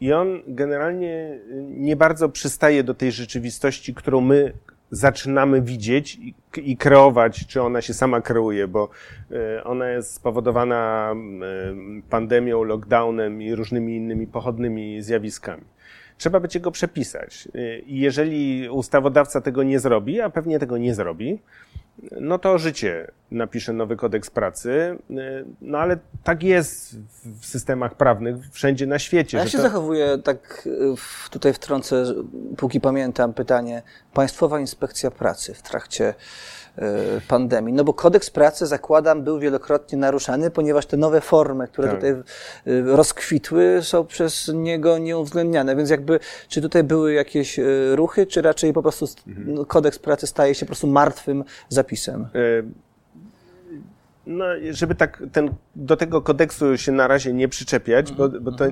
I 0.00 0.12
on 0.12 0.42
generalnie 0.46 1.38
nie 1.62 1.96
bardzo 1.96 2.28
przystaje 2.28 2.84
do 2.84 2.94
tej 2.94 3.12
rzeczywistości, 3.12 3.94
którą 3.94 4.20
my 4.20 4.52
zaczynamy 4.90 5.62
widzieć 5.62 6.18
i, 6.56 6.76
kreować, 6.76 7.46
czy 7.46 7.62
ona 7.62 7.82
się 7.82 7.94
sama 7.94 8.20
kreuje, 8.20 8.68
bo 8.68 8.88
e, 9.30 9.64
ona 9.64 9.88
jest 9.88 10.14
spowodowana 10.14 11.12
e, 11.12 12.10
pandemią, 12.10 12.62
lockdownem 12.62 13.42
i 13.42 13.54
różnymi 13.54 13.96
innymi 13.96 14.26
pochodnymi 14.26 15.02
zjawiskami. 15.02 15.62
Trzeba 16.18 16.40
będzie 16.40 16.60
go 16.60 16.70
przepisać. 16.70 17.48
E, 17.54 17.78
I 17.78 17.98
jeżeli 17.98 18.68
ustawodawca 18.68 19.40
tego 19.40 19.62
nie 19.62 19.78
zrobi, 19.78 20.20
a 20.20 20.30
pewnie 20.30 20.58
tego 20.58 20.78
nie 20.78 20.94
zrobi, 20.94 21.38
no 22.20 22.38
to 22.38 22.58
życie 22.58 23.10
napisze 23.30 23.72
nowy 23.72 23.96
kodeks 23.96 24.30
pracy. 24.30 24.98
E, 25.10 25.14
No 25.60 25.78
ale 25.78 25.96
tak 26.24 26.42
jest 26.42 26.96
w 27.40 27.46
systemach 27.46 27.94
prawnych 27.94 28.36
wszędzie 28.52 28.86
na 28.86 28.98
świecie. 28.98 29.38
Jak 29.38 29.46
że 29.46 29.50
się 29.52 29.58
to- 29.58 29.62
zachowuje, 29.62 30.18
tak 30.24 30.66
y, 30.66 30.96
w- 30.96 31.28
tutaj 31.30 31.52
wtrącę, 31.52 32.04
póki 32.56 32.80
pamiętam 32.80 33.34
pytanie, 33.34 33.82
Państwowa 34.14 34.60
Inspekcja 34.60 35.10
Pracy 35.10 35.54
w 35.54 35.62
trakcie 35.62 36.08
y, 36.08 36.14
pandemii? 37.28 37.74
No 37.74 37.84
bo 37.84 37.94
kodeks 37.94 38.30
pracy, 38.30 38.66
zakładam, 38.66 39.22
był 39.22 39.38
wielokrotnie 39.38 39.98
naruszany, 39.98 40.50
ponieważ 40.50 40.86
te 40.86 40.96
nowe 40.96 41.20
formy, 41.20 41.68
które 41.68 41.88
Tak. 41.88 41.96
tutaj 41.96 42.10
y, 42.10 42.22
rozkwitły, 42.96 43.78
są 43.82 44.06
przez 44.06 44.50
niego 44.54 44.98
nieuwzględniane. 44.98 45.76
Więc 45.76 45.90
jakby, 45.90 46.20
czy 46.48 46.62
tutaj 46.62 46.84
były 46.84 47.12
jakieś 47.12 47.58
y, 47.58 47.96
ruchy, 47.96 48.26
czy 48.26 48.42
raczej 48.42 48.72
po 48.72 48.82
prostu 48.82 49.06
st- 49.06 49.28
Mhm. 49.28 49.54
no, 49.54 49.64
kodeks 49.64 49.98
pracy 49.98 50.26
staje 50.26 50.54
się 50.54 50.66
po 50.66 50.68
prostu 50.70 50.86
martwym 50.86 51.44
zapisem? 51.68 52.22
E, 52.34 52.62
No, 54.26 54.44
żeby 54.70 54.94
tak 54.94 55.22
ten, 55.32 55.50
do 55.76 55.96
tego 55.96 56.22
kodeksu 56.22 56.76
się 56.78 56.92
na 56.92 57.06
razie 57.08 57.32
nie 57.32 57.48
przyczepiać, 57.48 58.12
bo, 58.12 58.28
bo 58.28 58.52
to. 58.52 58.64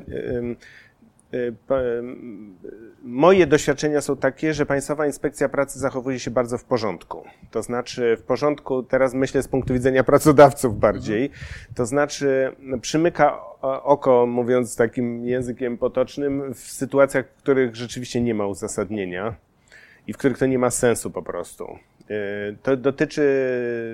Em, 1.33 2.57
Moje 3.05 3.47
doświadczenia 3.47 4.01
są 4.01 4.17
takie, 4.17 4.55
że 4.55 4.67
Państwowa 4.67 5.07
Inspekcja 5.07 5.49
Pracy 5.49 5.79
zachowuje 5.79 6.19
się 6.19 6.31
bardzo 6.31 6.59
w 6.59 6.65
porządku. 6.65 7.25
To 7.51 7.63
znaczy, 7.63 8.17
w 8.17 8.23
porządku, 8.23 8.83
teraz 8.83 9.15
myślę 9.15 9.43
z 9.43 9.49
punktu 9.49 9.75
widzenia 9.75 10.05
pracodawców 10.05 10.79
bardziej, 10.79 11.31
to 11.75 11.87
znaczy, 11.87 12.57
przymyka 12.81 13.41
oko, 13.63 14.27
mówiąc 14.27 14.77
takim 14.77 15.25
językiem 15.25 15.79
potocznym, 15.79 16.55
w 16.55 16.59
sytuacjach, 16.59 17.27
w 17.29 17.43
których 17.43 17.77
rzeczywiście 17.77 18.21
nie 18.21 18.35
ma 18.35 18.47
uzasadnienia 18.47 19.35
i 20.07 20.13
w 20.13 20.19
których 20.19 20.39
to 20.39 20.47
nie 20.47 20.59
ma 20.59 20.71
sensu 20.71 21.11
po 21.11 21.23
prostu. 21.23 21.79
Yy, 22.09 22.17
To 22.63 22.77
dotyczy 22.77 23.23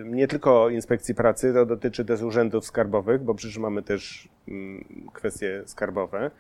nie 0.07 0.29
tylko 0.29 0.68
inspekcji 0.68 1.14
pracy, 1.14 1.53
to 1.55 1.66
dotyczy 1.66 2.05
też 2.05 2.22
urzędów 2.22 2.64
skarbowych, 2.66 3.22
bo 3.22 3.35
przecież 3.35 3.59
mamy 3.59 3.83
też 3.83 4.29
kwestie 5.12 5.62
skarbowe. 5.66 6.31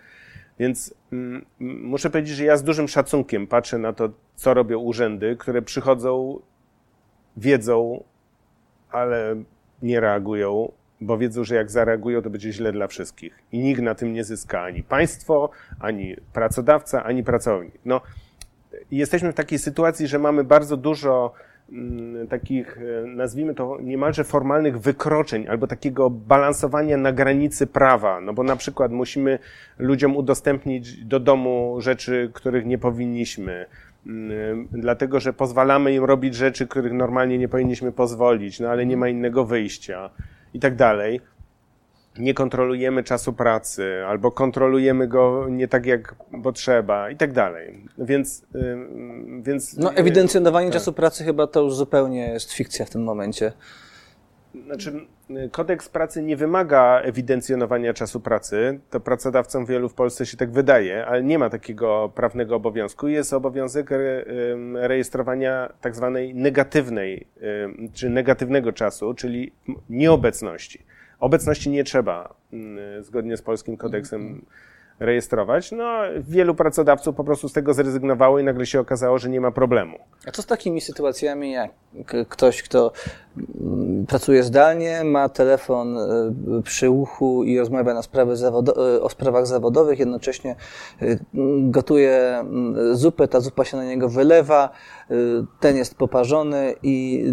Więc 0.58 0.94
mm, 1.12 1.44
m, 1.60 1.80
muszę 1.82 2.10
powiedzieć, 2.10 2.36
że 2.36 2.44
ja 2.44 2.56
z 2.56 2.62
dużym 2.62 2.88
szacunkiem 2.88 3.46
patrzę 3.46 3.78
na 3.78 3.92
to, 3.92 4.08
co 4.36 4.54
robią 4.54 4.78
urzędy, 4.78 5.36
które 5.36 5.62
przychodzą, 5.62 6.40
wiedzą, 7.36 8.04
ale 8.90 9.36
nie 9.82 10.00
reagują, 10.00 10.72
bo 11.00 11.18
wiedzą, 11.18 11.44
że 11.44 11.54
jak 11.54 11.70
zareagują, 11.70 12.22
to 12.22 12.30
będzie 12.30 12.52
źle 12.52 12.72
dla 12.72 12.86
wszystkich. 12.86 13.38
I 13.52 13.58
nikt 13.58 13.82
na 13.82 13.94
tym 13.94 14.12
nie 14.12 14.24
zyska 14.24 14.62
ani 14.62 14.82
państwo, 14.82 15.50
ani 15.80 16.16
pracodawca, 16.32 17.04
ani 17.04 17.24
pracownik. 17.24 17.74
No, 17.84 18.00
jesteśmy 18.90 19.32
w 19.32 19.34
takiej 19.34 19.58
sytuacji, 19.58 20.06
że 20.06 20.18
mamy 20.18 20.44
bardzo 20.44 20.76
dużo 20.76 21.32
mm, 21.32 21.47
takich, 22.28 22.78
e, 22.78 23.06
nazwijmy 23.06 23.54
to 23.54 23.78
niemalże 23.80 24.24
formalnych 24.24 24.80
wykroczeń 24.80 25.48
albo 25.48 25.66
takiego 25.66 26.10
balansowania 26.10 26.96
na 26.96 27.12
granicy 27.12 27.66
prawa. 27.66 28.20
No 28.20 28.32
bo 28.32 28.42
na 28.42 28.56
przykład 28.56 28.92
musimy 28.92 29.38
ludziom 29.78 30.16
udostępnić 30.16 31.04
do 31.04 31.20
domu 31.20 31.76
rzeczy, 31.80 32.30
których 32.34 32.66
nie 32.66 32.78
powinniśmy, 32.78 33.66
mm, 34.06 34.68
dlatego 34.72 35.20
że 35.20 35.32
pozwalamy 35.32 35.94
im 35.94 36.04
robić 36.04 36.34
rzeczy, 36.34 36.66
których 36.66 36.92
normalnie 36.92 37.38
nie 37.38 37.48
powinniśmy 37.48 37.92
pozwolić, 37.92 38.60
no 38.60 38.68
ale 38.68 38.86
nie 38.86 38.96
ma 38.96 39.08
innego 39.08 39.44
wyjścia 39.44 40.10
i 40.54 40.60
tak 40.60 40.76
dalej 40.76 41.20
nie 42.18 42.34
kontrolujemy 42.34 43.02
czasu 43.02 43.32
pracy, 43.32 44.04
albo 44.06 44.30
kontrolujemy 44.30 45.08
go 45.08 45.46
nie 45.50 45.68
tak 45.68 45.86
jak 45.86 46.14
potrzeba 46.42 47.10
i 47.10 47.16
tak 47.16 47.32
dalej. 47.32 47.84
Więc, 47.98 48.46
więc... 49.40 49.76
No 49.76 49.94
ewidencjonowanie 49.94 50.66
tak. 50.66 50.74
czasu 50.74 50.92
pracy 50.92 51.24
chyba 51.24 51.46
to 51.46 51.62
już 51.62 51.74
zupełnie 51.74 52.28
jest 52.28 52.52
fikcja 52.52 52.86
w 52.86 52.90
tym 52.90 53.02
momencie. 53.04 53.52
Znaczy, 54.64 55.06
kodeks 55.52 55.88
pracy 55.88 56.22
nie 56.22 56.36
wymaga 56.36 57.00
ewidencjonowania 57.00 57.94
czasu 57.94 58.20
pracy. 58.20 58.80
To 58.90 59.00
pracodawcom 59.00 59.66
wielu 59.66 59.88
w 59.88 59.94
Polsce 59.94 60.26
się 60.26 60.36
tak 60.36 60.50
wydaje, 60.50 61.06
ale 61.06 61.22
nie 61.22 61.38
ma 61.38 61.50
takiego 61.50 62.12
prawnego 62.14 62.56
obowiązku. 62.56 63.08
Jest 63.08 63.32
obowiązek 63.32 63.90
rejestrowania 64.74 65.72
tak 65.80 65.96
zwanej 65.96 66.34
negatywnej, 66.34 67.26
czy 67.92 68.10
negatywnego 68.10 68.72
czasu, 68.72 69.14
czyli 69.14 69.52
nieobecności. 69.90 70.82
Obecności 71.20 71.70
nie 71.70 71.84
trzeba, 71.84 72.34
mm, 72.52 73.04
zgodnie 73.04 73.36
z 73.36 73.42
polskim 73.42 73.76
kodeksem, 73.76 74.42
rejestrować. 75.00 75.72
No, 75.72 75.98
wielu 76.20 76.54
pracodawców 76.54 77.16
po 77.16 77.24
prostu 77.24 77.48
z 77.48 77.52
tego 77.52 77.74
zrezygnowało 77.74 78.38
i 78.38 78.44
nagle 78.44 78.66
się 78.66 78.80
okazało, 78.80 79.18
że 79.18 79.28
nie 79.28 79.40
ma 79.40 79.50
problemu. 79.50 79.98
A 80.26 80.30
co 80.30 80.42
z 80.42 80.46
takimi 80.46 80.80
sytuacjami, 80.80 81.52
jak 81.52 81.70
ktoś, 82.28 82.62
kto 82.62 82.92
mm, 83.36 84.06
pracuje 84.06 84.42
zdalnie, 84.42 85.04
ma 85.04 85.28
telefon 85.28 85.98
e, 85.98 86.02
przy 86.62 86.90
uchu 86.90 87.44
i 87.44 87.58
rozmawia 87.58 87.94
na 87.94 88.02
sprawy 88.02 88.34
e, 88.44 89.02
o 89.02 89.08
sprawach 89.08 89.46
zawodowych, 89.46 89.98
jednocześnie 89.98 90.56
e, 91.02 91.18
gotuje 91.58 92.38
mm, 92.38 92.96
zupę, 92.96 93.28
ta 93.28 93.40
zupa 93.40 93.64
się 93.64 93.76
na 93.76 93.84
niego 93.84 94.08
wylewa, 94.08 94.70
ten 95.60 95.76
jest 95.76 95.94
poparzony 95.94 96.74
i 96.82 97.24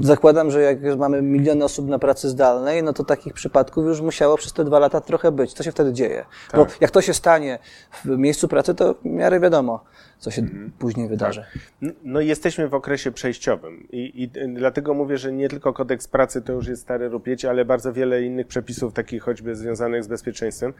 zakładam, 0.00 0.50
że 0.50 0.62
jak 0.62 0.98
mamy 0.98 1.22
miliony 1.22 1.64
osób 1.64 1.88
na 1.88 1.98
pracy 1.98 2.28
zdalnej, 2.28 2.82
no 2.82 2.92
to 2.92 3.04
takich 3.04 3.32
przypadków 3.32 3.86
już 3.86 4.00
musiało 4.00 4.36
przez 4.36 4.52
te 4.52 4.64
dwa 4.64 4.78
lata 4.78 5.00
trochę 5.00 5.32
być. 5.32 5.52
Co 5.52 5.62
się 5.62 5.72
wtedy 5.72 5.92
dzieje? 5.92 6.24
Tak. 6.50 6.60
Bo 6.60 6.66
jak 6.80 6.90
to 6.90 7.00
się 7.00 7.14
stanie 7.14 7.58
w 8.04 8.08
miejscu 8.08 8.48
pracy, 8.48 8.74
to 8.74 8.94
w 8.94 9.04
miarę 9.04 9.40
wiadomo, 9.40 9.84
co 10.18 10.30
się 10.30 10.42
mhm. 10.42 10.72
później 10.78 11.08
wydarzy. 11.08 11.44
Tak. 11.80 11.92
No 12.04 12.20
jesteśmy 12.20 12.68
w 12.68 12.74
okresie 12.74 13.12
przejściowym 13.12 13.88
I, 13.92 14.22
i 14.22 14.28
dlatego 14.54 14.94
mówię, 14.94 15.18
że 15.18 15.32
nie 15.32 15.48
tylko 15.48 15.72
kodeks 15.72 16.08
pracy 16.08 16.42
to 16.42 16.52
już 16.52 16.66
jest 16.66 16.82
stare 16.82 17.08
rupiecie, 17.08 17.50
ale 17.50 17.64
bardzo 17.64 17.92
wiele 17.92 18.22
innych 18.22 18.46
przepisów, 18.46 18.92
takich 18.92 19.22
choćby 19.22 19.56
związanych 19.56 20.04
z 20.04 20.06
bezpieczeństwem 20.06 20.72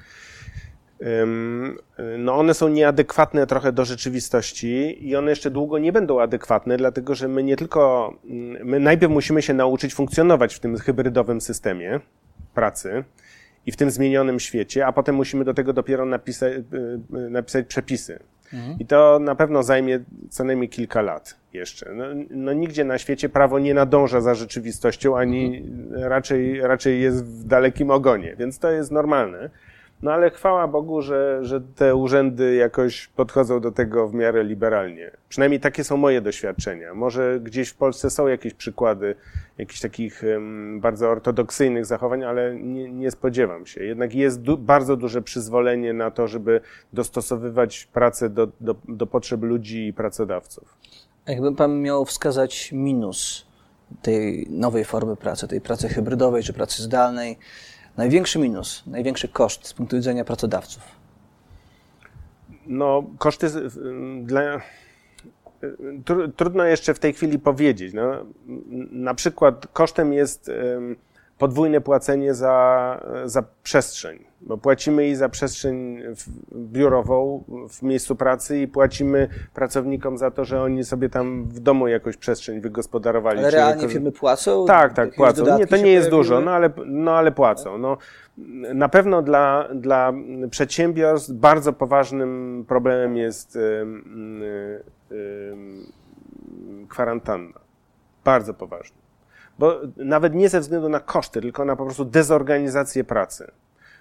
no 2.19 2.39
one 2.39 2.55
są 2.55 2.69
nieadekwatne 2.69 3.47
trochę 3.47 3.73
do 3.73 3.85
rzeczywistości 3.85 5.09
i 5.09 5.17
one 5.17 5.31
jeszcze 5.31 5.51
długo 5.51 5.79
nie 5.79 5.93
będą 5.93 6.21
adekwatne, 6.21 6.77
dlatego 6.77 7.15
że 7.15 7.29
my 7.29 7.43
nie 7.43 7.57
tylko, 7.57 8.13
mm, 8.25 8.67
my 8.67 8.81
najpierw 8.81 9.13
musimy 9.13 9.43
się 9.43 9.55
nauczyć 9.55 9.95
funkcjonować 9.95 10.55
w 10.55 10.61
tym 10.61 10.79
hybrydowym 10.79 11.41
systemie 11.41 12.01
pracy 12.55 13.05
i 13.67 13.73
w 13.73 13.77
tym 13.77 13.91
zmienionym 13.91 14.41
świecie, 14.41 14.87
a 14.87 14.93
potem 14.93 15.15
musimy 15.15 15.45
do 15.45 15.55
tego 15.55 15.73
dopiero 15.73 16.05
napisać, 16.05 16.53
y, 16.53 16.65
y, 17.17 17.31
napisać 17.31 17.67
przepisy. 17.67 18.19
Mhm. 18.53 18.79
I 18.79 18.87
to 18.87 19.19
na 19.19 19.35
pewno 19.35 19.63
zajmie 19.63 20.01
co 20.31 20.45
najmniej 20.45 20.69
kilka 20.69 21.03
lat 21.03 21.37
jeszcze. 21.53 21.93
No, 21.95 22.05
no, 22.31 22.53
nigdzie 22.53 22.85
na 22.85 22.99
świecie 22.99 23.29
prawo 23.29 23.59
nie 23.59 23.75
nadąża 23.75 24.21
za 24.21 24.35
rzeczywistością, 24.35 25.19
ani 25.19 25.57
mhm. 25.57 26.03
raczej, 26.03 26.61
raczej 26.61 27.01
jest 27.01 27.25
w 27.25 27.45
dalekim 27.45 27.91
ogonie, 27.91 28.37
więc 28.39 28.59
to 28.59 28.71
jest 28.71 28.91
normalne. 28.91 29.51
No 30.03 30.13
ale 30.13 30.31
chwała 30.31 30.69
Bogu, 30.69 31.03
że, 31.03 31.39
że 31.43 31.61
te 31.61 31.95
urzędy 31.95 32.55
jakoś 32.55 33.07
podchodzą 33.07 33.61
do 33.61 33.73
tego 33.73 34.09
w 34.09 34.15
miarę 34.15 34.45
liberalnie. 34.45 35.11
Przynajmniej 35.29 35.61
takie 35.61 35.85
są 35.85 35.97
moje 35.97 36.21
doświadczenia. 36.21 36.95
Może 36.95 37.41
gdzieś 37.41 37.69
w 37.69 37.75
Polsce 37.75 38.11
są 38.11 38.27
jakieś 38.27 38.55
przykłady 38.55 39.15
jakichś 39.59 39.81
takich 39.81 40.23
um, 40.33 40.81
bardzo 40.81 41.09
ortodoksyjnych 41.09 41.87
zachowań, 41.87 42.25
ale 42.25 42.55
nie, 42.55 42.93
nie 42.93 43.11
spodziewam 43.11 43.67
się. 43.67 43.85
Jednak 43.85 44.15
jest 44.15 44.41
du 44.41 44.59
bardzo 44.59 44.97
duże 44.97 45.23
przyzwolenie 45.23 45.93
na 45.93 46.11
to, 46.11 46.29
żeby 46.29 46.61
dostosowywać 46.93 47.89
pracę 47.93 48.31
do, 48.31 48.49
do, 48.61 48.75
do 48.89 49.07
potrzeb 49.07 49.43
ludzi 49.43 49.87
i 49.87 49.93
pracodawców. 49.93 50.77
Jakby 51.27 51.55
Pan 51.55 51.81
miał 51.83 52.05
wskazać 52.05 52.73
minus 52.73 53.47
tej 54.03 54.47
nowej 54.51 54.85
formy 54.85 55.17
pracy, 55.17 55.49
tej 55.49 55.61
pracy 55.61 55.89
hybrydowej 55.89 56.43
czy 56.43 56.53
pracy 56.53 56.83
zdalnej, 56.83 57.39
największy 57.97 58.39
minus, 58.39 58.83
największy 58.87 59.29
koszt 59.29 59.67
z 59.67 59.73
punktu 59.73 59.97
widzenia 59.97 60.25
pracodawców? 60.25 60.83
No, 62.67 63.05
koszty 63.19 63.47
dla. 64.23 64.61
Trudno 66.37 66.65
jeszcze 66.65 66.95
w 66.95 66.99
tej 66.99 67.13
chwili 67.13 67.39
powiedzieć. 67.39 67.95
No, 67.95 68.27
na 68.93 69.15
przykład 69.15 69.67
kosztem 69.73 70.13
jest 70.13 70.51
podwójne 71.39 71.81
płacenie 71.81 72.35
za, 72.35 73.01
za 73.25 73.45
przestrzeń, 73.63 74.25
bo 74.41 74.59
płacimy 74.59 75.09
i 75.09 75.15
za 75.15 75.29
przestrzeń 75.29 76.03
biurową 76.55 77.45
w 77.69 77.83
miejscu 77.83 78.17
pracy 78.17 78.59
i 78.59 78.69
płacimy 78.69 79.29
pracownikom 79.55 80.19
za 80.19 80.31
to, 80.31 80.45
że 80.45 80.63
oni 80.63 80.85
sobie 80.85 81.09
tam 81.09 81.45
w 81.45 81.61
domu 81.61 81.89
jakoś 81.89 82.17
przestrzeń 82.17 82.61
wygospodarowali. 82.61 83.39
Ale 83.39 83.51
realnie 83.51 83.89
firmy 83.89 84.13
płacą? 84.13 84.67
Tak, 84.67 84.93
tak, 84.93 85.15
płacą. 85.15 85.59
Nie, 85.59 85.67
to 85.67 85.77
nie 85.77 85.93
jest 85.93 86.11
dużo, 86.11 86.41
no 86.41 86.51
ale, 86.51 86.71
no 86.87 87.13
ale 87.13 87.33
płacą. 87.33 87.79
No, 87.79 87.97
na 88.75 88.89
pewno 88.89 89.23
dla, 89.23 89.69
dla 89.75 90.13
przedsiębiorstw 90.51 91.31
bardzo 91.31 91.73
poważnym 91.73 92.65
problemem 92.69 93.17
jest 93.17 93.59
kwarantanna. 96.89 97.61
Bardzo 98.25 98.55
poważny. 98.55 99.02
Bo 99.59 99.81
nawet 99.97 100.35
nie 100.35 100.49
ze 100.49 100.61
względu 100.61 100.89
na 100.89 101.01
koszty, 101.01 101.41
tylko 101.41 101.65
na 101.65 101.77
po 101.77 101.85
prostu 101.85 102.05
dezorganizację 102.05 103.05
pracy. 103.05 103.51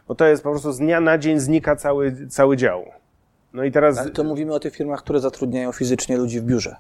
Bo 0.07 0.15
to 0.15 0.25
jest 0.25 0.43
po 0.43 0.49
prostu 0.49 0.71
z 0.71 0.77
dnia 0.77 1.01
na 1.01 1.17
dzień 1.17 1.39
znika 1.39 1.75
cały, 1.75 2.27
cały 2.29 2.57
dział. 2.57 2.85
No 3.53 3.63
i 3.63 3.71
teraz. 3.71 3.97
Ale 3.97 4.09
to 4.09 4.23
mówimy 4.23 4.53
o 4.53 4.59
tych 4.59 4.75
firmach, 4.75 4.99
które 4.99 5.19
zatrudniają 5.19 5.71
fizycznie 5.71 6.17
ludzi 6.17 6.39
w 6.39 6.43
biurze. 6.43 6.75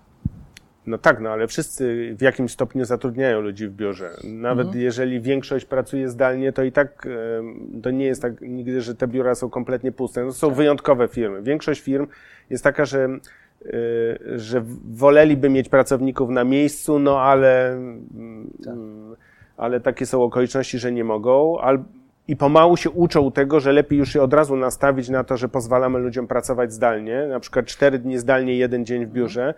No 0.87 0.97
tak, 0.97 1.19
no 1.19 1.29
ale 1.29 1.47
wszyscy 1.47 2.15
w 2.17 2.21
jakimś 2.21 2.51
stopniu 2.51 2.85
zatrudniają 2.85 3.41
ludzi 3.41 3.67
w 3.67 3.71
biurze. 3.71 4.09
Nawet 4.23 4.65
mhm. 4.65 4.83
jeżeli 4.83 5.21
większość 5.21 5.65
pracuje 5.65 6.09
zdalnie, 6.09 6.53
to 6.53 6.63
i 6.63 6.71
tak 6.71 7.07
to 7.83 7.91
nie 7.91 8.05
jest 8.05 8.21
tak 8.21 8.41
nigdy, 8.41 8.81
że 8.81 8.95
te 8.95 9.07
biura 9.07 9.35
są 9.35 9.49
kompletnie 9.49 9.91
puste. 9.91 10.25
To 10.25 10.33
są 10.33 10.47
tak. 10.47 10.57
wyjątkowe 10.57 11.07
firmy. 11.07 11.41
Większość 11.41 11.81
firm 11.81 12.07
jest 12.49 12.63
taka, 12.63 12.85
że 12.85 13.09
że 14.35 14.63
woleliby 14.91 15.49
mieć 15.49 15.69
pracowników 15.69 16.29
na 16.29 16.43
miejscu, 16.43 16.99
no 16.99 17.21
ale, 17.21 17.77
tak. 18.63 18.73
Mm, 18.73 19.15
ale 19.57 19.79
takie 19.79 20.05
są 20.05 20.23
okoliczności, 20.23 20.79
że 20.79 20.91
nie 20.91 21.03
mogą. 21.03 21.57
I 22.27 22.35
pomału 22.35 22.77
się 22.77 22.89
uczą 22.89 23.31
tego, 23.31 23.59
że 23.59 23.71
lepiej 23.71 23.99
już 23.99 24.09
się 24.09 24.21
od 24.21 24.33
razu 24.33 24.55
nastawić 24.55 25.09
na 25.09 25.23
to, 25.23 25.37
że 25.37 25.49
pozwalamy 25.49 25.99
ludziom 25.99 26.27
pracować 26.27 26.73
zdalnie, 26.73 27.27
na 27.29 27.39
przykład 27.39 27.65
cztery 27.65 27.99
dni 27.99 28.17
zdalnie, 28.17 28.57
jeden 28.57 28.85
dzień 28.85 29.05
w 29.05 29.11
biurze. 29.11 29.53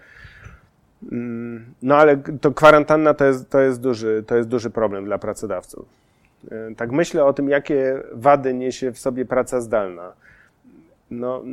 Mm, 1.11 1.65
no 1.81 1.95
ale 1.95 2.17
to 2.17 2.51
kwarantanna 2.51 3.13
to 3.13 3.25
jest, 3.25 3.49
to 3.49 3.61
jest, 3.61 3.81
duży, 3.81 4.23
to 4.27 4.35
jest 4.35 4.49
duży 4.49 4.69
problem 4.69 5.05
dla 5.05 5.17
pracodawców. 5.17 5.85
Y, 6.51 6.75
tak 6.75 6.91
myślę 6.91 7.25
o 7.25 7.33
tym, 7.33 7.49
jakie 7.49 8.03
wady 8.11 8.53
niesie 8.53 8.91
w 8.91 8.99
sobie 8.99 9.25
praca 9.25 9.61
zdalna 9.61 10.13
no, 11.19 11.43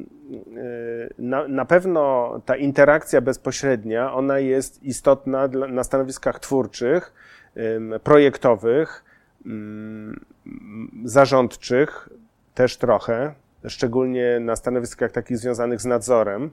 y, 0.56 1.14
na, 1.18 1.48
na 1.48 1.64
pewno 1.64 2.32
ta 2.46 2.56
interakcja 2.56 3.20
bezpośrednia, 3.20 4.12
ona 4.12 4.38
jest 4.38 4.82
istotna 4.82 5.48
dla, 5.48 5.66
na 5.66 5.84
stanowiskach 5.84 6.40
twórczych, 6.40 7.12
projektowych, 8.04 9.04
zarządczych 11.04 12.08
też 12.54 12.76
trochę, 12.76 13.34
szczególnie 13.68 14.40
na 14.40 14.56
stanowiskach 14.56 15.12
takich 15.12 15.38
związanych 15.38 15.80
z 15.80 15.84
nadzorem. 15.84 16.50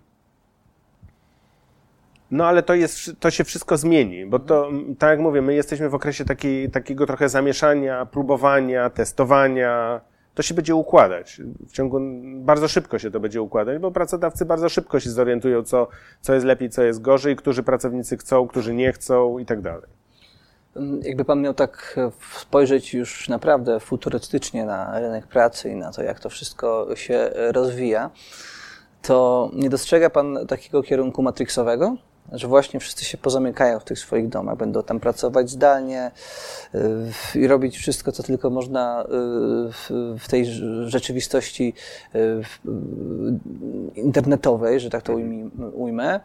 No 2.32 2.46
ale 2.46 2.64
to, 2.64 2.74
jest, 2.76 3.20
to 3.20 3.32
się 3.32 3.44
wszystko 3.44 3.78
zmieni, 3.78 4.26
bo 4.26 4.40
to, 4.40 4.70
tak 5.00 5.10
jak 5.10 5.20
mówię, 5.20 5.42
my 5.42 5.54
jesteśmy 5.54 5.90
w 5.90 5.96
okresie 5.96 6.26
takiej, 6.26 6.70
takiego 6.70 7.06
trochę 7.06 7.30
zamieszania, 7.30 8.06
próbowania, 8.06 8.90
testowania, 8.90 10.02
to 10.38 10.44
się 10.44 10.54
będzie 10.54 10.76
układać. 10.76 11.42
W 11.68 11.72
ciągu, 11.72 12.00
bardzo 12.24 12.68
szybko 12.68 13.00
się 13.00 13.12
to 13.12 13.20
będzie 13.20 13.42
układać, 13.42 13.80
bo 13.80 13.92
pracodawcy 13.92 14.46
bardzo 14.46 14.70
szybko 14.70 15.00
się 15.00 15.10
zorientują, 15.10 15.64
co, 15.64 15.88
co 16.22 16.34
jest 16.34 16.46
lepiej, 16.46 16.70
co 16.70 16.84
jest 16.84 17.02
gorzej, 17.02 17.36
którzy 17.36 17.64
pracownicy 17.64 18.18
chcą, 18.18 18.48
którzy 18.48 18.74
nie 18.74 18.94
chcą 18.94 19.38
i 19.38 19.46
tak 19.46 19.62
dalej. 19.62 19.90
Jakby 21.02 21.26
Pan 21.26 21.42
miał 21.42 21.54
tak 21.54 22.00
spojrzeć 22.40 22.94
już 22.94 23.30
naprawdę 23.30 23.80
futurystycznie 23.80 24.66
na 24.66 25.00
rynek 25.00 25.28
pracy 25.28 25.70
i 25.70 25.76
na 25.76 25.92
to, 25.92 26.04
jak 26.04 26.20
to 26.20 26.30
wszystko 26.30 26.88
się 26.96 27.30
rozwija, 27.34 28.10
to 29.02 29.50
nie 29.54 29.70
dostrzega 29.70 30.10
Pan 30.10 30.48
takiego 30.48 30.84
kierunku 30.84 31.24
matrixowego? 31.24 31.96
Że 32.32 32.48
właśnie 32.48 32.80
wszyscy 32.80 33.06
się 33.06 33.18
pozamykają 33.18 33.80
w 33.80 33.84
tych 33.84 34.00
swoich 34.00 34.30
domach, 34.30 34.58
będą 34.58 34.84
tam 34.84 35.00
pracować 35.00 35.50
zdalnie 35.50 36.12
yy, 36.74 37.42
i 37.42 37.48
robić 37.48 37.78
wszystko, 37.78 38.12
co 38.12 38.24
tylko 38.24 38.50
można 38.50 39.06
yy, 39.90 40.20
w 40.20 40.28
tej 40.30 40.46
rzeczywistości 40.86 41.74
yy, 42.14 42.44
internetowej, 43.96 44.80
że 44.80 44.90
tak 44.90 45.04
to 45.04 45.14
ujmę, 45.74 46.20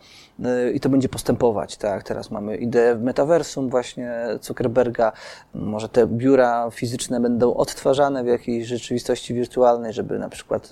i 0.74 0.80
to 0.80 0.88
będzie 0.88 1.08
postępować, 1.08 1.76
tak? 1.76 2.02
Teraz 2.02 2.30
mamy 2.30 2.56
ideę 2.56 2.94
metaversum 2.96 3.68
właśnie 3.68 4.12
Zuckerberga, 4.42 5.12
może 5.54 5.88
te 5.88 6.06
biura 6.06 6.70
fizyczne 6.70 7.20
będą 7.20 7.54
odtwarzane 7.54 8.24
w 8.24 8.26
jakiejś 8.26 8.66
rzeczywistości 8.66 9.34
wirtualnej, 9.34 9.92
żeby 9.92 10.18
na 10.18 10.28
przykład 10.28 10.70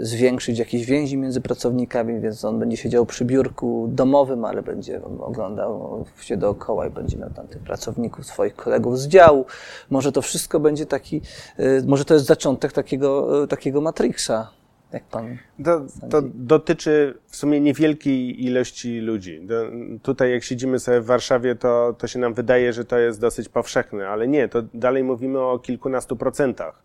zwiększyć 0.00 0.58
jakieś 0.58 0.86
więzi 0.86 1.16
między 1.16 1.40
pracownikami, 1.40 2.20
więc 2.20 2.44
on 2.44 2.58
będzie 2.58 2.76
siedział 2.76 3.06
przy 3.06 3.24
biurku 3.24 3.88
domowym, 3.92 4.31
ale 4.44 4.62
będzie 4.62 5.00
oglądał 5.20 6.04
się 6.20 6.36
dookoła 6.36 6.86
i 6.86 6.90
będzie 6.90 7.16
miał 7.16 7.30
tam 7.30 7.46
tych 7.48 7.62
pracowników, 7.62 8.26
swoich 8.26 8.56
kolegów 8.56 8.98
z 8.98 9.08
działu. 9.08 9.46
Może 9.90 10.12
to 10.12 10.22
wszystko 10.22 10.60
będzie 10.60 10.86
taki, 10.86 11.20
y, 11.60 11.82
może 11.86 12.04
to 12.04 12.14
jest 12.14 12.26
zaczątek 12.26 12.72
takiego, 12.72 13.42
y, 13.44 13.48
takiego 13.48 13.80
Matrixa. 13.80 14.50
Jak 14.92 15.04
pan 15.04 15.38
to, 15.64 15.86
to 16.10 16.22
dotyczy 16.34 17.18
w 17.26 17.36
sumie 17.36 17.60
niewielkiej 17.60 18.44
ilości 18.44 19.00
ludzi. 19.00 19.40
Do, 19.46 19.54
tutaj, 20.02 20.30
jak 20.32 20.44
siedzimy 20.44 20.78
sobie 20.78 21.00
w 21.00 21.06
Warszawie, 21.06 21.54
to, 21.54 21.94
to 21.98 22.06
się 22.06 22.18
nam 22.18 22.34
wydaje, 22.34 22.72
że 22.72 22.84
to 22.84 22.98
jest 22.98 23.20
dosyć 23.20 23.48
powszechne, 23.48 24.08
ale 24.08 24.28
nie, 24.28 24.48
to 24.48 24.62
dalej 24.74 25.04
mówimy 25.04 25.40
o 25.40 25.58
kilkunastu 25.58 26.16
procentach 26.16 26.82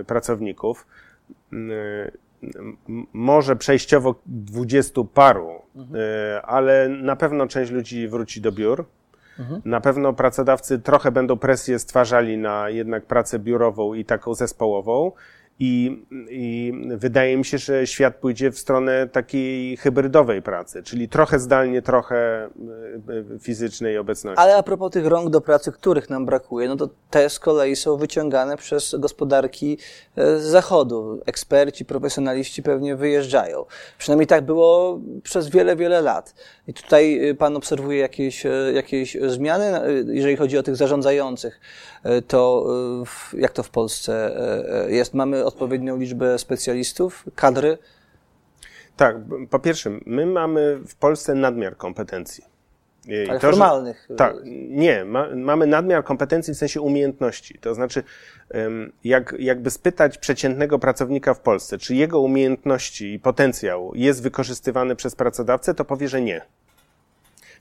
y, 0.00 0.04
pracowników 0.04 0.86
może 3.12 3.56
przejściowo 3.56 4.14
dwudziestu 4.26 5.04
paru, 5.04 5.50
mhm. 5.76 6.00
Ale 6.44 6.88
na 6.88 7.16
pewno 7.16 7.46
część 7.46 7.70
ludzi 7.70 8.08
wróci 8.08 8.40
do 8.40 8.52
biur. 8.52 8.84
Na 9.64 9.80
pewno 9.80 10.12
pracodawcy 10.12 10.78
trochę 10.78 11.12
będą 11.12 11.36
presję 11.36 11.78
stwarzali 11.78 12.38
na 12.38 12.70
jednak 12.70 13.06
pracę 13.06 13.38
biurową 13.38 13.94
i 13.94 14.04
taką 14.04 14.34
zespołową. 14.34 15.12
I, 15.64 16.02
I 16.30 16.72
wydaje 16.96 17.36
mi 17.36 17.44
się, 17.44 17.58
że 17.58 17.86
świat 17.86 18.16
pójdzie 18.16 18.50
w 18.50 18.58
stronę 18.58 19.08
takiej 19.08 19.76
hybrydowej 19.76 20.42
pracy, 20.42 20.82
czyli 20.82 21.08
trochę 21.08 21.38
zdalnie, 21.38 21.82
trochę 21.82 22.16
e, 22.16 22.48
e, 23.34 23.38
fizycznej 23.38 23.98
obecności. 23.98 24.40
Ale 24.40 24.56
a 24.56 24.62
propos 24.62 24.92
tych 24.92 25.06
rąk 25.06 25.30
do 25.30 25.40
pracy, 25.40 25.72
których 25.72 26.10
nam 26.10 26.26
brakuje, 26.26 26.68
no 26.68 26.76
to 26.76 26.88
te 27.10 27.30
z 27.30 27.38
kolei 27.38 27.76
są 27.76 27.96
wyciągane 27.96 28.56
przez 28.56 28.94
gospodarki 28.98 29.78
e, 30.16 30.38
z 30.38 30.42
zachodu. 30.42 31.20
Eksperci, 31.26 31.84
profesjonaliści 31.84 32.62
pewnie 32.62 32.96
wyjeżdżają. 32.96 33.64
Przynajmniej 33.98 34.26
tak 34.26 34.44
było 34.44 35.00
przez 35.22 35.48
wiele, 35.48 35.76
wiele 35.76 36.00
lat. 36.00 36.34
I 36.68 36.74
tutaj 36.74 37.34
pan 37.38 37.56
obserwuje 37.56 37.98
jakieś, 37.98 38.46
jakieś 38.74 39.16
zmiany, 39.26 39.80
jeżeli 40.06 40.36
chodzi 40.36 40.58
o 40.58 40.62
tych 40.62 40.76
zarządzających, 40.76 41.60
to 42.28 42.66
jak 43.32 43.52
to 43.52 43.62
w 43.62 43.70
Polsce 43.70 44.36
jest? 44.88 45.14
Mamy 45.14 45.44
odpowiednią 45.44 45.96
liczbę 45.96 46.38
specjalistów, 46.38 47.24
kadry? 47.34 47.78
Tak, 48.96 49.16
po 49.50 49.58
pierwsze, 49.58 49.90
my 50.06 50.26
mamy 50.26 50.80
w 50.88 50.94
Polsce 50.94 51.34
nadmiar 51.34 51.76
kompetencji. 51.76 52.44
Ale 53.28 53.40
to, 53.40 53.50
formalnych. 53.50 54.06
Że, 54.10 54.16
tak, 54.16 54.36
nie, 54.68 55.04
ma, 55.04 55.28
mamy 55.34 55.66
nadmiar 55.66 56.04
kompetencji 56.04 56.54
w 56.54 56.56
sensie 56.56 56.80
umiejętności. 56.80 57.58
To 57.58 57.74
znaczy, 57.74 58.02
jak, 59.04 59.34
jakby 59.38 59.70
spytać 59.70 60.18
przeciętnego 60.18 60.78
pracownika 60.78 61.34
w 61.34 61.40
Polsce, 61.40 61.78
czy 61.78 61.94
jego 61.94 62.20
umiejętności 62.20 63.14
i 63.14 63.18
potencjał 63.18 63.92
jest 63.94 64.22
wykorzystywany 64.22 64.96
przez 64.96 65.14
pracodawcę, 65.14 65.74
to 65.74 65.84
powie, 65.84 66.08
że 66.08 66.20
nie. 66.20 66.40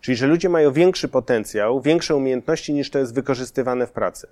Czyli, 0.02 0.18
że 0.18 0.28
ludzie 0.28 0.50
mają 0.50 0.72
większy 0.72 1.08
potencjał, 1.08 1.82
większe 1.82 2.16
umiejętności 2.16 2.74
niż 2.74 2.90
to 2.90 3.00
jest 3.00 3.16
wykorzystywane 3.16 3.88
w 3.88 3.92
pracy. 3.92 4.28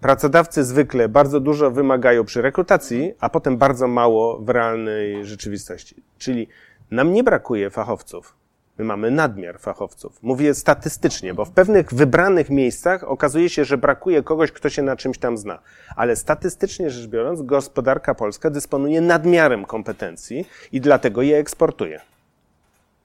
Pracodawcy 0.00 0.64
zwykle 0.64 1.08
bardzo 1.08 1.40
dużo 1.40 1.70
wymagają 1.70 2.24
przy 2.24 2.42
rekrutacji, 2.42 3.14
a 3.20 3.28
potem 3.28 3.56
bardzo 3.58 3.88
mało 3.88 4.38
w 4.38 4.48
realnej 4.48 5.26
rzeczywistości. 5.26 6.02
Czyli 6.18 6.48
nam 6.90 7.12
nie 7.12 7.24
brakuje 7.24 7.70
fachowców. 7.70 8.36
My 8.78 8.84
mamy 8.84 9.10
nadmiar 9.10 9.58
fachowców. 9.58 10.22
Mówię 10.22 10.54
statystycznie, 10.54 11.34
bo 11.34 11.44
w 11.44 11.50
pewnych 11.50 11.94
wybranych 11.94 12.50
miejscach 12.50 13.04
okazuje 13.04 13.48
się, 13.48 13.64
że 13.64 13.78
brakuje 13.78 14.22
kogoś, 14.22 14.52
kto 14.52 14.68
się 14.68 14.82
na 14.82 14.96
czymś 14.96 15.18
tam 15.18 15.38
zna. 15.38 15.58
Ale 15.96 16.16
statystycznie 16.16 16.90
rzecz 16.90 17.06
biorąc, 17.06 17.42
gospodarka 17.42 18.14
polska 18.14 18.50
dysponuje 18.50 19.00
nadmiarem 19.00 19.64
kompetencji 19.64 20.48
i 20.72 20.80
dlatego 20.80 21.22
je 21.22 21.36
eksportuje. 21.36 22.00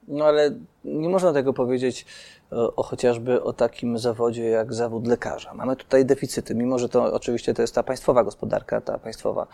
No 0.08 0.24
ale 0.24 0.50
nie 0.86 1.08
można 1.08 1.32
tego 1.32 1.52
powiedzieć 1.52 2.06
o, 2.50 2.74
o, 2.76 2.82
chociażby 2.82 3.42
o 3.42 3.52
takim 3.52 3.98
zawodzie 3.98 4.44
jak 4.44 4.74
zawód 4.74 5.06
lekarza. 5.06 5.54
Mamy 5.54 5.76
tutaj 5.76 6.04
deficyty, 6.04 6.54
mimo 6.54 6.78
że 6.78 6.88
to 6.88 7.14
oczywiście 7.14 7.54
to 7.54 7.62
jest 7.62 7.74
ta 7.74 7.82
państwowa 7.82 8.24
gospodarka, 8.24 8.80
ta 8.80 8.98
państwowa 8.98 9.46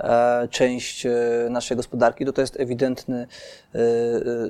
e, 0.00 0.48
część 0.50 1.06
e, 1.06 1.12
naszej 1.50 1.76
gospodarki, 1.76 2.24
to 2.24 2.32
to 2.32 2.40
jest 2.40 2.60
ewidentny 2.60 3.26
e, 3.74 3.78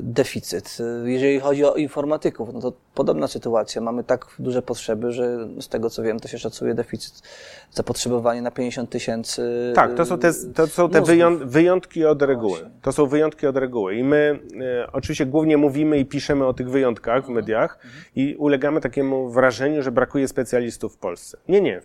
deficyt. 0.00 0.78
Jeżeli 1.04 1.40
chodzi 1.40 1.64
o 1.64 1.74
informatyków, 1.74 2.54
no 2.54 2.60
to 2.60 2.72
podobna 2.94 3.28
sytuacja. 3.28 3.80
Mamy 3.80 4.04
tak 4.04 4.26
duże 4.38 4.62
potrzeby, 4.62 5.12
że 5.12 5.48
z 5.60 5.68
tego 5.68 5.90
co 5.90 6.02
wiem, 6.02 6.20
to 6.20 6.28
się 6.28 6.38
szacuje 6.38 6.74
deficyt, 6.74 7.22
zapotrzebowanie 7.72 8.42
na 8.42 8.50
50 8.50 8.90
tysięcy. 8.90 9.72
Tak, 9.74 9.94
to 9.94 10.04
są 10.04 10.18
te, 10.18 10.32
to 10.54 10.66
są 10.66 10.88
te 10.88 11.02
wyjątki 11.44 12.04
od 12.04 12.22
reguły. 12.22 12.58
To 12.82 12.92
są 12.92 13.06
wyjątki 13.06 13.46
od 13.46 13.56
reguły. 13.56 13.96
I 13.96 14.04
my 14.04 14.38
oczywiście 14.92 15.26
głównie 15.26 15.56
mówimy 15.56 15.98
i 15.98 16.04
piszemy 16.04 16.25
o 16.34 16.54
tych 16.54 16.70
wyjątkach 16.70 17.26
w 17.26 17.28
mediach, 17.28 17.78
i 18.16 18.36
ulegamy 18.38 18.80
takiemu 18.80 19.30
wrażeniu, 19.30 19.82
że 19.82 19.92
brakuje 19.92 20.28
specjalistów 20.28 20.94
w 20.94 20.98
Polsce. 20.98 21.38
Nie, 21.48 21.60
nie. 21.60 21.80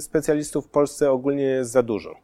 Specjalistów 0.00 0.66
w 0.66 0.68
Polsce 0.68 1.10
ogólnie 1.10 1.42
jest 1.42 1.70
za 1.70 1.82
dużo. 1.82 2.14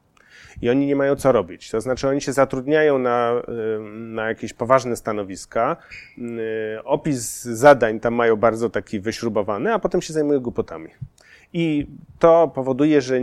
I 0.62 0.70
oni 0.70 0.86
nie 0.86 0.96
mają 0.96 1.16
co 1.16 1.32
robić. 1.32 1.70
To 1.70 1.80
znaczy, 1.80 2.08
oni 2.08 2.20
się 2.20 2.32
zatrudniają 2.32 2.98
na, 2.98 3.42
na 3.88 4.28
jakieś 4.28 4.52
poważne 4.52 4.96
stanowiska. 4.96 5.76
Opis 6.84 7.42
zadań 7.44 8.00
tam 8.00 8.14
mają 8.14 8.36
bardzo 8.36 8.70
taki 8.70 9.00
wyśrubowany, 9.00 9.72
a 9.72 9.78
potem 9.78 10.02
się 10.02 10.12
zajmują 10.12 10.40
głupotami. 10.40 10.90
I 11.52 11.86
to 12.18 12.52
powoduje, 12.54 13.00
że 13.00 13.20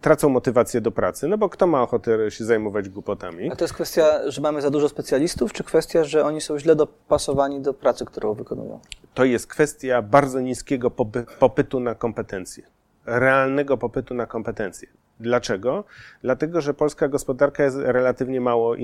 tracą 0.00 0.28
motywację 0.28 0.80
do 0.80 0.90
pracy, 0.92 1.28
no 1.28 1.38
bo 1.38 1.48
kto 1.48 1.66
ma 1.66 1.82
ochotę 1.82 2.30
się 2.30 2.44
zajmować 2.44 2.88
głupotami? 2.88 3.50
A 3.52 3.56
to 3.56 3.64
jest 3.64 3.74
kwestia, 3.74 4.30
że 4.30 4.40
mamy 4.40 4.62
za 4.62 4.70
dużo 4.70 4.88
specjalistów, 4.88 5.52
czy 5.52 5.64
kwestia, 5.64 6.04
że 6.04 6.24
oni 6.24 6.40
są 6.40 6.58
źle 6.58 6.76
dopasowani 6.76 7.60
do 7.60 7.74
pracy, 7.74 8.04
którą 8.04 8.34
wykonują? 8.34 8.80
To 9.14 9.24
jest 9.24 9.46
kwestia 9.46 10.02
bardzo 10.02 10.40
niskiego 10.40 10.90
popytu 11.38 11.80
na 11.80 11.94
kompetencje. 11.94 12.64
Realnego 13.06 13.76
popytu 13.78 14.14
na 14.14 14.26
kompetencje. 14.26 14.88
Dlaczego? 15.22 15.84
Dlatego, 16.22 16.60
że 16.60 16.74
polska 16.74 17.08
gospodarka 17.08 17.64
jest 17.64 17.76
relatywnie 17.76 18.40
mało 18.40 18.76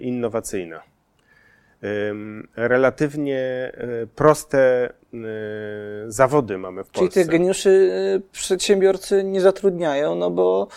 innowacyjna 0.00 0.82
relatywnie 2.56 3.72
e, 3.74 4.06
proste 4.06 4.58
e, 4.86 5.18
zawody 6.06 6.58
mamy 6.58 6.84
w 6.84 6.86
Polsce. 6.86 6.98
Czyli 6.98 7.10
tych 7.24 7.32
geniuszy 7.32 7.92
e, 8.16 8.20
przedsiębiorcy 8.32 9.24
nie 9.24 9.40
zatrudniają, 9.40 10.14
no 10.14 10.30
bo 10.30 10.68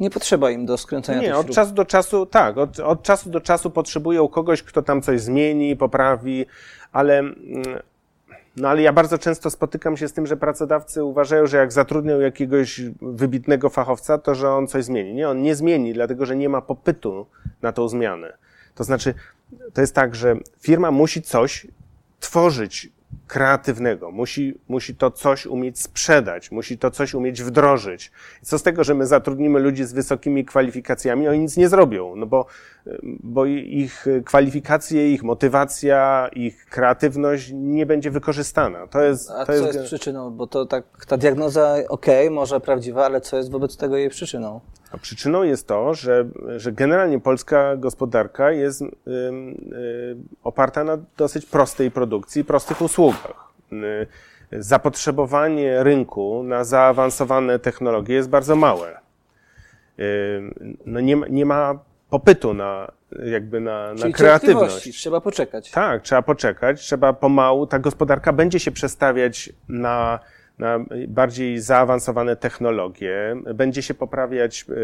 nie 0.00 0.10
potrzeba 0.10 0.50
im 0.50 0.66
do 0.66 0.78
skręcania 0.78 1.20
Nie, 1.20 1.36
od 1.36 1.50
czasu 1.50 1.72
do 1.74 1.84
czasu, 1.84 2.26
tak, 2.26 2.58
od, 2.58 2.80
od 2.80 3.02
czasu 3.02 3.30
do 3.30 3.40
czasu 3.40 3.70
potrzebują 3.70 4.28
kogoś, 4.28 4.62
kto 4.62 4.82
tam 4.82 5.02
coś 5.02 5.20
zmieni, 5.20 5.76
poprawi, 5.76 6.46
ale 6.92 7.18
mm, 7.18 7.34
no 8.56 8.68
ale 8.68 8.82
ja 8.82 8.92
bardzo 8.92 9.18
często 9.18 9.50
spotykam 9.50 9.96
się 9.96 10.08
z 10.08 10.12
tym, 10.12 10.26
że 10.26 10.36
pracodawcy 10.36 11.04
uważają, 11.04 11.46
że 11.46 11.56
jak 11.56 11.72
zatrudnią 11.72 12.20
jakiegoś 12.20 12.80
wybitnego 13.02 13.70
fachowca, 13.70 14.18
to 14.18 14.34
że 14.34 14.50
on 14.50 14.66
coś 14.66 14.84
zmieni. 14.84 15.14
Nie, 15.14 15.28
on 15.28 15.42
nie 15.42 15.54
zmieni, 15.54 15.92
dlatego 15.92 16.26
że 16.26 16.36
nie 16.36 16.48
ma 16.48 16.60
popytu 16.60 17.26
na 17.62 17.72
tą 17.72 17.88
zmianę. 17.88 18.36
To 18.74 18.84
znaczy, 18.84 19.14
to 19.72 19.80
jest 19.80 19.94
tak, 19.94 20.14
że 20.14 20.36
firma 20.60 20.90
musi 20.90 21.22
coś 21.22 21.66
tworzyć 22.20 22.88
kreatywnego, 23.26 24.10
musi, 24.10 24.58
musi 24.68 24.94
to 24.94 25.10
coś 25.10 25.46
umieć 25.46 25.80
sprzedać, 25.80 26.50
musi 26.50 26.78
to 26.78 26.90
coś 26.90 27.14
umieć 27.14 27.42
wdrożyć. 27.42 28.12
Co 28.42 28.58
z 28.58 28.62
tego, 28.62 28.84
że 28.84 28.94
my 28.94 29.06
zatrudnimy 29.06 29.60
ludzi 29.60 29.84
z 29.84 29.92
wysokimi 29.92 30.44
kwalifikacjami, 30.44 31.28
oni 31.28 31.38
nic 31.38 31.56
nie 31.56 31.68
zrobią, 31.68 32.16
no 32.16 32.26
bo, 32.26 32.46
bo 33.22 33.46
ich 33.46 34.06
kwalifikacje, 34.24 35.12
ich 35.12 35.22
motywacja, 35.22 36.28
ich 36.32 36.66
kreatywność 36.66 37.50
nie 37.54 37.86
będzie 37.86 38.10
wykorzystana. 38.10 38.86
To 38.86 39.02
jest, 39.02 39.30
A 39.30 39.38
to 39.38 39.46
co 39.46 39.52
jest, 39.52 39.74
jest 39.74 39.86
przyczyną? 39.86 40.30
Bo 40.30 40.46
to 40.46 40.66
tak, 40.66 40.84
ta 41.08 41.16
diagnoza, 41.16 41.74
okej, 41.88 42.26
okay, 42.26 42.30
może 42.30 42.60
prawdziwa, 42.60 43.04
ale 43.04 43.20
co 43.20 43.36
jest 43.36 43.50
wobec 43.50 43.76
tego 43.76 43.96
jej 43.96 44.10
przyczyną? 44.10 44.60
A 44.92 44.98
przyczyną 44.98 45.42
jest 45.42 45.66
to, 45.66 45.94
że, 45.94 46.28
że 46.56 46.72
generalnie 46.72 47.20
polska 47.20 47.76
gospodarka 47.76 48.50
jest 48.50 48.82
y, 48.82 48.86
y, 48.86 50.16
oparta 50.44 50.84
na 50.84 50.98
dosyć 51.16 51.46
prostej 51.46 51.90
produkcji, 51.90 52.44
prostych 52.44 52.82
usługach. 52.82 53.52
Y, 53.72 54.06
zapotrzebowanie 54.52 55.82
rynku 55.82 56.42
na 56.42 56.64
zaawansowane 56.64 57.58
technologie 57.58 58.14
jest 58.14 58.28
bardzo 58.28 58.56
małe. 58.56 59.00
No 60.86 61.00
nie, 61.00 61.16
nie 61.30 61.46
ma 61.46 61.78
popytu 62.10 62.54
na 62.54 62.92
jakby 63.26 63.60
na, 63.60 63.94
na 63.94 64.10
kreatywność. 64.10 64.98
Trzeba 64.98 65.20
poczekać. 65.20 65.70
Tak, 65.70 66.02
trzeba 66.02 66.22
poczekać, 66.22 66.80
trzeba 66.80 67.12
pomału, 67.12 67.66
ta 67.66 67.78
gospodarka 67.78 68.32
będzie 68.32 68.60
się 68.60 68.70
przestawiać 68.70 69.50
na, 69.68 70.18
na 70.58 70.78
bardziej 71.08 71.60
zaawansowane 71.60 72.36
technologie, 72.36 73.36
będzie 73.54 73.82
się 73.82 73.94
poprawiać 73.94 74.64
y, 74.68 74.74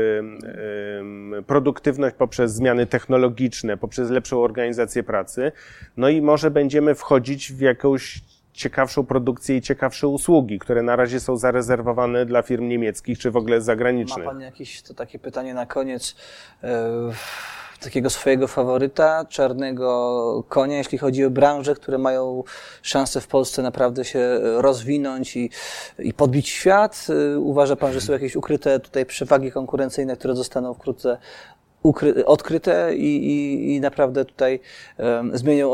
y, 1.39 1.43
produktywność 1.43 2.17
poprzez 2.17 2.55
zmiany 2.55 2.87
technologiczne, 2.87 3.77
poprzez 3.77 4.11
lepszą 4.11 4.43
organizację 4.43 5.03
pracy, 5.03 5.53
no 5.97 6.09
i 6.09 6.23
może 6.23 6.51
będziemy 6.51 6.95
wchodzić 6.95 7.53
w 7.53 7.61
jakąś 7.61 8.21
ciekawszą 8.53 9.07
produkcję 9.07 9.57
i 9.57 9.63
ciekawsze 9.63 10.09
usługi, 10.09 10.59
które 10.59 10.83
na 10.83 10.97
razie 10.97 11.21
są 11.21 11.37
zarezerwowane 11.37 12.27
dla 12.27 12.43
firm 12.43 12.69
niemieckich 12.69 13.19
czy 13.19 13.31
w 13.31 13.37
ogóle 13.37 13.57
Ma 13.57 13.63
zagranicznych. 13.63 14.27
Pan 14.27 14.41
jakieś 14.41 14.83
to 14.83 14.95
takie 14.95 15.19
pytanie 15.19 15.55
na 15.55 15.67
koniec? 15.67 16.17
E, 16.65 17.13
takiego 17.83 18.11
swojego 18.11 18.49
faworyta, 18.49 19.25
czarnego 19.25 20.45
konia, 20.49 20.79
jeśli 20.79 20.99
chodzi 20.99 21.25
o 21.25 21.31
branże, 21.31 21.75
które 21.75 21.99
mają 21.99 22.45
szansę 22.83 23.21
w 23.21 23.27
Polsce 23.27 23.63
naprawdę 23.63 24.05
się 24.05 24.39
rozwinąć 24.43 25.37
i, 25.37 25.51
i 25.99 26.15
podbić 26.15 26.49
świat? 26.49 27.07
E, 27.35 27.39
Uważa 27.39 27.77
Pan, 27.77 27.93
że 27.93 28.01
są 28.01 28.13
jakieś 28.13 28.37
ukryte 28.37 28.81
tutaj 28.81 29.07
przewagi 29.07 29.53
konkurencyjne, 29.53 30.17
które 30.17 30.37
zostaną 30.37 30.75
wkrótce 30.75 31.19
ukry, 31.83 32.25
odkryte 32.25 32.95
i, 32.97 33.27
i, 33.27 33.75
i 33.75 33.81
naprawdę 33.81 34.25
tutaj 34.25 34.61
um, 34.99 35.39
zmienią 35.39 35.71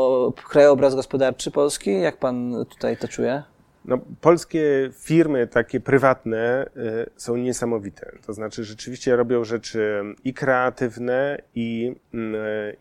krajobraz 0.49 0.95
gospodarczy 0.95 1.51
Polski? 1.51 2.01
Jak 2.01 2.17
Pan 2.17 2.65
tutaj 2.69 2.97
to 2.97 3.07
czuje? 3.07 3.43
No, 3.85 3.97
polskie 4.21 4.89
firmy 4.93 5.47
takie 5.47 5.79
prywatne 5.79 6.69
y, 6.77 7.09
są 7.15 7.35
niesamowite. 7.35 8.11
To 8.25 8.33
znaczy 8.33 8.63
rzeczywiście 8.63 9.15
robią 9.15 9.43
rzeczy 9.43 10.03
i 10.23 10.33
kreatywne, 10.33 11.41
i, 11.55 11.95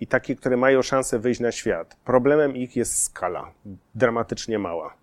y, 0.01 0.07
takie, 0.07 0.37
które 0.37 0.57
mają 0.57 0.83
szansę 0.83 1.19
wyjść 1.19 1.41
na 1.41 1.53
świat. 1.53 1.97
Problemem 2.05 2.57
ich 2.57 2.77
jest 2.77 3.03
skala, 3.03 3.51
dramatycznie 3.95 4.59
mała. 4.59 4.95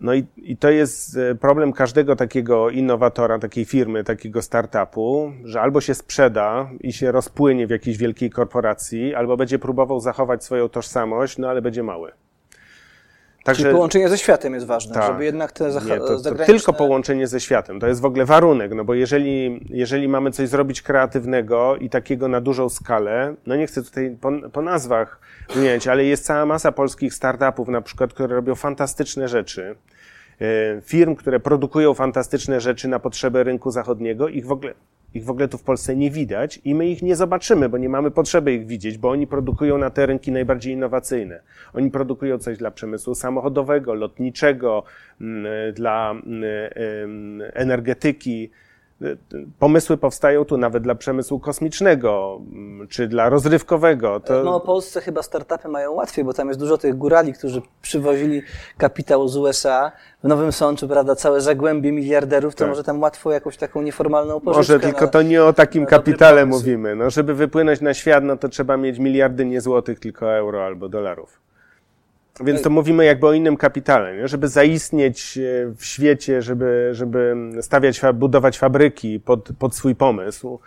No 0.00 0.14
i, 0.14 0.26
i 0.36 0.56
to 0.56 0.70
jest 0.70 1.16
y, 1.16 1.34
problem 1.34 1.72
każdego 1.72 2.16
takiego 2.16 2.70
innowatora, 2.70 3.38
takiej 3.38 3.64
firmy, 3.64 4.04
takiego 4.04 4.42
startupu, 4.42 5.32
że 5.44 5.60
albo 5.60 5.80
się 5.80 5.94
sprzeda 5.94 6.70
i 6.80 6.92
się 6.92 7.12
rozpłynie 7.12 7.66
w 7.66 7.70
jakiejś 7.70 7.96
wielkiej 7.96 8.30
korporacji, 8.30 9.14
albo 9.14 9.36
będzie 9.36 9.58
próbował 9.58 10.00
zachować 10.00 10.44
swoją 10.44 10.68
tożsamość, 10.68 11.38
no 11.38 11.48
ale 11.48 11.62
będzie 11.62 11.82
mały. 11.82 12.12
Także, 13.46 13.62
Czyli 13.62 13.74
połączenie 13.74 14.08
ze 14.08 14.18
światem 14.18 14.54
jest 14.54 14.66
ważne, 14.66 14.94
tak, 14.94 15.12
żeby 15.12 15.24
jednak 15.24 15.52
te 15.52 15.64
nie, 15.64 15.98
to, 15.98 16.20
to 16.20 16.34
tylko 16.34 16.72
połączenie 16.72 17.26
ze 17.26 17.40
światem. 17.40 17.80
To 17.80 17.86
jest 17.86 18.00
w 18.00 18.04
ogóle 18.04 18.24
warunek, 18.24 18.74
no 18.74 18.84
bo 18.84 18.94
jeżeli, 18.94 19.60
jeżeli 19.70 20.08
mamy 20.08 20.30
coś 20.30 20.48
zrobić 20.48 20.82
kreatywnego 20.82 21.76
i 21.76 21.90
takiego 21.90 22.28
na 22.28 22.40
dużą 22.40 22.68
skalę, 22.68 23.34
no 23.46 23.56
nie 23.56 23.66
chcę 23.66 23.82
tutaj 23.82 24.16
po, 24.20 24.32
po 24.52 24.62
nazwach 24.62 25.20
wymieniać, 25.54 25.88
ale 25.88 26.04
jest 26.04 26.24
cała 26.24 26.46
masa 26.46 26.72
polskich 26.72 27.14
startupów 27.14 27.68
na 27.68 27.80
przykład, 27.80 28.12
które 28.12 28.34
robią 28.34 28.54
fantastyczne 28.54 29.28
rzeczy, 29.28 29.76
firm, 30.82 31.14
które 31.14 31.40
produkują 31.40 31.94
fantastyczne 31.94 32.60
rzeczy 32.60 32.88
na 32.88 32.98
potrzeby 32.98 33.44
rynku 33.44 33.70
zachodniego, 33.70 34.28
ich 34.28 34.46
w 34.46 34.52
ogóle 34.52 34.74
ich 35.16 35.24
w 35.24 35.30
ogóle 35.30 35.48
tu 35.48 35.58
w 35.58 35.62
Polsce 35.62 35.96
nie 35.96 36.10
widać 36.10 36.60
i 36.64 36.74
my 36.74 36.88
ich 36.88 37.02
nie 37.02 37.16
zobaczymy, 37.16 37.68
bo 37.68 37.78
nie 37.78 37.88
mamy 37.88 38.10
potrzeby 38.10 38.52
ich 38.52 38.66
widzieć, 38.66 38.98
bo 38.98 39.10
oni 39.10 39.26
produkują 39.26 39.78
na 39.78 39.90
te 39.90 40.06
rynki 40.06 40.32
najbardziej 40.32 40.74
innowacyjne. 40.74 41.40
Oni 41.74 41.90
produkują 41.90 42.38
coś 42.38 42.58
dla 42.58 42.70
przemysłu 42.70 43.14
samochodowego, 43.14 43.94
lotniczego, 43.94 44.82
mm, 45.20 45.46
dla 45.74 46.10
mm, 46.10 47.42
energetyki, 47.54 48.50
pomysły 49.58 49.96
powstają 49.96 50.44
tu 50.44 50.56
nawet 50.56 50.82
dla 50.82 50.94
przemysłu 50.94 51.40
kosmicznego, 51.40 52.40
mm, 52.52 52.88
czy 52.88 53.08
dla 53.08 53.28
rozrywkowego. 53.28 54.20
To... 54.20 54.44
No, 54.44 54.58
w 54.58 54.62
Polsce 54.62 55.00
chyba 55.00 55.22
startupy 55.22 55.68
mają 55.68 55.92
łatwiej, 55.92 56.24
bo 56.24 56.32
tam 56.32 56.48
jest 56.48 56.60
dużo 56.60 56.78
tych 56.78 56.96
górali, 56.96 57.32
którzy 57.32 57.62
przywozili 57.82 58.42
kapitał 58.78 59.28
z 59.28 59.36
USA. 59.36 59.92
W 60.24 60.28
Nowym 60.28 60.52
Sączu, 60.52 60.88
prawda, 60.88 61.14
całe 61.14 61.40
zagłębie 61.40 61.92
miliarderów, 61.92 62.54
to 62.54 62.58
tak. 62.58 62.68
może 62.68 62.84
tam 62.84 63.02
łatwo 63.02 63.32
jakąś 63.32 63.56
taką 63.56 63.82
nieformalną 63.82 64.40
pożyczkę. 64.40 64.74
Może, 64.74 64.80
tylko 64.80 65.04
na, 65.04 65.10
to 65.10 65.22
nie 65.22 65.44
o 65.44 65.52
takim 65.52 65.86
kapitale 65.86 66.46
mówimy. 66.46 66.96
No, 66.96 67.10
żeby 67.10 67.34
wypłynąć 67.34 67.80
na 67.80 67.94
świat, 67.94 68.24
no 68.24 68.36
to 68.36 68.48
trzeba 68.48 68.76
mieć 68.76 68.98
miliardy 68.98 69.46
nie 69.46 69.60
złotych, 69.60 70.00
tylko 70.00 70.34
euro 70.34 70.64
albo 70.64 70.88
dolarów. 70.88 71.45
Więc 72.44 72.62
to 72.62 72.70
mówimy 72.70 73.04
jakby 73.04 73.26
o 73.26 73.32
innym 73.32 73.56
kapitale, 73.56 74.16
nie? 74.16 74.28
żeby 74.28 74.48
zaistnieć 74.48 75.38
e, 75.38 75.74
w 75.76 75.84
świecie, 75.84 76.42
żeby, 76.42 76.88
żeby 76.92 77.34
stawiać, 77.60 78.00
budować 78.14 78.58
fabryki 78.58 79.20
pod, 79.20 79.48
pod 79.58 79.74
swój 79.74 79.94
pomysł, 79.94 80.58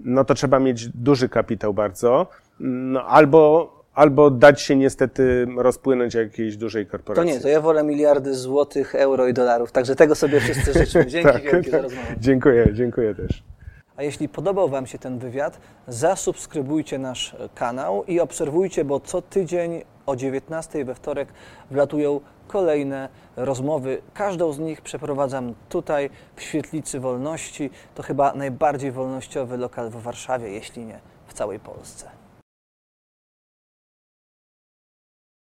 no 0.00 0.24
to 0.24 0.34
trzeba 0.34 0.60
mieć 0.60 0.88
duży 0.88 1.28
kapitał 1.28 1.74
bardzo, 1.74 2.26
no 2.60 3.04
albo, 3.04 3.72
albo 3.94 4.30
dać 4.30 4.60
się 4.60 4.76
niestety 4.76 5.46
rozpłynąć 5.56 6.14
jakiejś 6.14 6.56
dużej 6.56 6.86
korporacji. 6.86 7.30
To 7.30 7.36
nie, 7.36 7.42
to 7.42 7.48
ja 7.48 7.60
wolę 7.60 7.84
miliardy 7.84 8.34
złotych, 8.34 8.94
euro 8.94 9.26
i 9.26 9.32
dolarów, 9.32 9.72
także 9.72 9.96
tego 9.96 10.14
sobie 10.14 10.40
wszyscy 10.40 10.72
życzymy. 10.72 11.06
Dzięki 11.16 11.32
tak, 11.32 11.42
wielkie 11.42 11.70
tak. 11.70 11.70
za 11.70 11.82
rozmowę. 11.82 12.06
Dziękuję, 12.18 12.68
dziękuję 12.72 13.14
też. 13.14 13.42
A 13.96 14.02
jeśli 14.02 14.28
podobał 14.28 14.68
Wam 14.68 14.86
się 14.86 14.98
ten 14.98 15.18
wywiad, 15.18 15.60
zasubskrybujcie 15.88 16.98
nasz 16.98 17.36
kanał 17.54 18.04
i 18.04 18.20
obserwujcie, 18.20 18.84
bo 18.84 19.00
co 19.00 19.22
tydzień 19.22 19.82
o 20.06 20.16
19 20.16 20.84
we 20.84 20.94
wtorek 20.94 21.28
wlatują 21.70 22.20
kolejne 22.48 23.08
rozmowy. 23.36 24.02
Każdą 24.14 24.52
z 24.52 24.58
nich 24.58 24.80
przeprowadzam 24.80 25.54
tutaj 25.68 26.10
w 26.36 26.42
Świetlicy 26.42 27.00
Wolności. 27.00 27.70
To 27.94 28.02
chyba 28.02 28.34
najbardziej 28.34 28.92
wolnościowy 28.92 29.56
lokal 29.56 29.90
w 29.90 30.02
Warszawie, 30.02 30.48
jeśli 30.48 30.84
nie 30.84 30.98
w 31.26 31.34
całej 31.34 31.58
Polsce. 31.58 32.15